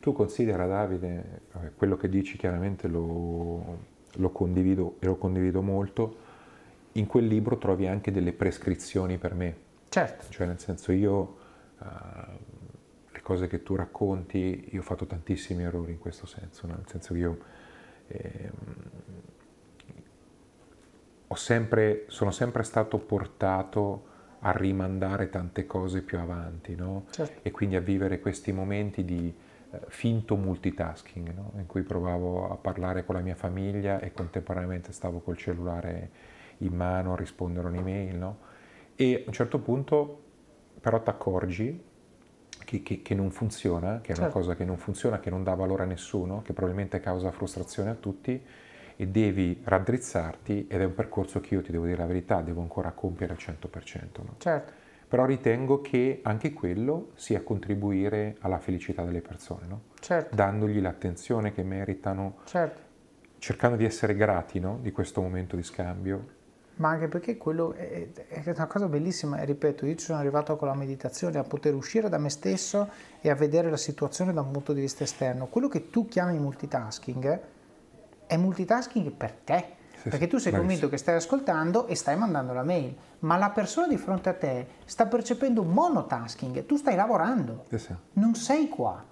Tu 0.00 0.12
considera, 0.12 0.66
Davide, 0.66 1.42
quello 1.76 1.96
che 1.96 2.08
dici 2.08 2.38
chiaramente 2.38 2.88
lo, 2.88 3.78
lo 4.14 4.30
condivido 4.30 4.96
e 4.98 5.04
lo 5.06 5.16
condivido 5.16 5.60
molto, 5.60 6.16
in 6.92 7.06
quel 7.06 7.26
libro 7.26 7.58
trovi 7.58 7.86
anche 7.86 8.10
delle 8.10 8.32
prescrizioni 8.32 9.18
per 9.18 9.34
me. 9.34 9.56
Certo. 9.90 10.24
Cioè 10.30 10.46
nel 10.46 10.58
senso 10.58 10.92
io, 10.92 11.36
uh, 11.78 11.84
le 13.12 13.20
cose 13.20 13.46
che 13.46 13.62
tu 13.62 13.74
racconti, 13.74 14.68
io 14.70 14.80
ho 14.80 14.82
fatto 14.82 15.04
tantissimi 15.04 15.64
errori 15.64 15.92
in 15.92 15.98
questo 15.98 16.26
senso, 16.26 16.66
no? 16.66 16.76
nel 16.76 16.88
senso 16.88 17.12
che 17.12 17.20
io 17.20 17.38
eh, 18.08 18.50
sempre, 21.34 22.04
sono 22.08 22.30
sempre 22.30 22.62
stato 22.62 22.98
portato 22.98 24.06
a 24.40 24.52
rimandare 24.52 25.28
tante 25.28 25.66
cose 25.66 26.00
più 26.00 26.18
avanti, 26.18 26.74
no? 26.74 27.04
certo. 27.10 27.40
E 27.42 27.50
quindi 27.50 27.76
a 27.76 27.80
vivere 27.80 28.20
questi 28.20 28.52
momenti 28.52 29.04
di 29.04 29.34
finto 29.88 30.36
multitasking, 30.36 31.32
no? 31.32 31.52
in 31.56 31.66
cui 31.66 31.82
provavo 31.82 32.50
a 32.50 32.56
parlare 32.56 33.04
con 33.04 33.14
la 33.14 33.20
mia 33.20 33.34
famiglia 33.34 34.00
e 34.00 34.12
contemporaneamente 34.12 34.92
stavo 34.92 35.20
col 35.20 35.36
cellulare 35.36 36.10
in 36.58 36.74
mano 36.74 37.12
a 37.12 37.16
rispondere 37.16 37.66
a 37.66 37.70
un'email, 37.70 38.16
no? 38.16 38.38
E 38.94 39.14
a 39.14 39.22
un 39.26 39.32
certo 39.32 39.58
punto 39.60 40.22
però 40.80 41.00
ti 41.02 41.10
accorgi 41.10 41.82
che, 42.64 42.82
che, 42.82 43.02
che, 43.02 43.14
non 43.14 43.30
funziona, 43.30 44.00
che 44.00 44.12
è 44.12 44.14
certo. 44.14 44.22
una 44.22 44.30
cosa 44.30 44.54
che 44.54 44.64
non 44.64 44.76
funziona, 44.76 45.20
che 45.20 45.30
non 45.30 45.42
dà 45.42 45.54
valore 45.54 45.82
a 45.82 45.86
nessuno, 45.86 46.42
che 46.42 46.52
probabilmente 46.52 47.00
causa 47.00 47.30
frustrazione 47.30 47.90
a 47.90 47.94
tutti 47.94 48.42
e 48.96 49.06
devi 49.08 49.60
raddrizzarti 49.64 50.66
ed 50.68 50.80
è 50.80 50.84
un 50.84 50.94
percorso 50.94 51.40
che 51.40 51.54
io 51.54 51.62
ti 51.62 51.70
devo 51.70 51.86
dire 51.86 51.98
la 51.98 52.06
verità, 52.06 52.42
devo 52.42 52.60
ancora 52.60 52.90
compiere 52.92 53.32
al 53.32 53.38
100%. 53.38 54.22
No? 54.22 54.34
Certo. 54.38 54.79
Però 55.10 55.24
ritengo 55.24 55.80
che 55.80 56.20
anche 56.22 56.52
quello 56.52 57.10
sia 57.14 57.42
contribuire 57.42 58.36
alla 58.42 58.60
felicità 58.60 59.02
delle 59.02 59.20
persone, 59.20 59.66
no? 59.66 59.80
certo. 59.98 60.36
dandogli 60.36 60.80
l'attenzione 60.80 61.52
che 61.52 61.64
meritano, 61.64 62.36
certo. 62.44 62.80
cercando 63.38 63.76
di 63.76 63.84
essere 63.84 64.14
grati 64.14 64.60
no? 64.60 64.78
di 64.80 64.92
questo 64.92 65.20
momento 65.20 65.56
di 65.56 65.64
scambio 65.64 66.38
ma 66.80 66.88
anche 66.88 67.08
perché 67.08 67.36
quello 67.36 67.74
è, 67.74 68.08
è, 68.28 68.42
una 68.46 68.66
cosa 68.66 68.88
bellissima 68.88 69.38
e 69.38 69.44
ripeto, 69.44 69.84
io 69.84 69.94
ci 69.96 70.06
sono 70.06 70.18
arrivato 70.18 70.56
con 70.56 70.66
la 70.66 70.74
meditazione 70.74 71.38
a 71.38 71.42
poter 71.42 71.74
uscire 71.74 72.08
da 72.08 72.16
me 72.16 72.30
stesso 72.30 72.88
e 73.20 73.28
a 73.28 73.34
vedere 73.34 73.68
la 73.68 73.76
situazione 73.76 74.32
da 74.32 74.40
un 74.40 74.50
punto 74.50 74.72
di 74.72 74.80
vista 74.80 75.04
esterno. 75.04 75.46
Quello 75.46 75.68
che 75.68 75.90
tu 75.90 76.08
chiami 76.08 76.38
multitasking 76.38 77.40
è 78.26 78.36
multitasking 78.38 79.10
per 79.10 79.32
te, 79.32 79.64
perché 80.02 80.26
tu 80.26 80.38
sei 80.38 80.52
convinto 80.52 80.88
che 80.88 80.96
stai 80.96 81.16
ascoltando 81.16 81.86
e 81.86 81.94
stai 81.94 82.16
mandando 82.16 82.52
la 82.52 82.62
mail, 82.62 82.94
ma 83.20 83.36
la 83.36 83.50
persona 83.50 83.86
di 83.86 83.96
fronte 83.96 84.28
a 84.28 84.34
te 84.34 84.66
sta 84.84 85.06
percependo 85.06 85.62
un 85.62 85.72
monotasking, 85.72 86.64
tu 86.66 86.76
stai 86.76 86.96
lavorando, 86.96 87.64
sì, 87.74 87.94
non 88.14 88.34
sei 88.34 88.68
qua. 88.68 89.04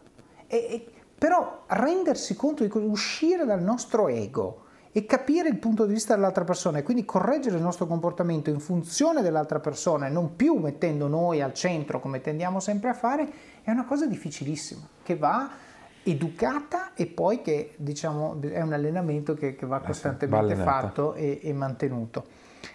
E, 0.46 0.56
e, 0.56 0.92
però 1.18 1.64
rendersi 1.66 2.34
conto 2.34 2.64
di 2.64 2.70
uscire 2.72 3.44
dal 3.44 3.62
nostro 3.62 4.08
ego, 4.08 4.66
e 4.90 5.04
capire 5.04 5.48
il 5.48 5.58
punto 5.58 5.86
di 5.86 5.92
vista 5.92 6.14
dell'altra 6.14 6.44
persona 6.44 6.78
e 6.78 6.82
quindi 6.82 7.04
correggere 7.04 7.56
il 7.56 7.62
nostro 7.62 7.86
comportamento 7.86 8.50
in 8.50 8.58
funzione 8.58 9.22
dell'altra 9.22 9.60
persona 9.60 10.06
e 10.06 10.10
non 10.10 10.34
più 10.34 10.54
mettendo 10.54 11.06
noi 11.06 11.42
al 11.42 11.52
centro 11.52 12.00
come 12.00 12.20
tendiamo 12.20 12.58
sempre 12.58 12.88
a 12.88 12.94
fare 12.94 13.30
è 13.62 13.70
una 13.70 13.84
cosa 13.84 14.06
difficilissima 14.06 14.80
che 15.02 15.16
va 15.16 15.50
educata 16.10 16.94
e 16.94 17.06
poi 17.06 17.40
che 17.42 17.74
diciamo 17.76 18.40
è 18.40 18.60
un 18.60 18.72
allenamento 18.72 19.34
che, 19.34 19.54
che 19.54 19.66
va 19.66 19.80
costantemente 19.80 20.54
va 20.54 20.62
fatto 20.62 21.14
e, 21.14 21.40
e 21.42 21.52
mantenuto. 21.52 22.24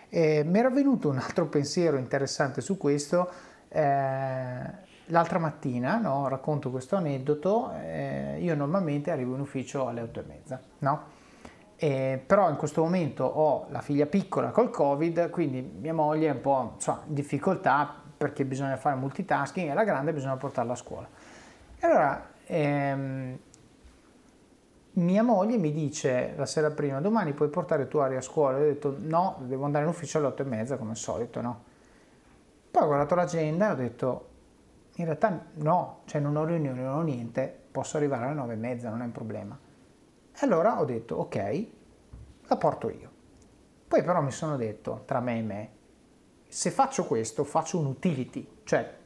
Eh, 0.09 0.43
mi 0.45 0.59
era 0.59 0.69
venuto 0.69 1.09
un 1.09 1.17
altro 1.17 1.47
pensiero 1.47 1.97
interessante 1.97 2.61
su 2.61 2.77
questo. 2.77 3.29
Eh, 3.69 4.91
l'altra 5.07 5.39
mattina, 5.39 5.97
no, 5.97 6.27
racconto 6.27 6.69
questo 6.69 6.95
aneddoto, 6.95 7.71
eh, 7.81 8.37
io 8.39 8.55
normalmente 8.55 9.11
arrivo 9.11 9.33
in 9.33 9.41
ufficio 9.41 9.87
alle 9.87 10.01
otto 10.01 10.19
e 10.19 10.23
mezza, 10.27 10.61
no? 10.79 11.21
Eh, 11.75 12.21
però 12.25 12.49
in 12.49 12.55
questo 12.55 12.81
momento 12.81 13.25
ho 13.25 13.65
la 13.69 13.81
figlia 13.81 14.05
piccola 14.05 14.51
col 14.51 14.69
covid, 14.69 15.29
quindi 15.29 15.61
mia 15.61 15.93
moglie 15.93 16.29
è 16.29 16.31
un 16.31 16.41
po' 16.41 16.71
insomma, 16.75 17.01
in 17.07 17.13
difficoltà 17.13 18.01
perché 18.15 18.45
bisogna 18.45 18.77
fare 18.77 18.95
multitasking 18.95 19.69
e 19.69 19.73
la 19.73 19.83
grande 19.83 20.13
bisogna 20.13 20.37
portarla 20.37 20.73
a 20.73 20.75
scuola. 20.75 21.07
E 21.77 21.85
allora 21.85 22.31
ehm, 22.45 23.37
mia 24.93 25.23
moglie 25.23 25.57
mi 25.57 25.71
dice 25.71 26.33
la 26.35 26.45
sera 26.45 26.69
prima, 26.69 27.01
domani 27.01 27.33
puoi 27.33 27.49
portare 27.49 27.87
tu 27.87 27.97
Ari 27.97 28.15
a 28.15 28.21
scuola? 28.21 28.57
Io 28.57 28.63
ho 28.63 28.67
detto 28.67 28.95
no, 28.99 29.37
devo 29.41 29.65
andare 29.65 29.85
in 29.85 29.89
ufficio 29.89 30.17
alle 30.19 30.27
otto 30.27 30.43
e 30.43 30.45
mezza 30.45 30.77
come 30.77 30.91
al 30.91 30.97
solito, 30.97 31.41
no? 31.41 31.63
Poi 32.69 32.83
ho 32.83 32.85
guardato 32.85 33.15
l'agenda 33.15 33.69
e 33.69 33.71
ho 33.71 33.75
detto 33.75 34.27
in 34.95 35.05
realtà 35.05 35.45
no, 35.55 36.01
cioè 36.05 36.21
non 36.21 36.35
ho 36.35 36.45
riunioni, 36.45 36.81
non 36.81 36.97
ho 36.97 37.01
niente, 37.01 37.61
posso 37.71 37.97
arrivare 37.97 38.25
alle 38.25 38.35
nove 38.35 38.53
e 38.53 38.57
mezza, 38.57 38.89
non 38.89 39.01
è 39.01 39.05
un 39.05 39.11
problema. 39.11 39.57
E 40.31 40.37
allora 40.41 40.79
ho 40.79 40.85
detto, 40.85 41.15
ok, 41.15 41.67
la 42.47 42.57
porto 42.57 42.89
io. 42.89 43.11
Poi 43.87 44.03
però 44.03 44.21
mi 44.21 44.31
sono 44.31 44.57
detto, 44.57 45.03
tra 45.05 45.19
me 45.19 45.37
e 45.37 45.41
me, 45.41 45.69
se 46.47 46.69
faccio 46.69 47.05
questo 47.05 47.43
faccio 47.43 47.79
un 47.79 47.87
utility, 47.87 48.59
cioè 48.63 49.01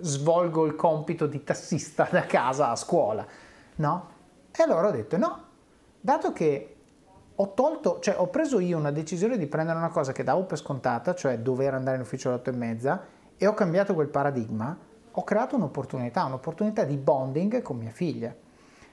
svolgo 0.00 0.64
il 0.66 0.74
compito 0.74 1.26
di 1.26 1.44
tassista 1.44 2.08
da 2.10 2.22
casa 2.22 2.70
a 2.70 2.76
scuola, 2.76 3.26
no? 3.76 4.08
E 4.50 4.62
allora 4.62 4.88
ho 4.88 4.90
detto, 4.90 5.16
no, 5.16 5.44
dato 6.00 6.32
che 6.32 6.76
ho 7.34 7.54
tolto, 7.54 7.98
cioè 8.00 8.16
ho 8.18 8.28
preso 8.28 8.58
io 8.58 8.76
una 8.76 8.90
decisione 8.90 9.38
di 9.38 9.46
prendere 9.46 9.78
una 9.78 9.88
cosa 9.88 10.12
che 10.12 10.22
davo 10.22 10.44
per 10.44 10.58
scontata, 10.58 11.14
cioè 11.14 11.38
dover 11.38 11.74
andare 11.74 11.96
in 11.96 12.02
ufficio 12.02 12.28
alle 12.28 12.38
otto 12.38 12.50
e 12.50 12.54
mezza, 12.54 13.02
e 13.36 13.46
ho 13.46 13.54
cambiato 13.54 13.94
quel 13.94 14.08
paradigma, 14.08 14.76
ho 15.10 15.24
creato 15.24 15.56
un'opportunità, 15.56 16.24
un'opportunità 16.24 16.84
di 16.84 16.96
bonding 16.96 17.62
con 17.62 17.76
mia 17.76 17.90
figlia. 17.90 18.34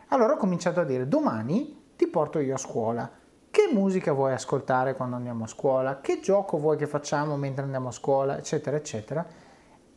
Allora 0.07 0.33
ho 0.33 0.37
cominciato 0.37 0.79
a 0.79 0.83
dire 0.83 1.07
domani 1.07 1.93
ti 1.95 2.07
porto 2.07 2.39
io 2.39 2.55
a 2.55 2.57
scuola. 2.57 3.09
Che 3.51 3.69
musica 3.71 4.13
vuoi 4.13 4.33
ascoltare 4.33 4.95
quando 4.95 5.15
andiamo 5.17 5.43
a 5.43 5.47
scuola? 5.47 5.99
Che 6.01 6.19
gioco 6.19 6.57
vuoi 6.57 6.77
che 6.77 6.87
facciamo 6.87 7.35
mentre 7.35 7.63
andiamo 7.63 7.89
a 7.89 7.91
scuola? 7.91 8.37
Eccetera, 8.37 8.77
eccetera. 8.77 9.25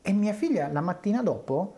E 0.05 0.12
mia 0.12 0.32
figlia 0.32 0.68
la 0.72 0.80
mattina 0.80 1.22
dopo, 1.22 1.76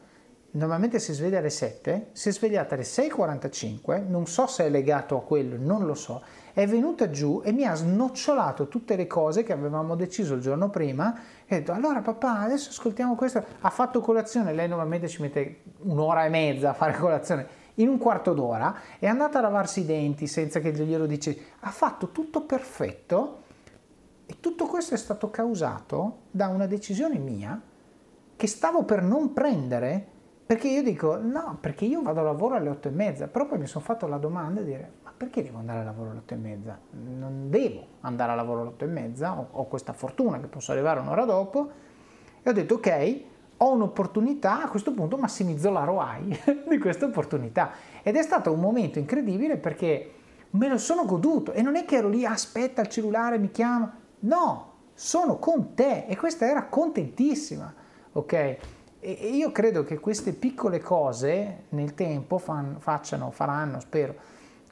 normalmente 0.53 0.99
si 0.99 1.13
sveglia 1.13 1.41
alle 1.41 1.51
7, 1.51 2.09
si 2.13 2.31
è 2.31 2.33
svegliata 2.33 2.75
alle 2.75 2.85
6.45, 2.85 4.09
non 4.09 4.27
so 4.27 4.47
se 4.47 4.65
è 4.65 4.71
legato 4.71 5.19
a 5.19 5.23
quello, 5.23 5.57
non 5.59 5.85
lo 5.85 5.93
so, 5.93 6.23
è 6.55 6.67
venuta 6.67 7.11
giù 7.11 7.43
e 7.45 7.53
mi 7.53 7.67
ha 7.67 7.75
snocciolato 7.75 8.69
tutte 8.69 8.97
le 8.97 9.07
cose 9.07 9.43
che 9.43 9.53
avevamo 9.53 9.95
deciso 9.95 10.33
il 10.35 10.41
giorno 10.41 10.71
prima. 10.71 11.15
E 11.45 11.55
ha 11.55 11.59
detto 11.59 11.73
allora 11.73 12.01
papà 12.01 12.39
adesso 12.39 12.71
ascoltiamo 12.71 13.15
questo, 13.15 13.45
ha 13.61 13.69
fatto 13.69 14.01
colazione, 14.01 14.55
lei 14.55 14.69
normalmente 14.69 15.07
ci 15.09 15.21
mette 15.21 15.61
un'ora 15.81 16.25
e 16.25 16.31
mezza 16.31 16.71
a 16.71 16.75
fare 16.75 16.97
colazione, 16.97 17.47
in 17.75 17.89
un 17.89 17.99
quarto 17.99 18.33
d'ora 18.33 18.75
è 18.99 19.07
andata 19.07 19.39
a 19.39 19.43
lavarsi 19.43 19.81
i 19.81 19.85
denti 19.85 20.27
senza 20.27 20.61
che 20.61 20.73
glielo 20.73 21.05
dice, 21.05 21.37
ha 21.61 21.71
fatto 21.71 22.11
tutto 22.11 22.41
perfetto 22.43 23.43
e 24.25 24.37
tutto 24.41 24.65
questo 24.65 24.95
è 24.95 24.97
stato 24.97 25.29
causato 25.29 26.21
da 26.31 26.49
una 26.49 26.67
decisione 26.67 27.19
mia 27.19 27.61
che 28.37 28.47
stavo 28.47 28.85
per 28.85 29.03
non 29.03 29.33
prendere 29.33 30.13
perché 30.47 30.69
io 30.69 30.83
dico 30.83 31.17
no, 31.17 31.57
perché 31.59 31.87
io 31.87 32.03
vado 32.03 32.21
a 32.21 32.23
lavoro 32.23 32.55
alle 32.55 32.69
otto 32.69 32.89
e 32.89 32.91
mezza, 32.91 33.29
però 33.29 33.47
poi 33.47 33.59
mi 33.59 33.67
sono 33.67 33.83
fatto 33.83 34.07
la 34.07 34.19
domanda 34.19 34.61
di 34.61 34.67
dire 34.67 34.93
ma 35.03 35.13
perché 35.17 35.43
devo 35.43 35.59
andare 35.59 35.81
a 35.81 35.85
lavoro 35.85 36.11
alle 36.11 36.19
otto 36.19 36.35
e 36.35 36.37
mezza? 36.37 36.79
Non 36.91 37.49
devo 37.49 37.87
andare 38.01 38.33
a 38.33 38.35
lavoro 38.35 38.61
alle 38.61 38.71
otto 38.71 38.85
e 38.85 38.89
mezza, 38.89 39.39
ho, 39.39 39.49
ho 39.51 39.67
questa 39.69 39.95
fortuna 39.95 40.39
che 40.41 40.47
posso 40.47 40.73
arrivare 40.73 41.01
un'ora 41.01 41.25
dopo 41.25 41.71
e 42.43 42.51
ho 42.51 42.53
detto 42.53 42.75
ok, 42.75 43.21
ho 43.57 43.73
un'opportunità, 43.73 44.65
a 44.65 44.69
questo 44.69 44.93
punto 44.93 45.17
massimizzo 45.17 45.71
la 45.71 45.85
ROI 45.85 46.41
di 46.69 46.79
questa 46.79 47.07
opportunità. 47.07 47.71
Ed 48.03 48.17
è 48.17 48.23
stato 48.23 48.53
un 48.53 48.61
momento 48.61 48.99
incredibile 48.99 49.57
perché 49.57 50.11
me 50.51 50.69
lo 50.69 50.77
sono 50.77 51.07
goduto 51.07 51.53
e 51.53 51.63
non 51.63 51.77
è 51.77 51.87
che 51.87 51.97
ero 51.97 52.09
lì, 52.09 52.27
aspetta 52.27 52.83
il 52.83 52.89
cellulare, 52.89 53.39
mi 53.39 53.51
chiama, 53.51 53.97
no, 54.21 54.73
sono 54.93 55.39
con 55.39 55.75
te 55.75 56.05
e 56.07 56.17
questa 56.17 56.47
era 56.47 56.67
contentissima, 56.67 57.73
ok? 58.15 58.33
E 59.07 59.29
io 59.33 59.53
credo 59.53 59.85
che 59.85 59.99
queste 60.01 60.33
piccole 60.33 60.81
cose 60.81 61.65
nel 61.71 61.95
tempo 61.95 62.39
fan, 62.39 62.77
facciano, 62.79 63.31
faranno, 63.31 63.79
spero, 63.81 64.15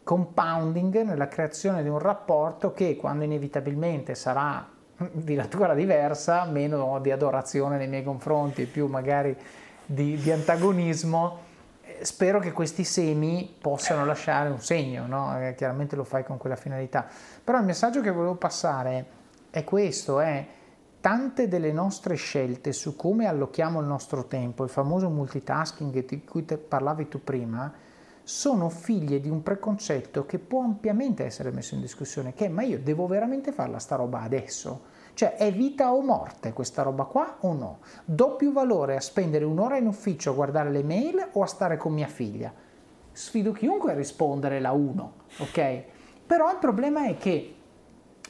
compounding 0.02 1.02
nella 1.02 1.28
creazione 1.28 1.82
di 1.82 1.88
un 1.88 1.98
rapporto 1.98 2.72
che 2.72 2.96
quando 2.96 3.24
inevitabilmente 3.24 4.14
sarà 4.14 4.66
di 5.12 5.34
natura 5.34 5.74
diversa, 5.74 6.44
meno 6.44 6.98
di 7.00 7.10
adorazione 7.10 7.76
nei 7.76 7.88
miei 7.88 8.04
confronti, 8.04 8.64
più 8.64 8.86
magari 8.86 9.36
di, 9.84 10.16
di 10.16 10.30
antagonismo, 10.30 11.38
eh, 11.82 12.04
spero 12.04 12.38
che 12.38 12.52
questi 12.52 12.84
semi 12.84 13.54
possano 13.60 14.04
lasciare 14.04 14.48
un 14.48 14.60
segno, 14.60 15.06
no? 15.06 15.38
Eh, 15.40 15.54
chiaramente 15.54 15.94
lo 15.94 16.04
fai 16.04 16.24
con 16.24 16.38
quella 16.38 16.56
finalità. 16.56 17.06
Però 17.42 17.58
il 17.58 17.64
messaggio 17.64 18.00
che 18.00 18.10
volevo 18.10 18.36
passare 18.36 19.04
è 19.50 19.62
questo, 19.64 20.20
è 20.20 20.46
tante 21.02 21.48
delle 21.48 21.72
nostre 21.72 22.14
scelte 22.14 22.72
su 22.72 22.94
come 22.94 23.26
allochiamo 23.26 23.80
il 23.80 23.86
nostro 23.86 24.26
tempo, 24.28 24.62
il 24.62 24.70
famoso 24.70 25.10
multitasking 25.10 26.06
di 26.06 26.24
cui 26.24 26.44
parlavi 26.44 27.08
tu 27.08 27.24
prima, 27.24 27.72
sono 28.22 28.68
figlie 28.68 29.20
di 29.20 29.28
un 29.28 29.42
preconcetto 29.42 30.24
che 30.24 30.38
può 30.38 30.62
ampiamente 30.62 31.24
essere 31.24 31.50
messo 31.50 31.74
in 31.74 31.80
discussione, 31.80 32.34
che 32.34 32.46
è 32.46 32.48
ma 32.48 32.62
io 32.62 32.78
devo 32.78 33.08
veramente 33.08 33.50
farla 33.50 33.80
sta 33.80 33.96
roba 33.96 34.20
adesso? 34.20 34.90
Cioè 35.14 35.34
è 35.34 35.52
vita 35.52 35.92
o 35.92 36.02
morte 36.02 36.52
questa 36.52 36.82
roba 36.82 37.02
qua 37.02 37.38
o 37.40 37.52
no? 37.52 37.78
Do 38.04 38.36
più 38.36 38.52
valore 38.52 38.94
a 38.94 39.00
spendere 39.00 39.44
un'ora 39.44 39.78
in 39.78 39.88
ufficio 39.88 40.30
a 40.30 40.34
guardare 40.34 40.70
le 40.70 40.84
mail 40.84 41.30
o 41.32 41.42
a 41.42 41.46
stare 41.46 41.76
con 41.76 41.92
mia 41.92 42.06
figlia? 42.06 42.54
Sfido 43.10 43.50
chiunque 43.50 43.90
a 43.90 43.96
rispondere 43.96 44.60
la 44.60 44.70
1, 44.70 45.12
ok? 45.38 45.82
Però 46.24 46.48
il 46.48 46.58
problema 46.58 47.06
è 47.06 47.16
che 47.16 47.56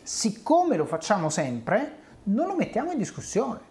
siccome 0.03 0.77
lo 0.77 0.87
facciamo 0.87 1.29
sempre, 1.29 2.01
non 2.25 2.47
lo 2.47 2.55
mettiamo 2.55 2.93
in 2.93 2.99
discussione 2.99 3.71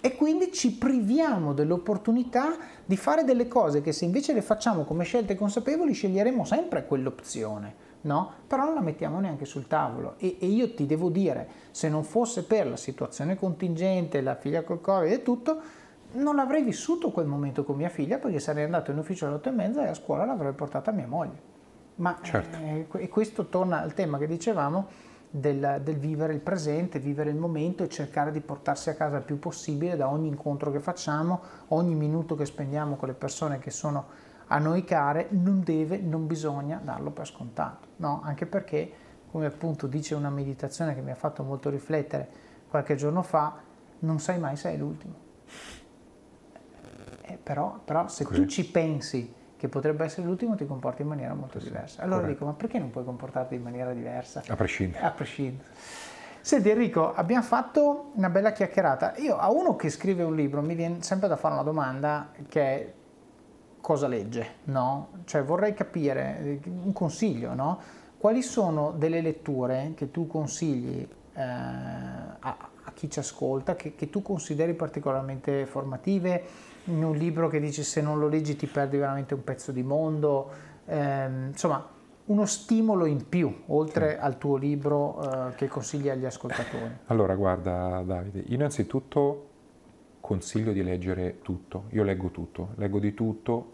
e 0.00 0.14
quindi 0.14 0.52
ci 0.52 0.76
priviamo 0.76 1.52
dell'opportunità 1.52 2.56
di 2.84 2.96
fare 2.96 3.24
delle 3.24 3.48
cose 3.48 3.80
che 3.80 3.92
se 3.92 4.04
invece 4.04 4.32
le 4.32 4.42
facciamo 4.42 4.84
come 4.84 5.04
scelte 5.04 5.34
consapevoli 5.34 5.92
sceglieremo 5.92 6.44
sempre 6.44 6.86
quell'opzione 6.86 7.86
no? 8.02 8.32
Però 8.46 8.64
non 8.64 8.74
la 8.74 8.80
mettiamo 8.80 9.18
neanche 9.18 9.44
sul 9.44 9.66
tavolo 9.66 10.14
e, 10.18 10.36
e, 10.38 10.46
io 10.46 10.72
ti 10.74 10.86
devo 10.86 11.08
dire, 11.08 11.48
se 11.70 11.88
non 11.88 12.04
fosse 12.04 12.44
per 12.44 12.68
la 12.68 12.76
situazione 12.76 13.36
contingente, 13.36 14.20
la 14.20 14.36
figlia 14.36 14.62
col 14.62 14.80
Covid 14.80 15.10
e 15.10 15.22
tutto, 15.22 15.60
non 16.12 16.36
l'avrei 16.36 16.62
vissuto 16.62 17.10
quel 17.10 17.26
momento 17.26 17.64
con 17.64 17.76
mia 17.76 17.88
figlia 17.88 18.18
perché 18.18 18.38
sarei 18.38 18.64
andato 18.64 18.90
in 18.90 18.98
ufficio 18.98 19.26
alle 19.26 19.36
otto 19.36 19.48
e 19.48 19.52
mezza 19.52 19.84
e 19.84 19.88
a 19.88 19.94
scuola 19.94 20.24
l'avrei 20.24 20.52
portata 20.52 20.90
a 20.90 20.94
mia 20.94 21.06
moglie. 21.06 21.56
Ma 21.96 22.16
certo. 22.22 22.56
eh, 22.58 22.86
e 22.92 23.08
questo 23.08 23.46
torna 23.46 23.80
al 23.80 23.92
tema 23.92 24.18
che 24.18 24.28
dicevamo 24.28 24.86
del, 25.30 25.80
del, 25.82 25.96
vivere 25.96 26.32
il 26.32 26.40
presente, 26.40 26.98
vivere 26.98 27.30
il 27.30 27.36
momento 27.36 27.82
e 27.82 27.88
cercare 27.88 28.32
di 28.32 28.40
portarsi 28.40 28.90
a 28.90 28.94
casa 28.94 29.18
il 29.18 29.24
più 29.24 29.38
possibile 29.38 29.96
da 29.96 30.08
ogni 30.08 30.28
incontro 30.28 30.70
che 30.70 30.80
facciamo, 30.80 31.40
ogni 31.68 31.94
minuto 31.94 32.34
che 32.34 32.46
spendiamo 32.46 32.96
con 32.96 33.08
le 33.08 33.14
persone 33.14 33.58
che 33.58 33.70
sono 33.70 34.26
a 34.48 34.58
noi 34.58 34.84
care 34.84 35.26
non 35.30 35.62
deve, 35.62 35.98
non 35.98 36.26
bisogna 36.26 36.80
darlo 36.82 37.10
per 37.10 37.26
scontato, 37.26 37.88
no? 37.96 38.22
anche 38.24 38.46
perché, 38.46 38.90
come 39.30 39.46
appunto 39.46 39.86
dice 39.86 40.14
una 40.14 40.30
meditazione 40.30 40.94
che 40.94 41.02
mi 41.02 41.10
ha 41.10 41.14
fatto 41.14 41.42
molto 41.42 41.68
riflettere 41.68 42.28
qualche 42.68 42.94
giorno 42.94 43.22
fa, 43.22 43.60
non 44.00 44.18
sai 44.20 44.38
mai 44.38 44.56
se 44.56 44.72
è 44.72 44.76
l'ultimo. 44.76 45.26
Eh, 47.22 47.38
però, 47.42 47.78
però, 47.84 48.08
se 48.08 48.24
Così. 48.24 48.40
tu 48.40 48.46
ci 48.46 48.70
pensi 48.70 49.34
che 49.58 49.68
potrebbe 49.68 50.04
essere 50.04 50.26
l'ultimo, 50.26 50.54
ti 50.54 50.64
comporti 50.66 51.02
in 51.02 51.08
maniera 51.08 51.34
molto 51.34 51.58
diversa. 51.58 52.02
Allora 52.02 52.20
Corretto. 52.20 52.32
dico, 52.32 52.44
ma 52.46 52.52
perché 52.52 52.78
non 52.78 52.90
puoi 52.90 53.04
comportarti 53.04 53.56
in 53.56 53.62
maniera 53.62 53.92
diversa? 53.92 54.42
A 54.46 54.54
prescindere. 54.54 55.04
A 55.04 55.10
prescindere. 55.10 55.68
Senti 56.40 56.70
Enrico, 56.70 57.12
abbiamo 57.12 57.42
fatto 57.42 58.12
una 58.14 58.30
bella 58.30 58.52
chiacchierata. 58.52 59.14
Io 59.16 59.36
a 59.36 59.50
uno 59.50 59.74
che 59.74 59.90
scrive 59.90 60.22
un 60.22 60.36
libro 60.36 60.62
mi 60.62 60.76
viene 60.76 61.02
sempre 61.02 61.28
da 61.28 61.36
fare 61.36 61.54
una 61.54 61.64
domanda 61.64 62.30
che 62.48 62.62
è 62.62 62.92
cosa 63.80 64.06
legge, 64.06 64.46
no? 64.64 65.08
Cioè 65.24 65.42
vorrei 65.42 65.74
capire, 65.74 66.60
un 66.64 66.92
consiglio, 66.92 67.54
no? 67.54 67.80
Quali 68.16 68.42
sono 68.42 68.92
delle 68.92 69.20
letture 69.20 69.92
che 69.96 70.10
tu 70.10 70.26
consigli 70.26 71.06
eh, 71.34 71.42
a, 71.42 72.36
a, 72.40 72.92
chi 72.94 73.10
ci 73.10 73.18
ascolta, 73.18 73.76
che, 73.76 73.94
che, 73.94 74.08
tu 74.08 74.22
consideri 74.22 74.74
particolarmente 74.74 75.66
formative, 75.66 76.42
un 76.88 77.16
libro 77.16 77.48
che 77.48 77.60
dici 77.60 77.82
se 77.82 78.00
non 78.00 78.18
lo 78.18 78.28
leggi 78.28 78.56
ti 78.56 78.66
perdi 78.66 78.96
veramente 78.96 79.34
un 79.34 79.44
pezzo 79.44 79.72
di 79.72 79.82
mondo, 79.82 80.50
eh, 80.86 81.28
insomma 81.48 81.96
uno 82.28 82.44
stimolo 82.44 83.06
in 83.06 83.26
più, 83.28 83.62
oltre 83.66 84.12
sì. 84.12 84.16
al 84.20 84.38
tuo 84.38 84.56
libro 84.56 85.48
eh, 85.48 85.54
che 85.54 85.68
consigli 85.68 86.08
agli 86.08 86.24
ascoltatori? 86.24 86.98
Allora, 87.06 87.34
guarda 87.34 88.02
Davide, 88.04 88.44
innanzitutto 88.48 89.46
consiglio 90.20 90.72
di 90.72 90.82
leggere 90.82 91.38
tutto, 91.40 91.84
io 91.90 92.02
leggo 92.02 92.28
tutto, 92.30 92.70
leggo 92.76 92.98
di 92.98 93.14
tutto, 93.14 93.72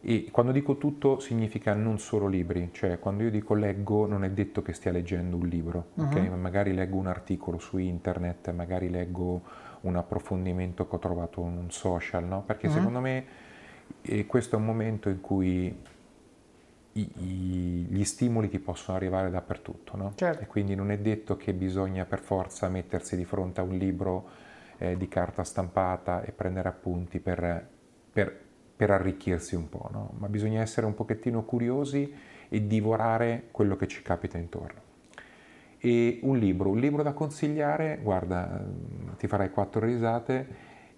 e 0.00 0.28
quando 0.30 0.52
dico 0.52 0.76
tutto 0.76 1.18
significa 1.18 1.74
non 1.74 1.98
solo 1.98 2.26
libri, 2.26 2.68
cioè 2.72 2.98
quando 2.98 3.24
io 3.24 3.30
dico 3.30 3.54
leggo 3.54 4.06
non 4.06 4.22
è 4.22 4.30
detto 4.30 4.62
che 4.62 4.72
stia 4.72 4.92
leggendo 4.92 5.36
un 5.36 5.48
libro, 5.48 5.86
uh-huh. 5.94 6.04
okay? 6.04 6.28
magari 6.28 6.74
leggo 6.74 6.96
un 6.96 7.06
articolo 7.08 7.58
su 7.58 7.78
internet, 7.78 8.52
magari 8.52 8.88
leggo 8.88 9.42
un 9.84 9.96
approfondimento 9.96 10.86
che 10.86 10.94
ho 10.94 10.98
trovato 10.98 11.40
in 11.40 11.56
un 11.56 11.70
social, 11.70 12.24
no? 12.24 12.42
perché 12.42 12.66
uh-huh. 12.66 12.72
secondo 12.72 13.00
me 13.00 13.24
eh, 14.02 14.26
questo 14.26 14.56
è 14.56 14.58
un 14.58 14.64
momento 14.64 15.08
in 15.08 15.20
cui 15.20 15.82
i, 16.92 17.10
i, 17.16 17.86
gli 17.88 18.04
stimoli 18.04 18.48
ti 18.48 18.58
possono 18.58 18.96
arrivare 18.96 19.30
dappertutto, 19.30 19.96
no? 19.96 20.12
certo. 20.14 20.42
e 20.42 20.46
quindi 20.46 20.74
non 20.74 20.90
è 20.90 20.98
detto 20.98 21.36
che 21.36 21.52
bisogna 21.52 22.04
per 22.04 22.20
forza 22.20 22.68
mettersi 22.68 23.16
di 23.16 23.24
fronte 23.24 23.60
a 23.60 23.64
un 23.64 23.76
libro 23.76 24.28
eh, 24.78 24.96
di 24.96 25.08
carta 25.08 25.44
stampata 25.44 26.22
e 26.22 26.32
prendere 26.32 26.68
appunti 26.68 27.18
per, 27.20 27.68
per 28.12 28.42
per 28.76 28.90
arricchirsi 28.90 29.54
un 29.54 29.68
po', 29.68 29.88
no? 29.92 30.10
ma 30.18 30.28
bisogna 30.28 30.60
essere 30.60 30.86
un 30.86 30.94
pochettino 30.94 31.44
curiosi 31.44 32.12
e 32.48 32.66
divorare 32.66 33.48
quello 33.50 33.76
che 33.76 33.86
ci 33.86 34.02
capita 34.02 34.36
intorno. 34.36 34.83
E 35.84 36.20
un 36.22 36.38
libro, 36.38 36.70
un 36.70 36.78
libro 36.78 37.02
da 37.02 37.12
consigliare, 37.12 37.98
guarda, 38.02 38.64
ti 39.18 39.26
farai 39.26 39.50
quattro 39.50 39.84
risate, 39.84 40.46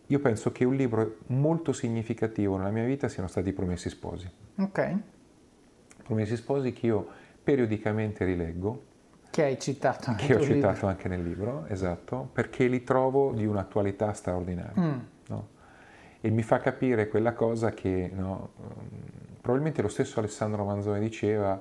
io 0.06 0.20
penso 0.20 0.52
che 0.52 0.64
un 0.64 0.76
libro 0.76 1.16
molto 1.28 1.72
significativo 1.72 2.56
nella 2.56 2.70
mia 2.70 2.84
vita 2.84 3.08
siano 3.08 3.28
stati 3.28 3.48
i 3.48 3.52
Promessi 3.52 3.88
Sposi. 3.88 4.30
Ok. 4.58 4.96
Promessi 6.04 6.36
Sposi 6.36 6.72
che 6.72 6.86
io 6.86 7.06
periodicamente 7.42 8.24
rileggo. 8.24 8.84
Che 9.28 9.42
hai 9.42 9.58
citato 9.58 10.10
anche 10.10 10.26
Che 10.26 10.34
ho 10.36 10.40
citato 10.40 10.72
libro. 10.72 10.86
anche 10.86 11.08
nel 11.08 11.22
libro, 11.22 11.66
esatto, 11.66 12.28
perché 12.32 12.68
li 12.68 12.84
trovo 12.84 13.32
di 13.32 13.44
un'attualità 13.44 14.12
straordinaria. 14.12 14.80
Mm. 14.80 14.98
No? 15.28 15.54
e 16.20 16.30
mi 16.30 16.42
fa 16.42 16.58
capire 16.58 17.08
quella 17.08 17.34
cosa 17.34 17.70
che 17.70 18.10
no, 18.12 18.50
probabilmente 19.40 19.80
lo 19.80 19.88
stesso 19.88 20.18
Alessandro 20.18 20.64
Manzoni 20.64 20.98
diceva 20.98 21.60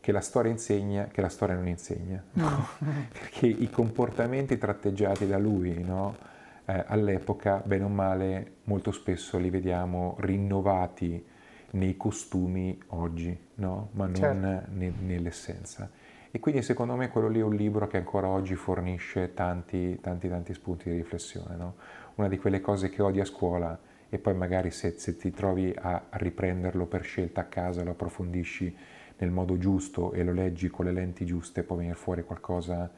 che 0.00 0.12
la 0.12 0.20
storia 0.20 0.50
insegna 0.50 1.08
che 1.08 1.20
la 1.20 1.28
storia 1.28 1.54
non 1.54 1.68
insegna, 1.68 2.22
no? 2.32 2.68
perché 3.12 3.46
i 3.46 3.70
comportamenti 3.70 4.56
tratteggiati 4.58 5.26
da 5.26 5.38
lui 5.38 5.82
no, 5.82 6.16
eh, 6.64 6.84
all'epoca, 6.86 7.62
bene 7.64 7.84
o 7.84 7.88
male, 7.88 8.52
molto 8.64 8.92
spesso 8.92 9.38
li 9.38 9.50
vediamo 9.50 10.16
rinnovati 10.20 11.24
nei 11.72 11.96
costumi 11.96 12.80
oggi, 12.88 13.36
no? 13.56 13.90
ma 13.92 14.06
non 14.06 14.14
certo. 14.14 14.72
ne, 14.72 14.92
nell'essenza. 15.00 15.90
E 16.32 16.38
quindi 16.38 16.62
secondo 16.62 16.94
me 16.94 17.08
quello 17.08 17.28
lì 17.28 17.40
è 17.40 17.44
un 17.44 17.54
libro 17.54 17.86
che 17.88 17.96
ancora 17.96 18.28
oggi 18.28 18.54
fornisce 18.54 19.34
tanti, 19.34 19.98
tanti, 20.00 20.28
tanti 20.28 20.54
spunti 20.54 20.88
di 20.88 20.96
riflessione. 20.96 21.56
No? 21.56 21.74
Una 22.16 22.28
di 22.28 22.38
quelle 22.38 22.60
cose 22.60 22.88
che 22.88 23.02
odi 23.02 23.20
a 23.20 23.24
scuola 23.24 23.78
e 24.08 24.18
poi 24.18 24.34
magari 24.34 24.70
se, 24.70 24.94
se 24.96 25.16
ti 25.16 25.30
trovi 25.32 25.74
a 25.76 26.02
riprenderlo 26.10 26.86
per 26.86 27.02
scelta 27.02 27.42
a 27.42 27.44
casa, 27.44 27.82
lo 27.82 27.90
approfondisci 27.90 28.76
nel 29.20 29.30
modo 29.30 29.56
giusto 29.58 30.12
e 30.12 30.24
lo 30.24 30.32
leggi 30.32 30.68
con 30.68 30.84
le 30.86 30.92
lenti 30.92 31.24
giuste, 31.24 31.62
può 31.62 31.76
venire 31.76 31.94
fuori 31.94 32.24
qualcosa 32.24 32.90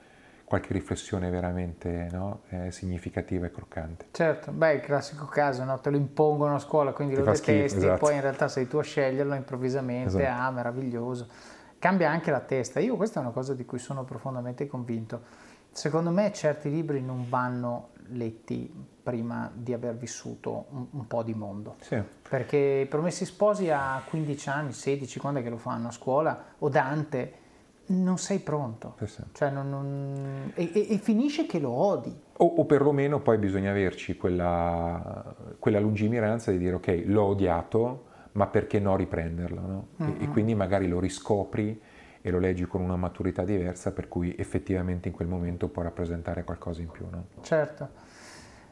qualche 0.44 0.74
riflessione 0.74 1.30
veramente 1.30 2.08
no? 2.12 2.40
eh, 2.50 2.70
significativa 2.70 3.46
e 3.46 3.50
croccante. 3.50 4.06
Certo, 4.10 4.52
beh, 4.52 4.74
il 4.74 4.80
classico 4.80 5.24
caso, 5.24 5.64
no? 5.64 5.80
te 5.80 5.88
lo 5.88 5.96
impongono 5.96 6.56
a 6.56 6.58
scuola, 6.58 6.92
quindi 6.92 7.14
Ti 7.14 7.20
lo 7.20 7.26
detesti 7.26 7.68
schifo, 7.68 7.76
esatto. 7.78 7.94
e 7.94 7.98
poi 7.98 8.14
in 8.16 8.20
realtà 8.20 8.48
sei 8.48 8.68
tu 8.68 8.76
a 8.76 8.82
sceglierlo 8.82 9.34
improvvisamente, 9.34 10.08
esatto. 10.08 10.42
ah, 10.42 10.50
meraviglioso. 10.50 11.26
Cambia 11.78 12.10
anche 12.10 12.30
la 12.30 12.40
testa. 12.40 12.80
Io 12.80 12.96
questa 12.96 13.18
è 13.18 13.22
una 13.22 13.32
cosa 13.32 13.54
di 13.54 13.64
cui 13.64 13.78
sono 13.78 14.04
profondamente 14.04 14.66
convinto. 14.66 15.22
Secondo 15.72 16.10
me 16.10 16.32
certi 16.32 16.70
libri 16.70 17.00
non 17.02 17.26
vanno 17.28 17.88
letti 18.08 18.70
prima 19.02 19.50
di 19.52 19.72
aver 19.72 19.96
vissuto 19.96 20.66
un, 20.70 20.86
un 20.90 21.06
po' 21.06 21.22
di 21.22 21.34
mondo. 21.34 21.76
Sì. 21.80 22.00
Perché 22.28 22.82
i 22.84 22.86
Promessi 22.86 23.24
Sposi 23.24 23.70
a 23.70 24.02
15 24.06 24.48
anni, 24.48 24.72
16, 24.72 25.18
quando 25.18 25.40
è 25.40 25.42
che 25.42 25.50
lo 25.50 25.56
fanno 25.56 25.88
a 25.88 25.90
scuola, 25.90 26.44
o 26.58 26.68
Dante, 26.68 27.40
non 27.86 28.18
sei 28.18 28.38
pronto. 28.38 28.94
Sì, 28.98 29.06
sì. 29.06 29.22
Cioè 29.32 29.50
non, 29.50 29.68
non... 29.68 30.52
E, 30.54 30.70
e, 30.72 30.86
e, 30.90 30.98
finisce 30.98 31.46
che 31.46 31.58
lo 31.58 31.70
odi. 31.70 32.14
O, 32.36 32.46
o, 32.46 32.64
perlomeno 32.64 33.20
poi 33.20 33.38
bisogna 33.38 33.70
averci 33.70 34.16
quella, 34.16 35.34
quella, 35.58 35.80
lungimiranza 35.80 36.50
di 36.50 36.58
dire 36.58 36.74
ok, 36.74 37.02
l'ho 37.06 37.24
odiato, 37.24 38.04
ma 38.32 38.46
perché 38.46 38.78
no 38.78 38.96
riprenderlo? 38.96 39.60
No? 39.60 39.86
Mm-hmm. 40.02 40.20
E, 40.20 40.24
e, 40.24 40.28
quindi 40.28 40.54
magari 40.54 40.88
lo 40.88 41.00
riscopri 41.00 41.80
e 42.22 42.30
lo 42.30 42.38
leggi 42.38 42.66
con 42.66 42.80
una 42.80 42.96
maturità 42.96 43.44
diversa 43.44 43.90
per 43.90 44.08
cui 44.08 44.34
effettivamente 44.38 45.08
in 45.08 45.14
quel 45.14 45.26
momento 45.26 45.68
può 45.68 45.82
rappresentare 45.82 46.44
qualcosa 46.44 46.80
in 46.80 46.88
più. 46.88 47.06
No? 47.10 47.26
Certo. 47.42 48.10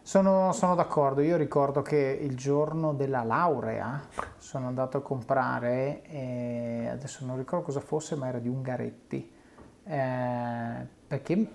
Sono, 0.03 0.53
sono, 0.53 0.75
d'accordo, 0.75 1.21
io 1.21 1.37
ricordo 1.37 1.83
che 1.83 2.19
il 2.21 2.35
giorno 2.35 2.95
della 2.95 3.23
laurea 3.23 4.01
sono 4.39 4.67
andato 4.67 4.97
a 4.97 5.03
comprare, 5.03 6.03
eh, 6.05 6.89
adesso 6.91 7.27
non 7.27 7.37
ricordo 7.37 7.67
cosa 7.67 7.81
fosse, 7.81 8.17
ma 8.17 8.29
era 8.29 8.39
di 8.39 8.49
Ungaretti, 8.49 9.31
eh, 9.85 10.87
perché, 11.07 11.49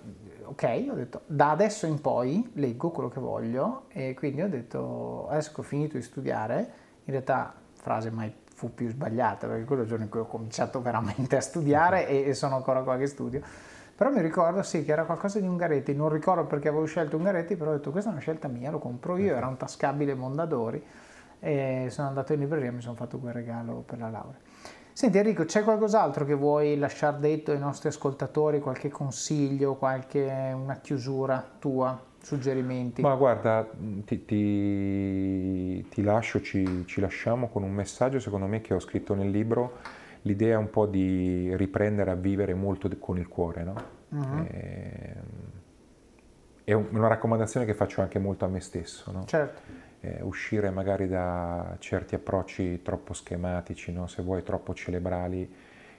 ok, 0.44 0.86
ho 0.90 0.94
detto, 0.94 1.22
da 1.26 1.50
adesso 1.50 1.86
in 1.86 2.00
poi 2.00 2.50
leggo 2.54 2.90
quello 2.90 3.08
che 3.08 3.20
voglio 3.20 3.86
e 3.88 4.14
quindi 4.14 4.42
ho 4.42 4.48
detto, 4.48 5.28
adesso 5.28 5.52
che 5.52 5.60
ho 5.60 5.64
finito 5.64 5.96
di 5.96 6.02
studiare, 6.02 6.72
in 7.04 7.12
realtà, 7.12 7.52
frase 7.74 8.10
mai 8.10 8.32
fu 8.56 8.72
più 8.72 8.88
sbagliata, 8.88 9.46
perché 9.46 9.64
quello 9.64 9.82
è 9.82 9.84
il 9.84 9.90
giorno 9.90 10.04
in 10.04 10.10
cui 10.10 10.20
ho 10.20 10.26
cominciato 10.26 10.80
veramente 10.80 11.36
a 11.36 11.42
studiare 11.42 12.08
e, 12.08 12.28
e 12.28 12.34
sono 12.34 12.56
ancora 12.56 12.80
qua 12.80 12.96
che 12.96 13.06
studio, 13.06 13.42
però 13.94 14.10
mi 14.10 14.22
ricordo 14.22 14.62
sì 14.62 14.82
che 14.82 14.92
era 14.92 15.04
qualcosa 15.04 15.38
di 15.38 15.46
Ungaretti, 15.46 15.94
non 15.94 16.08
ricordo 16.08 16.46
perché 16.46 16.68
avevo 16.68 16.86
scelto 16.86 17.18
Ungaretti, 17.18 17.54
però 17.54 17.72
ho 17.72 17.74
detto 17.74 17.90
questa 17.90 18.08
è 18.08 18.12
una 18.12 18.22
scelta 18.22 18.48
mia, 18.48 18.70
lo 18.70 18.78
compro 18.78 19.18
io, 19.18 19.36
era 19.36 19.46
un 19.46 19.58
tascabile 19.58 20.14
Mondadori 20.14 20.82
e 21.38 21.88
sono 21.90 22.08
andato 22.08 22.32
in 22.32 22.40
libreria 22.40 22.70
e 22.70 22.72
mi 22.72 22.80
sono 22.80 22.94
fatto 22.94 23.18
quel 23.18 23.34
regalo 23.34 23.82
per 23.84 23.98
la 23.98 24.08
laurea. 24.08 24.40
Senti 24.90 25.18
Enrico, 25.18 25.44
c'è 25.44 25.62
qualcos'altro 25.62 26.24
che 26.24 26.32
vuoi 26.32 26.78
lasciare 26.78 27.18
detto 27.18 27.52
ai 27.52 27.58
nostri 27.58 27.88
ascoltatori, 27.88 28.60
qualche 28.60 28.88
consiglio, 28.88 29.74
qualche, 29.74 30.54
una 30.54 30.76
chiusura 30.76 31.46
tua, 31.58 32.02
suggerimenti? 32.26 33.02
Ma 33.02 33.14
guarda, 33.14 33.68
ti, 34.04 34.24
ti, 34.24 35.86
ti 35.88 36.02
lascio, 36.02 36.40
ci, 36.40 36.84
ci 36.86 37.00
lasciamo 37.00 37.48
con 37.48 37.62
un 37.62 37.70
messaggio 37.70 38.18
secondo 38.18 38.46
me 38.46 38.60
che 38.60 38.74
ho 38.74 38.80
scritto 38.80 39.14
nel 39.14 39.30
libro 39.30 39.78
l'idea 40.22 40.54
è 40.54 40.56
un 40.56 40.70
po' 40.70 40.86
di 40.86 41.54
riprendere 41.56 42.10
a 42.10 42.16
vivere 42.16 42.52
molto 42.52 42.90
con 42.98 43.16
il 43.16 43.28
cuore, 43.28 43.62
no? 43.62 43.74
Uh-huh. 44.08 44.46
è 46.64 46.72
una 46.72 47.06
raccomandazione 47.06 47.64
che 47.64 47.74
faccio 47.74 48.00
anche 48.00 48.18
molto 48.18 48.44
a 48.44 48.48
me 48.48 48.58
stesso, 48.60 49.12
no? 49.12 49.24
Certo. 49.24 49.60
Eh, 50.00 50.20
uscire 50.22 50.70
magari 50.70 51.06
da 51.06 51.76
certi 51.78 52.16
approcci 52.16 52.82
troppo 52.82 53.12
schematici, 53.12 53.92
no? 53.92 54.08
se 54.08 54.22
vuoi 54.22 54.42
troppo 54.42 54.74
cerebrali 54.74 55.48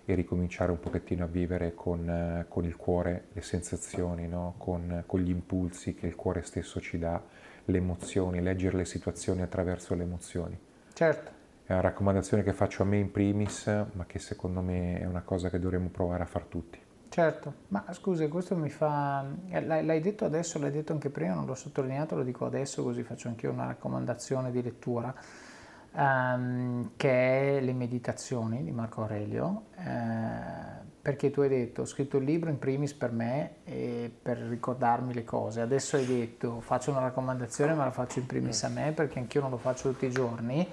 e 0.09 0.15
ricominciare 0.15 0.71
un 0.71 0.79
pochettino 0.79 1.25
a 1.25 1.27
vivere 1.27 1.75
con, 1.75 2.09
eh, 2.09 2.45
con 2.47 2.63
il 2.63 2.77
cuore 2.77 3.25
le 3.33 3.41
sensazioni, 3.41 4.25
no? 4.25 4.53
con, 4.57 5.03
con, 5.05 5.19
gli 5.19 5.29
impulsi 5.29 5.95
che 5.95 6.07
il 6.07 6.15
cuore 6.15 6.43
stesso 6.43 6.79
ci 6.79 6.97
dà, 6.97 7.21
le 7.65 7.77
emozioni, 7.77 8.41
leggere 8.41 8.77
le 8.77 8.85
situazioni 8.85 9.41
attraverso 9.41 9.95
le 9.95 10.03
emozioni. 10.03 10.57
Certo. 10.93 11.31
È 11.65 11.73
una 11.73 11.81
raccomandazione 11.81 12.41
che 12.41 12.53
faccio 12.53 12.83
a 12.83 12.85
me 12.85 12.99
in 12.99 13.11
primis, 13.11 13.65
ma 13.65 14.05
che 14.05 14.19
secondo 14.19 14.61
me 14.61 14.97
è 14.97 15.05
una 15.05 15.23
cosa 15.23 15.49
che 15.49 15.59
dovremmo 15.59 15.89
provare 15.89 16.23
a 16.23 16.25
far 16.25 16.45
tutti. 16.45 16.79
Certo, 17.09 17.53
ma 17.69 17.83
scusa, 17.91 18.25
questo 18.29 18.55
mi 18.55 18.69
fa... 18.69 19.25
Eh, 19.49 19.65
l'hai 19.65 19.99
detto 19.99 20.23
adesso, 20.23 20.57
l'hai 20.57 20.71
detto 20.71 20.93
anche 20.93 21.09
prima, 21.09 21.33
non 21.33 21.45
l'ho 21.45 21.55
sottolineato, 21.55 22.15
lo 22.15 22.23
dico 22.23 22.45
adesso 22.45 22.81
così 22.81 23.03
faccio 23.03 23.27
anche 23.27 23.45
io 23.45 23.51
una 23.51 23.65
raccomandazione 23.65 24.51
di 24.51 24.61
lettura, 24.61 25.13
um, 25.97 26.91
che 26.95 27.57
è 27.57 27.61
Le 27.61 27.73
meditazioni 27.73 28.63
di 28.63 28.71
Marco 28.71 29.01
Aurelio, 29.01 29.63
eh, 29.77 30.85
perché 31.01 31.31
tu 31.31 31.41
hai 31.41 31.49
detto, 31.49 31.81
ho 31.81 31.85
scritto 31.85 32.17
il 32.17 32.23
libro 32.23 32.49
in 32.49 32.59
primis 32.59 32.93
per 32.93 33.11
me 33.11 33.55
e 33.63 34.11
per 34.21 34.37
ricordarmi 34.37 35.13
le 35.13 35.23
cose, 35.23 35.61
adesso 35.61 35.95
hai 35.95 36.05
detto 36.05 36.59
faccio 36.61 36.91
una 36.91 36.99
raccomandazione 36.99 37.73
ma 37.73 37.85
la 37.85 37.91
faccio 37.91 38.19
in 38.19 38.25
primis 38.25 38.63
a 38.63 38.69
me 38.69 38.91
perché 38.91 39.19
anch'io 39.19 39.41
non 39.41 39.49
lo 39.49 39.57
faccio 39.57 39.89
tutti 39.91 40.05
i 40.05 40.11
giorni 40.11 40.67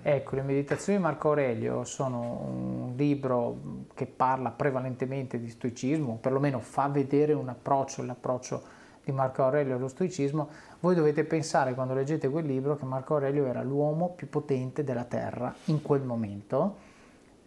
Ecco, 0.00 0.36
le 0.36 0.42
meditazioni 0.42 0.96
di 0.98 1.04
Marco 1.04 1.28
Aurelio 1.28 1.84
sono 1.84 2.20
un 2.20 2.94
libro 2.96 3.84
che 3.94 4.06
parla 4.06 4.50
prevalentemente 4.50 5.40
di 5.40 5.50
stoicismo, 5.50 6.18
perlomeno 6.20 6.60
fa 6.60 6.86
vedere 6.86 7.32
un 7.32 7.48
approccio, 7.48 8.04
l'approccio 8.04 8.62
di 9.04 9.10
Marco 9.10 9.42
Aurelio 9.42 9.74
allo 9.74 9.88
stoicismo. 9.88 10.48
Voi 10.80 10.94
dovete 10.94 11.24
pensare 11.24 11.74
quando 11.74 11.94
leggete 11.94 12.28
quel 12.28 12.46
libro 12.46 12.76
che 12.76 12.84
Marco 12.84 13.14
Aurelio 13.14 13.46
era 13.46 13.62
l'uomo 13.62 14.10
più 14.10 14.28
potente 14.28 14.84
della 14.84 15.04
Terra 15.04 15.54
in 15.66 15.82
quel 15.82 16.02
momento. 16.02 16.76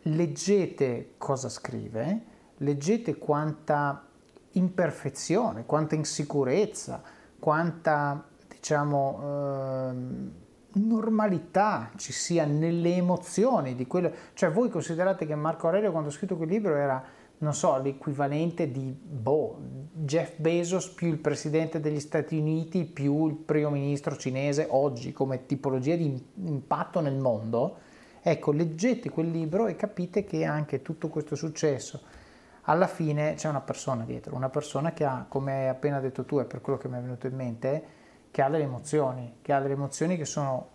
Leggete 0.03 1.13
cosa 1.17 1.47
scrive, 1.47 2.21
leggete 2.57 3.17
quanta 3.17 4.05
imperfezione, 4.53 5.65
quanta 5.65 5.95
insicurezza, 5.95 7.01
quanta 7.39 8.23
diciamo... 8.47 9.19
Eh, 9.23 10.49
normalità 10.73 11.91
ci 11.97 12.13
sia 12.13 12.45
nelle 12.45 12.95
emozioni 12.95 13.75
di 13.75 13.87
quello. 13.87 14.11
Cioè, 14.33 14.51
voi 14.51 14.69
considerate 14.69 15.25
che 15.25 15.35
Marco 15.35 15.67
Aurelio, 15.67 15.91
quando 15.91 16.09
ha 16.09 16.11
scritto 16.11 16.37
quel 16.37 16.49
libro, 16.49 16.75
era, 16.75 17.03
non 17.41 17.53
so, 17.53 17.77
l'equivalente 17.77 18.71
di 18.71 18.91
boh, 18.91 19.57
Jeff 19.93 20.37
Bezos 20.37 20.89
più 20.89 21.07
il 21.07 21.17
presidente 21.17 21.79
degli 21.79 21.99
Stati 21.99 22.37
Uniti 22.37 22.85
più 22.85 23.27
il 23.27 23.35
primo 23.35 23.71
ministro 23.71 24.15
cinese 24.15 24.67
oggi 24.69 25.11
come 25.11 25.45
tipologia 25.45 25.95
di 25.95 26.23
impatto 26.45 26.99
nel 26.99 27.17
mondo. 27.17 27.77
Ecco, 28.21 28.51
leggete 28.51 29.09
quel 29.09 29.31
libro 29.31 29.65
e 29.65 29.75
capite 29.75 30.23
che 30.23 30.45
anche 30.45 30.83
tutto 30.83 31.09
questo 31.09 31.35
successo 31.35 32.19
alla 32.65 32.87
fine 32.87 33.33
c'è 33.33 33.49
una 33.49 33.61
persona 33.61 34.03
dietro, 34.03 34.35
una 34.35 34.49
persona 34.49 34.93
che 34.93 35.03
ha, 35.03 35.25
come 35.27 35.53
hai 35.53 35.67
appena 35.67 35.99
detto 35.99 36.25
tu, 36.25 36.37
è 36.37 36.45
per 36.45 36.61
quello 36.61 36.77
che 36.77 36.87
mi 36.87 36.97
è 36.97 37.01
venuto 37.01 37.25
in 37.25 37.35
mente, 37.35 37.83
che 38.29 38.41
ha 38.41 38.49
delle 38.49 38.65
emozioni, 38.65 39.37
che 39.41 39.51
ha 39.51 39.59
delle 39.59 39.73
emozioni 39.73 40.15
che 40.15 40.25
sono 40.25 40.67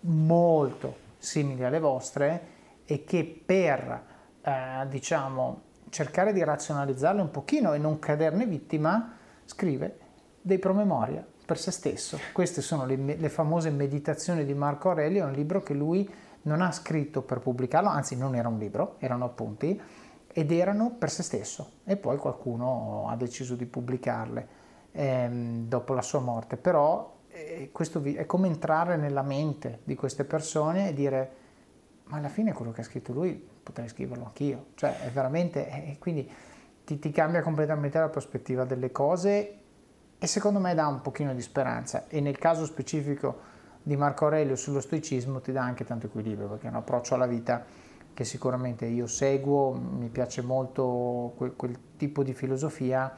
molto 0.00 1.08
simili 1.18 1.64
alle 1.64 1.78
vostre 1.78 2.42
e 2.84 3.04
che 3.04 3.42
per, 3.46 4.02
eh, 4.42 4.86
diciamo, 4.88 5.68
cercare 5.90 6.32
di 6.32 6.42
razionalizzarle 6.42 7.20
un 7.20 7.30
pochino 7.30 7.74
e 7.74 7.78
non 7.78 7.98
caderne 7.98 8.46
vittima, 8.46 9.16
scrive 9.44 9.98
dei 10.40 10.58
promemoria 10.58 11.24
per 11.44 11.58
se 11.58 11.70
stesso. 11.70 12.18
Queste 12.32 12.62
sono 12.62 12.86
le, 12.86 12.96
le 12.96 13.28
famose 13.28 13.70
meditazioni 13.70 14.44
di 14.44 14.54
Marco 14.54 14.88
Aurelio, 14.88 15.24
è 15.24 15.26
un 15.26 15.32
libro 15.32 15.62
che 15.62 15.74
lui 15.74 16.08
non 16.42 16.62
ha 16.62 16.72
scritto 16.72 17.22
per 17.22 17.40
pubblicarlo, 17.40 17.88
anzi 17.88 18.16
non 18.16 18.34
era 18.34 18.48
un 18.48 18.58
libro, 18.58 18.94
erano 18.98 19.24
appunti, 19.24 19.78
ed 20.32 20.52
erano 20.52 20.94
per 20.96 21.10
se 21.10 21.22
stesso 21.22 21.72
e 21.84 21.96
poi 21.96 22.16
qualcuno 22.16 23.08
ha 23.08 23.16
deciso 23.16 23.56
di 23.56 23.66
pubblicarle 23.66 24.48
ehm, 24.92 25.66
dopo 25.66 25.92
la 25.92 26.02
sua 26.02 26.20
morte, 26.20 26.56
però 26.56 27.18
eh, 27.28 27.70
questo 27.72 28.00
è 28.02 28.26
come 28.26 28.46
entrare 28.46 28.96
nella 28.96 29.22
mente 29.22 29.80
di 29.82 29.96
queste 29.96 30.24
persone 30.24 30.88
e 30.88 30.94
dire 30.94 31.32
ma 32.10 32.18
alla 32.18 32.28
fine 32.28 32.52
quello 32.52 32.72
che 32.72 32.82
ha 32.82 32.84
scritto 32.84 33.12
lui 33.12 33.32
potrei 33.62 33.88
scriverlo 33.88 34.24
anch'io, 34.24 34.66
cioè 34.74 35.00
è 35.00 35.10
veramente, 35.10 35.68
e 35.68 35.96
quindi 35.98 36.28
ti, 36.84 36.98
ti 36.98 37.10
cambia 37.10 37.40
completamente 37.40 37.98
la 37.98 38.08
prospettiva 38.08 38.64
delle 38.64 38.90
cose 38.90 39.58
e 40.18 40.26
secondo 40.26 40.58
me 40.58 40.74
dà 40.74 40.86
un 40.88 41.00
pochino 41.00 41.32
di 41.32 41.40
speranza. 41.40 42.08
E 42.08 42.20
nel 42.20 42.36
caso 42.36 42.66
specifico 42.66 43.48
di 43.82 43.96
Marco 43.96 44.24
Aurelio 44.24 44.56
sullo 44.56 44.80
stoicismo 44.80 45.40
ti 45.40 45.52
dà 45.52 45.62
anche 45.62 45.84
tanto 45.84 46.06
equilibrio 46.06 46.48
perché 46.48 46.66
è 46.66 46.70
un 46.70 46.76
approccio 46.76 47.14
alla 47.14 47.26
vita 47.26 47.64
che 48.12 48.24
sicuramente 48.24 48.86
io 48.86 49.06
seguo, 49.06 49.72
mi 49.72 50.08
piace 50.08 50.42
molto 50.42 51.32
quel, 51.36 51.54
quel 51.54 51.78
tipo 51.96 52.22
di 52.24 52.34
filosofia 52.34 53.14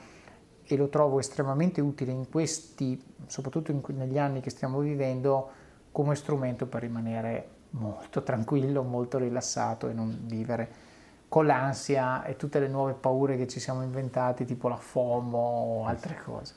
e 0.65 0.77
lo 0.77 0.89
trovo 0.89 1.19
estremamente 1.19 1.81
utile 1.81 2.13
in 2.13 2.29
questi, 2.29 3.03
soprattutto 3.27 3.71
in, 3.73 3.81
negli 3.97 4.19
anni 4.19 4.41
che 4.41 4.51
stiamo 4.51 4.81
vivendo, 4.81 5.51
come 5.91 6.15
strumento 6.15 6.67
per 6.67 6.83
rimanere 6.83 7.61
molto 7.73 8.23
tranquillo, 8.23 8.83
molto 8.83 9.19
rilassato 9.19 9.89
e 9.89 9.93
non 9.93 10.23
vivere 10.25 10.91
con 11.29 11.47
l'ansia 11.47 12.25
e 12.25 12.37
tutte 12.37 12.61
le 12.61 12.69
nuove 12.69 12.93
paure 12.93 13.37
che 13.37 13.49
ci 13.49 13.59
siamo 13.59 13.83
inventati, 13.83 14.45
tipo 14.45 14.69
la 14.69 14.77
FOMO 14.77 15.39
o 15.39 15.87
altre 15.87 16.21
cose. 16.23 16.55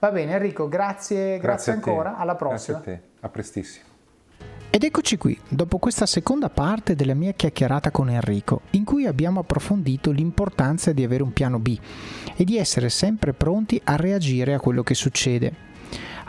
Va 0.00 0.10
bene 0.10 0.32
Enrico, 0.32 0.68
grazie, 0.68 1.38
grazie, 1.38 1.40
grazie 1.40 1.72
ancora, 1.72 2.16
alla 2.16 2.34
prossima. 2.34 2.78
Grazie 2.78 2.94
a 2.94 2.96
te, 2.96 3.02
a 3.20 3.28
prestissimo. 3.28 3.86
Ed 4.70 4.84
eccoci 4.84 5.16
qui, 5.16 5.38
dopo 5.48 5.78
questa 5.78 6.04
seconda 6.04 6.50
parte 6.50 6.94
della 6.94 7.14
mia 7.14 7.32
chiacchierata 7.32 7.90
con 7.90 8.10
Enrico, 8.10 8.62
in 8.70 8.84
cui 8.84 9.06
abbiamo 9.06 9.40
approfondito 9.40 10.10
l'importanza 10.10 10.92
di 10.92 11.02
avere 11.02 11.22
un 11.22 11.32
piano 11.32 11.58
B 11.58 11.76
e 12.36 12.44
di 12.44 12.58
essere 12.58 12.88
sempre 12.88 13.32
pronti 13.32 13.80
a 13.84 13.96
reagire 13.96 14.54
a 14.54 14.60
quello 14.60 14.82
che 14.82 14.94
succede. 14.94 15.67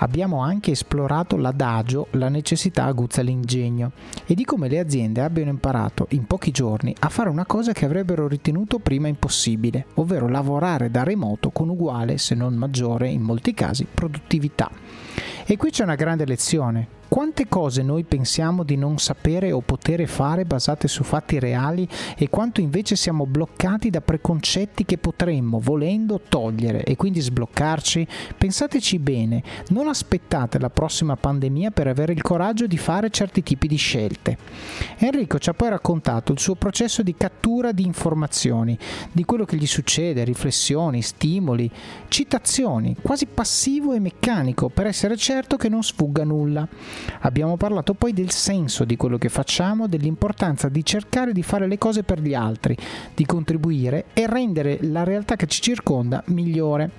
Abbiamo 0.02 0.41
anche 0.41 0.72
esplorato 0.72 1.36
l'adagio, 1.36 2.08
la 2.12 2.30
necessità 2.30 2.86
aguzza 2.86 3.22
l'ingegno 3.22 3.91
e 4.26 4.34
di 4.34 4.45
come 4.45 4.70
le 4.70 4.80
aziende 4.80 5.22
abbiano 5.22 5.50
imparato 5.50 6.08
in 6.12 6.26
pochi 6.26 6.52
giorni 6.52 6.95
a 7.00 7.10
fare 7.10 7.30
una 7.30 7.45
cosa 7.45 7.74
che 7.74 7.84
avrebbero 7.84 8.28
ritenuto 8.28 8.80
prima 8.80 9.10
impossibile, 9.10 9.88
ovvero 9.95 10.30
lavorare 10.30 10.89
da 10.89 11.04
remoto 11.04 11.50
con 11.50 11.68
uguale, 11.68 12.18
se 12.18 12.34
non 12.34 12.54
maggiore 12.54 13.10
in 13.10 13.22
molti 13.22 13.54
casi, 13.54 13.86
produttività. 13.93 14.72
E 15.45 15.58
qui 15.58 15.70
c'è 15.70 15.84
una 15.84 15.95
grande 15.95 16.26
lezione, 16.26 16.88
quante 17.10 17.47
cose 17.47 17.82
noi 17.82 18.03
pensiamo 18.03 18.64
di 18.64 18.78
non 18.78 18.99
sapere 18.99 19.51
o 19.51 19.62
poter 19.62 20.07
fare 20.07 20.45
basate 20.45 20.88
su 20.88 21.03
fatti 21.03 21.39
reali 21.39 21.88
e 22.16 22.30
quanto 22.30 22.62
invece 22.62 22.95
siamo 22.95 23.26
bloccati 23.26 23.89
da 23.89 23.99
preconcetti 23.99 24.86
che 24.86 24.99
potremmo, 24.99 25.60
volendo, 25.60 26.22
togliere 26.30 26.84
e 26.84 26.95
quindi 26.95 27.20
sbloccarci? 27.20 28.07
Pensateci 28.38 28.99
bene, 28.99 29.43
non 29.70 29.88
aspettate 29.88 30.60
la 30.60 30.70
prossima 30.70 31.16
pandemia 31.16 31.72
per 31.72 31.88
avere 31.88 32.14
il 32.14 32.22
coraggio 32.22 32.68
di 32.68 32.78
fare 32.78 33.10
certi 33.10 33.41
tipi 33.41 33.68
di 33.68 33.76
scelte. 33.76 34.38
Enrico 34.97 35.39
ci 35.39 35.49
ha 35.49 35.53
poi 35.53 35.70
raccontato 35.70 36.32
il 36.32 36.39
suo 36.39 36.53
processo 36.53 37.01
di 37.01 37.16
cattura 37.18 37.72
di 37.72 37.86
informazioni, 37.86 38.78
di 39.12 39.26
quello 39.26 39.45
che 39.45 39.57
gli 39.57 39.66
succede, 39.66 40.24
riflessioni, 40.24 41.01
stimoli, 41.01 41.70
citazioni, 42.07 42.95
quasi 43.01 43.26
passivo 43.26 43.93
e 43.93 43.99
meccanico 43.99 44.70
per 44.70 44.86
essere 44.86 45.18
certo 45.18 45.57
che 45.57 45.70
non 45.70 45.82
sfugga 45.82 46.24
nulla. 46.24 46.68
Abbiamo 47.22 47.58
parlato 47.58 47.93
poi 47.93 48.14
del 48.14 48.32
senso 48.32 48.86
di 48.86 48.95
quello 48.97 49.18
che 49.18 49.30
facciamo, 49.30 49.88
dell'importanza 49.88 50.70
di 50.70 50.86
cercare 50.86 51.34
di 51.34 51.43
fare 51.43 51.68
le 51.68 51.78
cose 51.78 52.04
per 52.04 52.22
gli 52.22 52.34
altri, 52.34 52.78
di 53.14 53.26
contribuire 53.26 54.06
e 54.14 54.28
rendere 54.28 54.80
la 54.82 55.04
realtà 55.04 55.36
che 55.36 55.47
ci 55.47 55.62
circonda 55.62 56.24
migliore. 56.28 56.91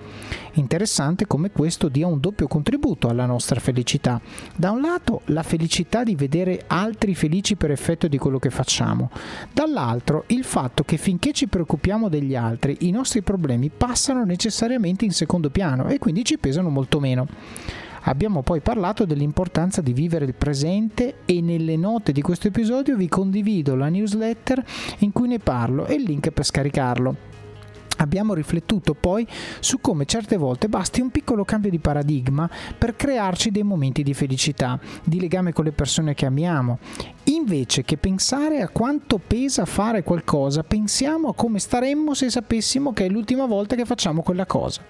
Interessante 0.55 1.27
come 1.27 1.51
questo 1.51 1.89
dia 1.89 2.07
un 2.07 2.19
doppio 2.19 2.49
contributo 2.49 3.09
alla 3.09 3.27
nostra 3.27 3.61
felicità. 3.61 4.21
Da 4.57 4.71
un 4.71 4.81
lato 4.81 5.23
la 5.27 5.43
felicità 5.43 6.03
di 6.03 6.17
vedere 6.17 6.65
altri 6.67 7.15
felici 7.15 7.57
per 7.57 7.71
effetto 7.71 8.09
di 8.09 8.19
quello 8.19 8.39
che 8.39 8.51
facciamo, 8.51 9.11
dall'altro 9.53 10.25
il 10.29 10.45
fatto 10.45 10.83
che 10.85 10.97
finché 10.97 11.33
ci 11.33 11.47
preoccupiamo 11.47 12.09
degli 12.09 12.35
altri 12.35 12.79
i 12.81 12.91
nostri 12.91 13.23
problemi 13.23 13.71
passano 13.71 14.25
necessariamente 14.25 15.05
in 15.05 15.13
secondo 15.13 15.51
piano 15.51 15.89
e 15.89 15.99
quindi 15.99 16.25
ci 16.25 16.39
pesano 16.39 16.69
molto 16.69 17.01
meno. 17.01 17.27
Abbiamo 18.03 18.43
poi 18.43 18.61
parlato 18.61 19.05
dell'importanza 19.05 19.81
di 19.83 19.93
vivere 19.93 20.25
il 20.25 20.35
presente 20.35 21.17
e 21.27 21.41
nelle 21.41 21.77
note 21.77 22.13
di 22.13 22.23
questo 22.23 22.49
episodio 22.49 22.97
vi 22.97 23.09
condivido 23.09 23.75
la 23.75 23.89
newsletter 23.89 24.65
in 24.99 25.13
cui 25.13 25.29
ne 25.29 25.39
parlo 25.39 25.87
e 25.87 25.95
il 25.95 26.03
link 26.03 26.31
per 26.31 26.45
scaricarlo. 26.45 27.30
Abbiamo 28.01 28.33
riflettuto 28.33 28.95
poi 28.95 29.27
su 29.61 29.79
come 29.81 30.07
certe 30.07 30.39
volte 30.39 30.69
basti 30.69 31.03
un 31.03 31.11
piccolo 31.11 31.45
cambio 31.45 31.69
di 31.69 31.79
paradigma 31.79 32.49
per 32.79 32.97
crearci 32.97 33.51
dei 33.51 33.63
momenti 33.63 34.03
di 34.03 34.15
felicità, 34.15 34.81
di 35.05 35.21
legame 35.21 35.53
con 35.53 35.65
le 35.65 35.73
persone 35.73 36.15
che 36.15 36.25
amiamo. 36.25 36.79
Invece 37.25 37.85
che 37.85 37.99
pensare 37.99 38.63
a 38.63 38.71
quanto 38.71 39.19
pesa 39.19 39.67
fare 39.67 40.03
qualcosa, 40.03 40.63
pensiamo 40.63 41.29
a 41.29 41.35
come 41.35 41.59
staremmo 41.59 42.15
se 42.15 42.31
sapessimo 42.31 42.95
che 42.95 43.05
è 43.05 43.09
l'ultima 43.11 43.45
volta 43.45 43.77
che 43.77 43.85
facciamo 43.85 44.23
quella 44.23 44.47
cosa. 44.47 44.81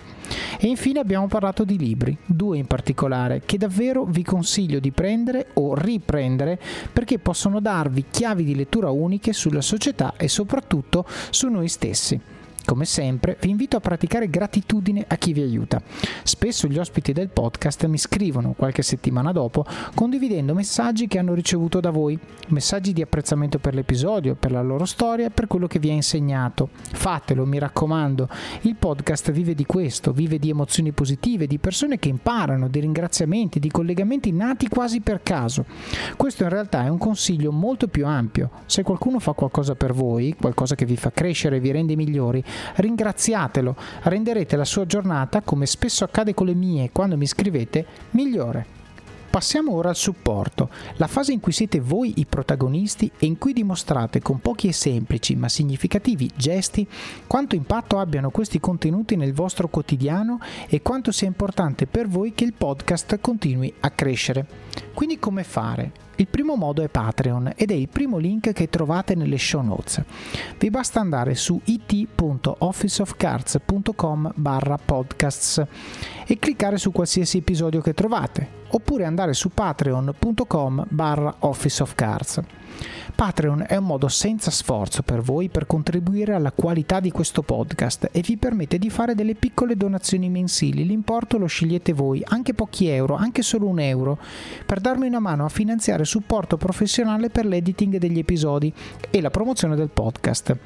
E 0.61 0.69
infine 0.69 1.01
abbiamo 1.01 1.27
parlato 1.27 1.65
di 1.65 1.77
libri, 1.77 2.17
due 2.25 2.59
in 2.59 2.67
particolare, 2.67 3.43
che 3.45 3.59
davvero 3.59 4.05
vi 4.05 4.23
consiglio 4.23 4.79
di 4.79 4.93
prendere 4.93 5.49
o 5.55 5.75
riprendere 5.75 6.61
perché 6.93 7.19
possono 7.19 7.59
darvi 7.59 8.05
chiavi 8.09 8.45
di 8.45 8.55
lettura 8.55 8.91
uniche 8.91 9.33
sulla 9.33 9.63
società 9.63 10.15
e 10.17 10.29
soprattutto 10.29 11.05
su 11.31 11.49
noi 11.49 11.67
stessi. 11.67 12.39
Come 12.71 12.85
sempre, 12.85 13.37
vi 13.41 13.51
invito 13.51 13.77
a 13.77 13.81
praticare 13.81 14.31
gratitudine 14.31 15.05
a 15.09 15.17
chi 15.17 15.33
vi 15.33 15.43
aiuta. 15.43 15.83
Spesso 16.23 16.69
gli 16.69 16.79
ospiti 16.79 17.13
del 17.13 17.29
podcast 17.29 17.85
mi 17.87 17.99
scrivono 17.99 18.53
qualche 18.57 18.83
settimana 18.83 19.33
dopo 19.33 19.67
condividendo 19.93 20.55
messaggi 20.55 21.09
che 21.09 21.19
hanno 21.19 21.35
ricevuto 21.35 21.81
da 21.81 21.91
voi, 21.91 22.17
messaggi 22.51 22.93
di 22.93 23.03
apprezzamento 23.03 23.59
per 23.59 23.75
l'episodio, 23.75 24.37
per 24.37 24.53
la 24.53 24.63
loro 24.63 24.85
storia, 24.85 25.31
per 25.31 25.49
quello 25.49 25.67
che 25.67 25.81
vi 25.81 25.91
ha 25.91 25.95
insegnato. 25.95 26.69
Fatelo, 26.71 27.45
mi 27.45 27.59
raccomando. 27.59 28.29
Il 28.61 28.77
podcast 28.77 29.33
vive 29.33 29.57
di 29.57 29.67
questo, 29.67 30.13
vive 30.13 30.39
di 30.39 30.51
emozioni 30.51 30.93
positive, 30.93 31.49
di 31.49 31.59
persone 31.59 31.99
che 31.99 32.09
imparano, 32.09 32.69
di 32.69 32.79
ringraziamenti, 32.79 33.59
di 33.59 33.69
collegamenti 33.69 34.31
nati 34.31 34.69
quasi 34.69 35.01
per 35.01 35.25
caso. 35.25 35.65
Questo 36.17 36.45
in 36.45 36.51
realtà 36.51 36.85
è 36.85 36.89
un 36.89 36.99
consiglio 36.99 37.51
molto 37.51 37.89
più 37.89 38.07
ampio. 38.07 38.51
Se 38.67 38.85
qualcuno 38.85 39.19
fa 39.19 39.33
qualcosa 39.33 39.75
per 39.75 39.93
voi, 39.93 40.37
qualcosa 40.39 40.77
che 40.77 40.85
vi 40.85 40.97
fa 40.97 41.11
crescere 41.11 41.57
e 41.57 41.61
vi 41.61 41.73
rende 41.73 41.97
migliori, 41.97 42.45
ringraziatelo, 42.77 43.77
renderete 44.03 44.57
la 44.57 44.65
sua 44.65 44.87
giornata, 44.87 45.43
come 45.43 45.67
spesso 45.67 46.05
accade 46.05 46.35
con 46.35 46.47
le 46.47 46.55
mie 46.55 46.91
quando 46.93 47.17
mi 47.17 47.27
scrivete, 47.27 47.87
migliore. 48.11 48.79
Passiamo 49.31 49.75
ora 49.75 49.91
al 49.91 49.97
supporto, 49.97 50.71
la 50.97 51.07
fase 51.07 51.31
in 51.33 51.39
cui 51.39 51.53
siete 51.53 51.79
voi 51.79 52.15
i 52.17 52.27
protagonisti 52.27 53.13
e 53.17 53.27
in 53.27 53.39
cui 53.39 53.53
dimostrate 53.53 54.21
con 54.21 54.41
pochi 54.41 54.67
e 54.67 54.73
semplici 54.73 55.37
ma 55.37 55.49
significativi 55.49 56.29
gesti 56.35 56.85
quanto 57.29 57.55
impatto 57.55 58.01
abbiano 58.01 58.31
questi 58.31 58.59
contenuti 58.59 59.15
nel 59.15 59.33
vostro 59.33 59.69
quotidiano 59.69 60.41
e 60.69 60.83
quanto 60.83 61.13
sia 61.13 61.29
importante 61.29 61.87
per 61.87 62.09
voi 62.09 62.35
che 62.35 62.43
il 62.43 62.55
podcast 62.55 63.21
continui 63.21 63.73
a 63.79 63.91
crescere. 63.91 64.47
Quindi 64.93 65.21
come 65.21 65.45
fare? 65.45 66.10
Il 66.21 66.29
primo 66.29 66.55
modo 66.55 66.83
è 66.83 66.89
Patreon 66.89 67.55
ed 67.57 67.71
è 67.71 67.75
il 67.75 67.89
primo 67.89 68.19
link 68.19 68.53
che 68.53 68.69
trovate 68.69 69.15
nelle 69.15 69.39
show 69.39 69.63
notes. 69.63 70.03
Vi 70.59 70.69
basta 70.69 71.01
andare 71.01 71.35
su 71.35 71.59
it.officeofcards.com 71.65 74.33
barra 74.35 74.77
podcasts 74.77 75.65
e 76.27 76.39
cliccare 76.39 76.77
su 76.77 76.93
qualsiasi 76.93 77.39
episodio 77.39 77.81
che 77.81 77.95
trovate 77.95 78.59
oppure 78.69 79.07
andare 79.07 79.33
su 79.33 79.49
patreon.com 79.49 80.85
barra 80.91 81.37
officeofcards. 81.39 82.41
Patreon 83.21 83.67
è 83.69 83.77
un 83.77 83.85
modo 83.85 84.09
senza 84.09 84.51
sforzo 84.51 85.03
per 85.03 85.21
voi 85.21 85.51
per 85.51 85.67
contribuire 85.67 86.33
alla 86.33 86.53
qualità 86.53 87.01
di 87.01 87.11
questo 87.11 87.43
podcast 87.43 88.09
e 88.13 88.23
vi 88.23 88.39
permette 88.39 88.79
di 88.79 88.89
fare 88.89 89.15
delle 89.15 89.35
piccole 89.35 89.77
donazioni 89.77 90.31
mensili. 90.31 90.87
L'importo 90.87 91.37
lo 91.37 91.45
scegliete 91.45 91.93
voi, 91.93 92.23
anche 92.25 92.55
pochi 92.55 92.87
euro, 92.87 93.17
anche 93.17 93.43
solo 93.43 93.67
un 93.67 93.79
euro, 93.79 94.19
per 94.65 94.81
darmi 94.81 95.07
una 95.07 95.19
mano 95.19 95.45
a 95.45 95.51
finanziare 95.51 96.07
supporto 96.07 96.57
professionale 96.57 97.29
per 97.29 97.45
l'editing 97.45 97.99
degli 97.99 98.19
episodi 98.19 98.73
e 99.11 99.21
la 99.21 99.29
promozione 99.29 99.77
del 99.77 99.91
podcast. 99.91 100.57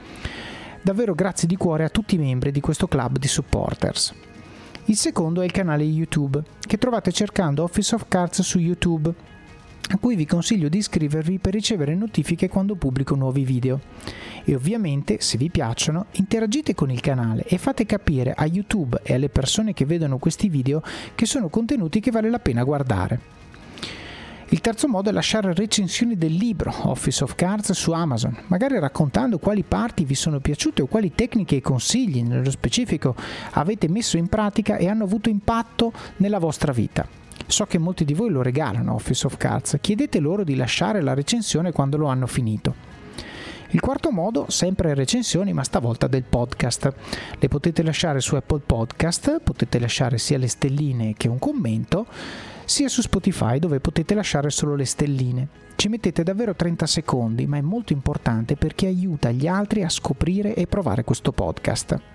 Davvero 0.81 1.15
grazie 1.17 1.49
di 1.49 1.57
cuore 1.57 1.83
a 1.83 1.89
tutti 1.89 2.15
i 2.15 2.19
membri 2.19 2.53
di 2.53 2.61
questo 2.61 2.87
club 2.87 3.19
di 3.19 3.27
supporters. 3.27 4.15
Il 4.85 4.97
secondo 4.97 5.41
è 5.41 5.45
il 5.45 5.51
canale 5.51 5.83
YouTube, 5.83 6.41
che 6.61 6.79
trovate 6.79 7.11
cercando 7.11 7.65
Office 7.65 7.97
of 7.97 8.05
Cards 8.07 8.43
su 8.43 8.61
YouTube 8.61 9.13
a 9.91 9.99
cui 9.99 10.17
vi 10.17 10.27
consiglio 10.27 10.69
di 10.69 10.79
iscrivervi 10.79 11.39
per 11.39 11.53
ricevere 11.53 11.95
notifiche 11.95 12.49
quando 12.49 12.75
pubblico 12.75 13.15
nuovi 13.15 13.45
video. 13.45 13.81
E 14.45 14.55
ovviamente, 14.55 15.19
se 15.21 15.37
vi 15.37 15.51
piacciono, 15.51 16.07
interagite 16.13 16.75
con 16.75 16.91
il 16.91 17.01
canale 17.01 17.45
e 17.45 17.59
fate 17.59 17.87
capire 17.87 18.33
a 18.33 18.47
YouTube 18.47 19.01
e 19.03 19.15
alle 19.15 19.29
persone 19.29 19.73
che 19.73 19.85
vedono 19.85 20.19
questi 20.19 20.49
video 20.49 20.83
che 21.15 21.27
sono 21.27 21.49
contenuti 21.49 22.01
che 22.01 22.11
vale 22.11 22.31
la 22.31 22.39
pena 22.39 22.65
guardare. 22.65 23.43
Il 24.49 24.61
terzo 24.61 24.87
modo 24.87 25.09
è 25.09 25.13
lasciare 25.13 25.53
recensioni 25.53 26.17
del 26.17 26.35
libro 26.35 26.73
Office 26.89 27.25
of 27.25 27.35
Cards 27.35 27.73
su 27.73 27.93
Amazon, 27.93 28.37
magari 28.49 28.79
raccontando 28.79 29.39
quali 29.39 29.65
parti 29.65 30.05
vi 30.05 30.15
sono 30.15 30.39
piaciute 30.39 30.83
o 30.83 30.87
quali 30.87 31.13
tecniche 31.15 31.57
e 31.57 31.61
consigli 31.61 32.23
nello 32.23 32.51
specifico 32.51 33.17
avete 33.53 33.89
messo 33.89 34.17
in 34.17 34.29
pratica 34.29 34.77
e 34.77 34.89
hanno 34.89 35.05
avuto 35.05 35.29
impatto 35.29 35.93
nella 36.19 36.39
vostra 36.39 36.73
vita. 36.73 37.24
So 37.47 37.67
che 37.67 37.79
molti 37.79 38.05
di 38.05 38.15
voi 38.15 38.31
lo 38.31 38.43
regalano 38.43 38.95
Office 38.95 39.27
of 39.27 39.37
Cards, 39.37 39.79
chiedete 39.81 40.19
loro 40.19 40.45
di 40.45 40.57
lasciare 40.57 41.03
la 41.03 41.15
recensione 41.15 41.73
quando 41.73 41.97
lo 41.97 42.07
hanno 42.07 42.27
finito. 42.27 42.93
Il 43.75 43.81
quarto 43.81 44.13
modo, 44.13 44.47
sempre 44.51 44.95
recensioni, 44.95 45.53
ma 45.53 45.65
stavolta 45.65 46.07
del 46.07 46.23
podcast. 46.23 46.95
Le 47.39 47.49
potete 47.49 47.83
lasciare 47.83 48.21
su 48.21 48.37
Apple 48.37 48.61
Podcast, 48.65 49.41
potete 49.41 49.81
lasciare 49.81 50.17
sia 50.17 50.39
le 50.39 50.47
stelline 50.47 51.15
che 51.15 51.27
un 51.27 51.41
commento, 51.41 52.07
sia 52.65 52.89
su 52.89 53.03
Spotify 53.03 53.59
dove 53.59 53.81
potete 53.81 54.15
lasciare 54.15 54.51
solo 54.51 54.77
le 54.77 54.85
stelline. 54.85 55.49
Ci 55.75 55.89
mettete 55.89 56.23
davvero 56.23 56.55
30 56.55 56.87
secondi, 56.87 57.47
ma 57.47 57.57
è 57.57 57.63
molto 57.63 57.93
importante 57.93 58.55
perché 58.55 58.87
aiuta 58.87 59.33
gli 59.33 59.49
altri 59.49 59.83
a 59.83 59.89
scoprire 59.89 60.55
e 60.55 60.69
provare 60.69 61.03
questo 61.03 61.33
podcast. 61.33 62.14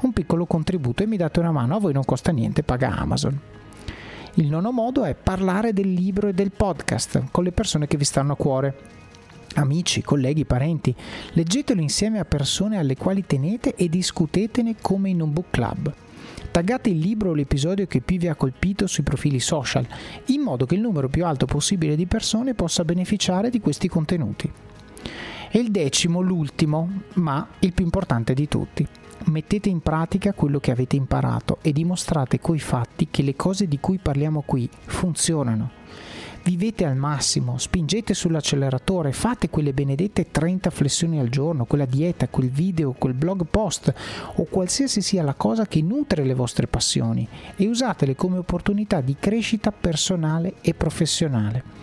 un 0.01 0.13
piccolo 0.13 0.45
contributo 0.45 1.01
e 1.01 1.07
mi 1.07 1.17
date 1.17 1.39
una 1.39 1.51
mano, 1.51 1.75
a 1.75 1.79
voi 1.79 1.93
non 1.93 2.05
costa 2.05 2.31
niente, 2.31 2.61
paga 2.61 2.95
Amazon. 2.95 3.39
Il 4.35 4.47
nono 4.47 4.71
modo 4.71 5.03
è 5.03 5.15
parlare 5.15 5.73
del 5.73 5.91
libro 5.91 6.27
e 6.27 6.33
del 6.33 6.51
podcast 6.51 7.23
con 7.31 7.43
le 7.43 7.51
persone 7.51 7.87
che 7.87 7.97
vi 7.97 8.05
stanno 8.05 8.33
a 8.33 8.35
cuore. 8.35 8.77
Amici, 9.55 10.03
colleghi, 10.03 10.45
parenti, 10.45 10.95
leggetelo 11.33 11.81
insieme 11.81 12.19
a 12.19 12.25
persone 12.25 12.77
alle 12.77 12.95
quali 12.95 13.25
tenete 13.25 13.73
e 13.75 13.89
discutetene 13.89 14.75
come 14.79 15.09
in 15.09 15.21
un 15.21 15.33
book 15.33 15.47
club. 15.49 15.93
Taggate 16.51 16.89
il 16.89 16.99
libro 16.99 17.31
o 17.31 17.33
l'episodio 17.33 17.87
che 17.87 17.99
più 17.99 18.17
vi 18.17 18.27
ha 18.27 18.35
colpito 18.35 18.85
sui 18.85 19.03
profili 19.03 19.39
social, 19.39 19.87
in 20.27 20.41
modo 20.41 20.65
che 20.65 20.75
il 20.75 20.81
numero 20.81 21.09
più 21.09 21.25
alto 21.25 21.45
possibile 21.45 21.95
di 21.95 22.05
persone 22.05 22.53
possa 22.53 22.85
beneficiare 22.85 23.49
di 23.49 23.59
questi 23.59 23.87
contenuti. 23.87 24.51
E 25.53 25.59
il 25.59 25.69
decimo, 25.69 26.21
l'ultimo, 26.21 26.89
ma 27.15 27.45
il 27.59 27.73
più 27.73 27.83
importante 27.83 28.33
di 28.33 28.47
tutti. 28.47 28.87
Mettete 29.25 29.67
in 29.67 29.81
pratica 29.81 30.31
quello 30.31 30.61
che 30.61 30.71
avete 30.71 30.95
imparato 30.95 31.57
e 31.61 31.73
dimostrate 31.73 32.39
coi 32.39 32.57
fatti 32.57 33.09
che 33.11 33.21
le 33.21 33.35
cose 33.35 33.67
di 33.67 33.77
cui 33.77 33.97
parliamo 33.97 34.43
qui 34.45 34.69
funzionano. 34.85 35.71
Vivete 36.43 36.85
al 36.85 36.95
massimo, 36.95 37.57
spingete 37.57 38.13
sull'acceleratore, 38.13 39.11
fate 39.11 39.49
quelle 39.49 39.73
benedette 39.73 40.31
30 40.31 40.69
flessioni 40.69 41.19
al 41.19 41.27
giorno, 41.27 41.65
quella 41.65 41.85
dieta, 41.85 42.29
quel 42.29 42.49
video, 42.49 42.93
quel 42.93 43.13
blog 43.13 43.45
post 43.45 43.93
o 44.35 44.45
qualsiasi 44.45 45.01
sia 45.01 45.21
la 45.21 45.35
cosa 45.35 45.67
che 45.67 45.81
nutre 45.81 46.23
le 46.23 46.33
vostre 46.33 46.65
passioni 46.65 47.27
e 47.57 47.67
usatele 47.67 48.15
come 48.15 48.37
opportunità 48.37 49.01
di 49.01 49.17
crescita 49.19 49.71
personale 49.71 50.55
e 50.61 50.73
professionale. 50.73 51.80